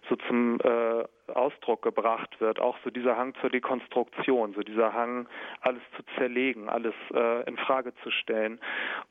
[0.08, 1.04] so zum äh,
[1.34, 2.60] Ausdruck gebracht wird.
[2.60, 5.28] Auch so dieser Hang zur Dekonstruktion, so dieser Hang,
[5.60, 8.60] alles zu zerlegen, alles äh, in Frage zu stellen.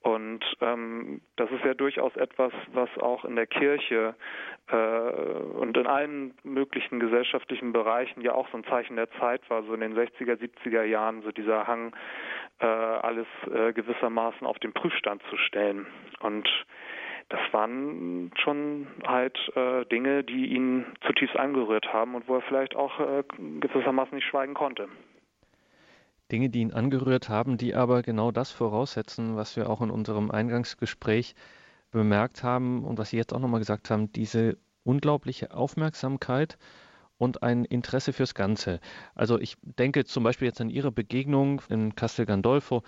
[0.01, 4.15] Und ähm, das ist ja durchaus etwas, was auch in der Kirche
[4.67, 9.63] äh, und in allen möglichen gesellschaftlichen Bereichen ja auch so ein Zeichen der Zeit war,
[9.63, 11.95] so in den 60er, 70er Jahren, so dieser Hang,
[12.59, 15.85] äh, alles äh, gewissermaßen auf den Prüfstand zu stellen.
[16.19, 16.49] Und
[17.29, 22.75] das waren schon halt äh, Dinge, die ihn zutiefst angerührt haben und wo er vielleicht
[22.75, 23.23] auch äh,
[23.59, 24.87] gewissermaßen nicht schweigen konnte.
[26.31, 30.31] Dinge, die ihn angerührt haben, die aber genau das voraussetzen, was wir auch in unserem
[30.31, 31.35] Eingangsgespräch
[31.91, 36.57] bemerkt haben und was Sie jetzt auch nochmal gesagt haben, diese unglaubliche Aufmerksamkeit
[37.17, 38.79] und ein Interesse fürs Ganze.
[39.15, 42.83] Also ich denke zum Beispiel jetzt an Ihre Begegnung in Castel Gandolfo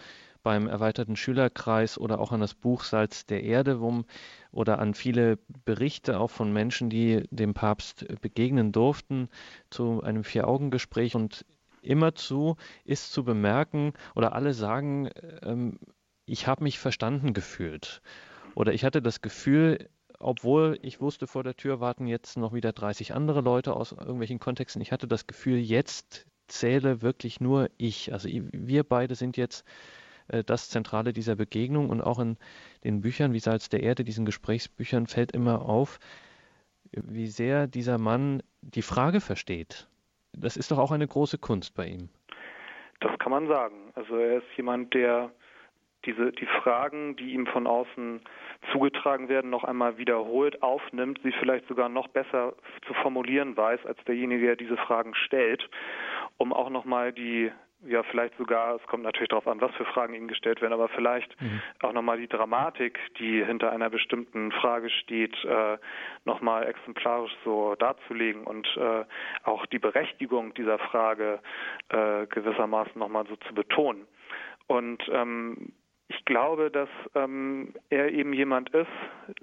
[0.50, 4.02] beim erweiterten Schülerkreis oder auch an das Buch Salz der Erde wo,
[4.52, 9.30] oder an viele Berichte auch von Menschen, die dem Papst begegnen durften
[9.70, 11.46] zu einem Vier-Augen-Gespräch und
[11.84, 15.12] immerzu ist zu bemerken oder alle sagen,
[15.44, 15.78] ähm,
[16.26, 18.02] ich habe mich verstanden gefühlt
[18.56, 22.74] oder ich hatte das Gefühl, obwohl ich wusste, vor der Tür warten jetzt noch wieder
[22.74, 24.82] 30 andere Leute aus irgendwelchen Kontexten.
[24.82, 28.12] Ich hatte das Gefühl, jetzt zähle wirklich nur ich.
[28.14, 29.64] Also wir beide sind jetzt
[30.30, 32.38] äh, das Zentrale dieser Begegnung und auch in
[32.84, 36.00] den Büchern wie Salz der Erde, diesen Gesprächsbüchern fällt immer auf,
[36.92, 39.88] wie sehr dieser Mann die Frage versteht.
[40.34, 42.10] Das ist doch auch eine große Kunst bei ihm.
[43.00, 43.92] Das kann man sagen.
[43.96, 45.32] Also er ist jemand, der
[46.06, 48.22] diese die Fragen, die ihm von außen
[48.72, 52.54] zugetragen werden, noch einmal wiederholt aufnimmt, sie vielleicht sogar noch besser
[52.88, 55.70] zu formulieren weiß als derjenige, der diese Fragen stellt,
[56.38, 57.52] um auch noch mal die
[57.88, 60.90] ja vielleicht sogar, es kommt natürlich darauf an, was für Fragen Ihnen gestellt werden, aber
[60.90, 61.62] vielleicht mhm.
[61.82, 65.78] auch nochmal die Dramatik, die hinter einer bestimmten Frage steht, äh,
[66.26, 69.06] nochmal exemplarisch so darzulegen und äh,
[69.44, 71.40] auch die Berechtigung dieser Frage
[71.90, 74.06] äh, gewissermaßen nochmal so zu betonen.
[74.68, 75.74] Und ähm,
[76.10, 78.88] ich glaube, dass ähm, er eben jemand ist,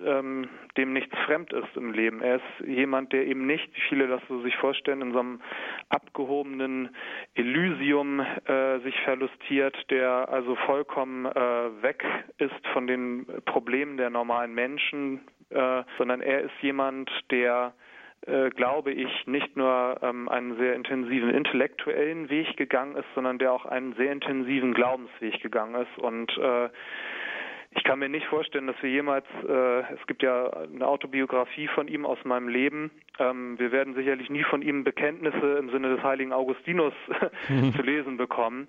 [0.05, 2.21] ähm, dem nichts fremd ist im Leben.
[2.21, 5.41] Er ist jemand, der eben nicht, wie viele das so sich vorstellen, in so einem
[5.91, 6.95] abgehobenen
[7.35, 12.05] Elysium äh, sich verlustiert, der also vollkommen äh, weg
[12.39, 15.21] ist von den Problemen der normalen Menschen,
[15.51, 17.75] äh, sondern er ist jemand, der
[18.27, 23.53] äh, glaube ich, nicht nur ähm, einen sehr intensiven intellektuellen Weg gegangen ist, sondern der
[23.53, 25.99] auch einen sehr intensiven Glaubensweg gegangen ist.
[26.03, 26.69] Und äh,
[27.77, 31.89] ich kann mir nicht vorstellen, dass wir jemals, äh, es gibt ja eine Autobiografie von
[31.89, 36.03] ihm aus meinem Leben, ähm, wir werden sicherlich nie von ihm Bekenntnisse im Sinne des
[36.03, 36.95] heiligen Augustinus
[37.77, 38.67] zu lesen bekommen,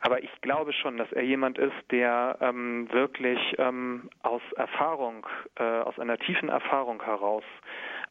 [0.00, 5.26] aber ich glaube schon, dass er jemand ist, der ähm, wirklich ähm, aus Erfahrung,
[5.56, 7.44] äh, aus einer tiefen Erfahrung heraus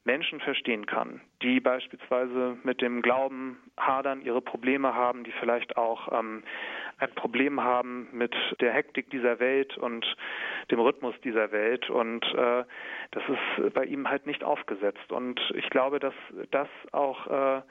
[0.06, 6.12] Menschen verstehen kann, die beispielsweise mit dem Glauben hadern, ihre Probleme haben, die vielleicht auch
[6.18, 6.44] ähm,
[7.00, 10.06] ein Problem haben mit der Hektik dieser Welt und
[10.70, 11.90] dem Rhythmus dieser Welt.
[11.90, 12.64] Und äh,
[13.12, 15.12] das ist bei ihm halt nicht aufgesetzt.
[15.12, 16.14] Und ich glaube, dass
[16.52, 17.62] das auch äh,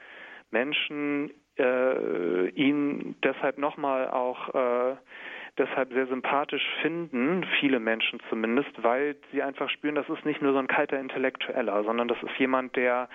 [0.51, 4.97] Menschen äh, ihn deshalb nochmal auch äh,
[5.59, 10.53] deshalb sehr sympathisch finden, viele Menschen zumindest, weil sie einfach spüren, das ist nicht nur
[10.53, 13.09] so ein kalter Intellektueller, sondern das ist jemand, der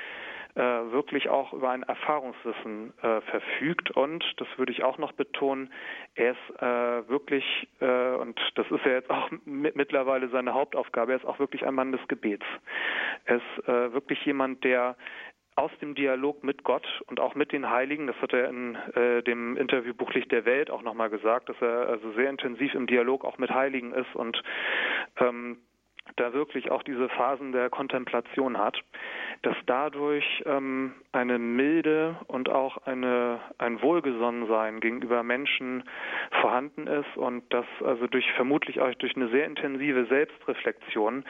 [0.56, 5.72] äh, wirklich auch über ein Erfahrungswissen äh, verfügt und das würde ich auch noch betonen,
[6.16, 11.20] er ist äh, wirklich äh, und das ist ja jetzt auch mittlerweile seine Hauptaufgabe, er
[11.20, 12.46] ist auch wirklich ein Mann des Gebets.
[13.26, 14.96] Er ist äh, wirklich jemand, der
[15.60, 19.22] aus dem Dialog mit Gott und auch mit den Heiligen, das hat er in äh,
[19.24, 23.26] dem Interview Buchlicht der Welt auch nochmal gesagt, dass er also sehr intensiv im Dialog
[23.26, 24.42] auch mit Heiligen ist und
[25.18, 25.58] ähm,
[26.16, 28.80] da wirklich auch diese Phasen der Kontemplation hat,
[29.42, 35.84] dass dadurch ähm, eine Milde und auch eine, ein Wohlgesonnensein gegenüber Menschen
[36.42, 41.26] vorhanden ist und dass also durch vermutlich auch durch eine sehr intensive Selbstreflexion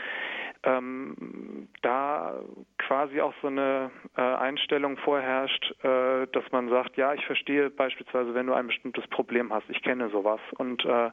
[0.64, 2.40] ähm, da
[2.78, 8.34] quasi auch so eine äh, Einstellung vorherrscht, äh, dass man sagt, ja, ich verstehe beispielsweise,
[8.34, 10.42] wenn du ein bestimmtes Problem hast, ich kenne sowas.
[10.58, 11.12] Und äh,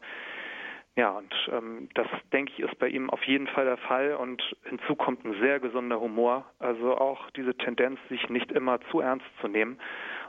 [0.97, 4.15] ja, und ähm, das denke ich ist bei ihm auf jeden Fall der Fall.
[4.15, 9.01] Und hinzu kommt ein sehr gesunder Humor, also auch diese Tendenz, sich nicht immer zu
[9.01, 9.79] ernst zu nehmen.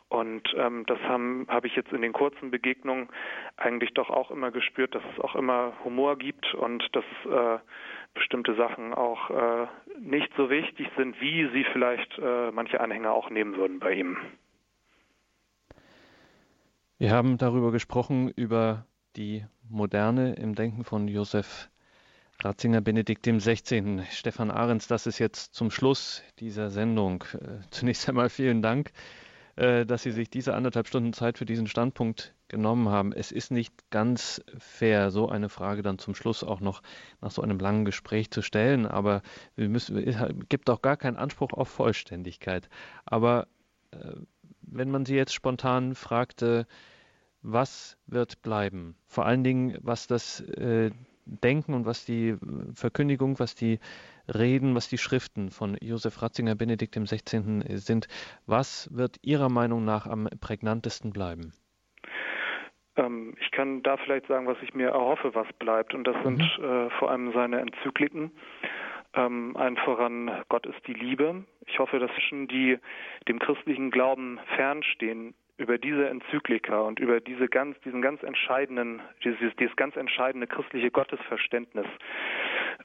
[0.10, 3.10] Und ähm, das habe hab ich jetzt in den kurzen Begegnungen
[3.58, 7.60] eigentlich doch auch immer gespürt, dass es auch immer Humor gibt und dass äh,
[8.18, 9.68] bestimmte Sachen auch äh,
[10.00, 14.18] nicht so wichtig sind, wie sie vielleicht äh, manche Anhänger auch nehmen würden bei ihm.
[16.98, 18.86] Wir haben darüber gesprochen, über
[19.16, 21.70] die Moderne im Denken von Josef
[22.44, 24.04] Ratzinger Benedikt dem 16.
[24.12, 27.24] Stefan Ahrens, das ist jetzt zum Schluss dieser Sendung.
[27.34, 28.92] Äh, zunächst einmal vielen Dank,
[29.58, 33.12] dass Sie sich diese anderthalb Stunden Zeit für diesen Standpunkt genommen haben.
[33.12, 36.82] Es ist nicht ganz fair, so eine Frage dann zum Schluss auch noch
[37.22, 39.22] nach so einem langen Gespräch zu stellen, aber
[39.56, 40.16] wir müssen, es
[40.48, 42.70] gibt auch gar keinen Anspruch auf Vollständigkeit.
[43.06, 43.48] Aber
[43.92, 43.98] äh,
[44.62, 46.68] wenn man Sie jetzt spontan fragte,
[47.42, 48.96] was wird bleiben?
[49.08, 50.92] Vor allen Dingen, was das äh,
[51.26, 52.36] Denken und was die
[52.74, 53.80] Verkündigung, was die
[54.28, 57.62] Reden, was die Schriften von Josef Ratzinger Benedikt XVI.
[57.78, 58.08] sind.
[58.46, 61.54] Was wird Ihrer Meinung nach am prägnantesten bleiben?
[62.96, 65.94] Ähm, ich kann da vielleicht sagen, was ich mir erhoffe, was bleibt.
[65.94, 66.64] Und das sind mhm.
[66.64, 68.32] äh, vor allem seine Enzykliken.
[69.14, 71.46] Ähm, allen voran Gott ist die Liebe.
[71.66, 72.78] Ich hoffe, dass Menschen, die
[73.28, 79.56] dem christlichen Glauben fernstehen, über diese Enzyklika und über diese ganz, diesen ganz entscheidenden, dieses,
[79.56, 81.88] dieses ganz entscheidende christliche Gottesverständnis,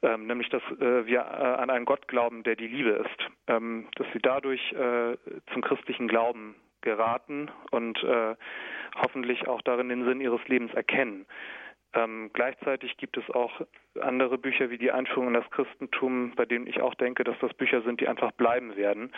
[0.03, 3.87] ähm, nämlich dass äh, wir äh, an einen Gott glauben, der die Liebe ist, ähm,
[3.95, 5.17] dass sie dadurch äh,
[5.51, 8.35] zum christlichen Glauben geraten und äh,
[9.01, 11.25] hoffentlich auch darin den Sinn ihres Lebens erkennen.
[11.95, 13.61] Ähm, gleichzeitig gibt es auch
[14.01, 17.53] andere Bücher wie die Einführung in das Christentum, bei denen ich auch denke, dass das
[17.53, 19.11] Bücher sind, die einfach bleiben werden.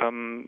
[0.00, 0.46] Ähm,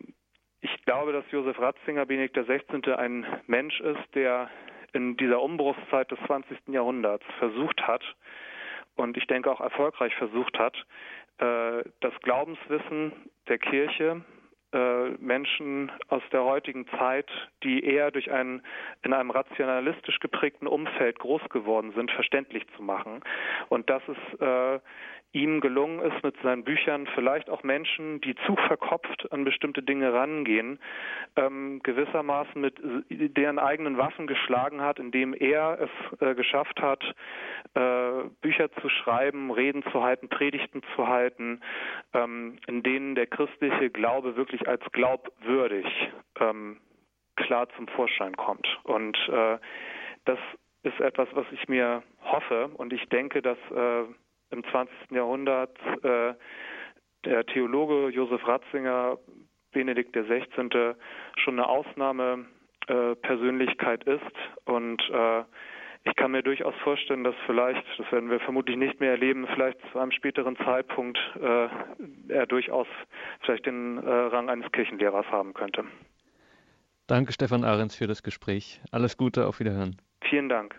[0.60, 4.50] ich glaube, dass Josef Ratzinger, Benedikt XVI., ein Mensch ist, der
[4.92, 6.56] in dieser Umbruchszeit des 20.
[6.68, 8.02] Jahrhunderts versucht hat,
[8.98, 10.76] und ich denke auch erfolgreich versucht hat,
[11.38, 13.12] äh, das Glaubenswissen
[13.48, 14.24] der Kirche
[14.72, 17.30] äh, Menschen aus der heutigen Zeit,
[17.62, 18.62] die eher durch einen
[19.02, 23.22] in einem rationalistisch geprägten Umfeld groß geworden sind, verständlich zu machen.
[23.70, 24.78] Und das ist äh,
[25.32, 30.12] ihm gelungen ist, mit seinen Büchern vielleicht auch Menschen, die zu verkopft an bestimmte Dinge
[30.12, 30.78] rangehen,
[31.36, 32.76] ähm, gewissermaßen mit
[33.10, 37.02] deren eigenen Waffen geschlagen hat, indem er es äh, geschafft hat,
[37.74, 41.60] äh, Bücher zu schreiben, Reden zu halten, Predigten zu halten,
[42.14, 45.86] ähm, in denen der christliche Glaube wirklich als glaubwürdig
[46.40, 46.78] ähm,
[47.36, 48.66] klar zum Vorschein kommt.
[48.84, 49.58] Und äh,
[50.24, 50.38] das
[50.82, 54.04] ist etwas, was ich mir hoffe und ich denke, dass äh,
[54.50, 55.10] im 20.
[55.10, 56.34] Jahrhundert äh,
[57.24, 59.18] der Theologe Josef Ratzinger,
[59.72, 60.94] Benedikt XVI.,
[61.36, 64.36] schon eine Ausnahmepersönlichkeit äh, ist.
[64.64, 65.44] Und äh,
[66.04, 69.78] ich kann mir durchaus vorstellen, dass vielleicht, das werden wir vermutlich nicht mehr erleben, vielleicht
[69.92, 71.68] zu einem späteren Zeitpunkt äh,
[72.28, 72.86] er durchaus
[73.40, 75.84] vielleicht den äh, Rang eines Kirchenlehrers haben könnte.
[77.06, 78.80] Danke, Stefan Ahrens, für das Gespräch.
[78.92, 79.96] Alles Gute, auf Wiederhören.
[80.22, 80.78] Vielen Dank.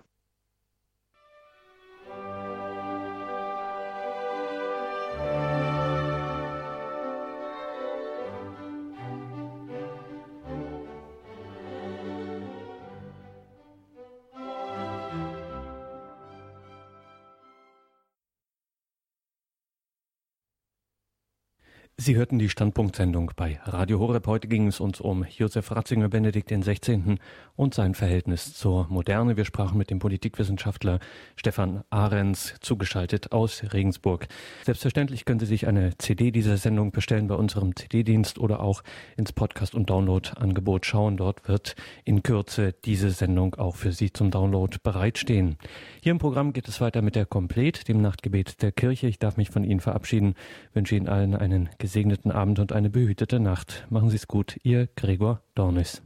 [22.01, 24.25] Sie hörten die Standpunktsendung bei Radio Horeb.
[24.25, 27.17] Heute ging es uns um Josef Ratzinger Benedikt XVI.
[27.57, 29.35] und sein Verhältnis zur Moderne.
[29.35, 30.99] Wir sprachen mit dem Politikwissenschaftler
[31.35, 34.29] Stefan Ahrens, zugeschaltet aus Regensburg.
[34.63, 38.81] Selbstverständlich können Sie sich eine CD dieser Sendung bestellen bei unserem CD-Dienst oder auch
[39.17, 41.17] ins Podcast- und Download-Angebot schauen.
[41.17, 45.57] Dort wird in Kürze diese Sendung auch für Sie zum Download bereitstehen.
[46.01, 49.07] Hier im Programm geht es weiter mit der Komplet, dem Nachtgebet der Kirche.
[49.07, 50.35] Ich darf mich von Ihnen verabschieden,
[50.71, 53.87] wünsche Ihnen allen einen gesegneten Abend und eine behütete Nacht.
[53.89, 56.03] Machen Sie es gut, Ihr Gregor Dornis.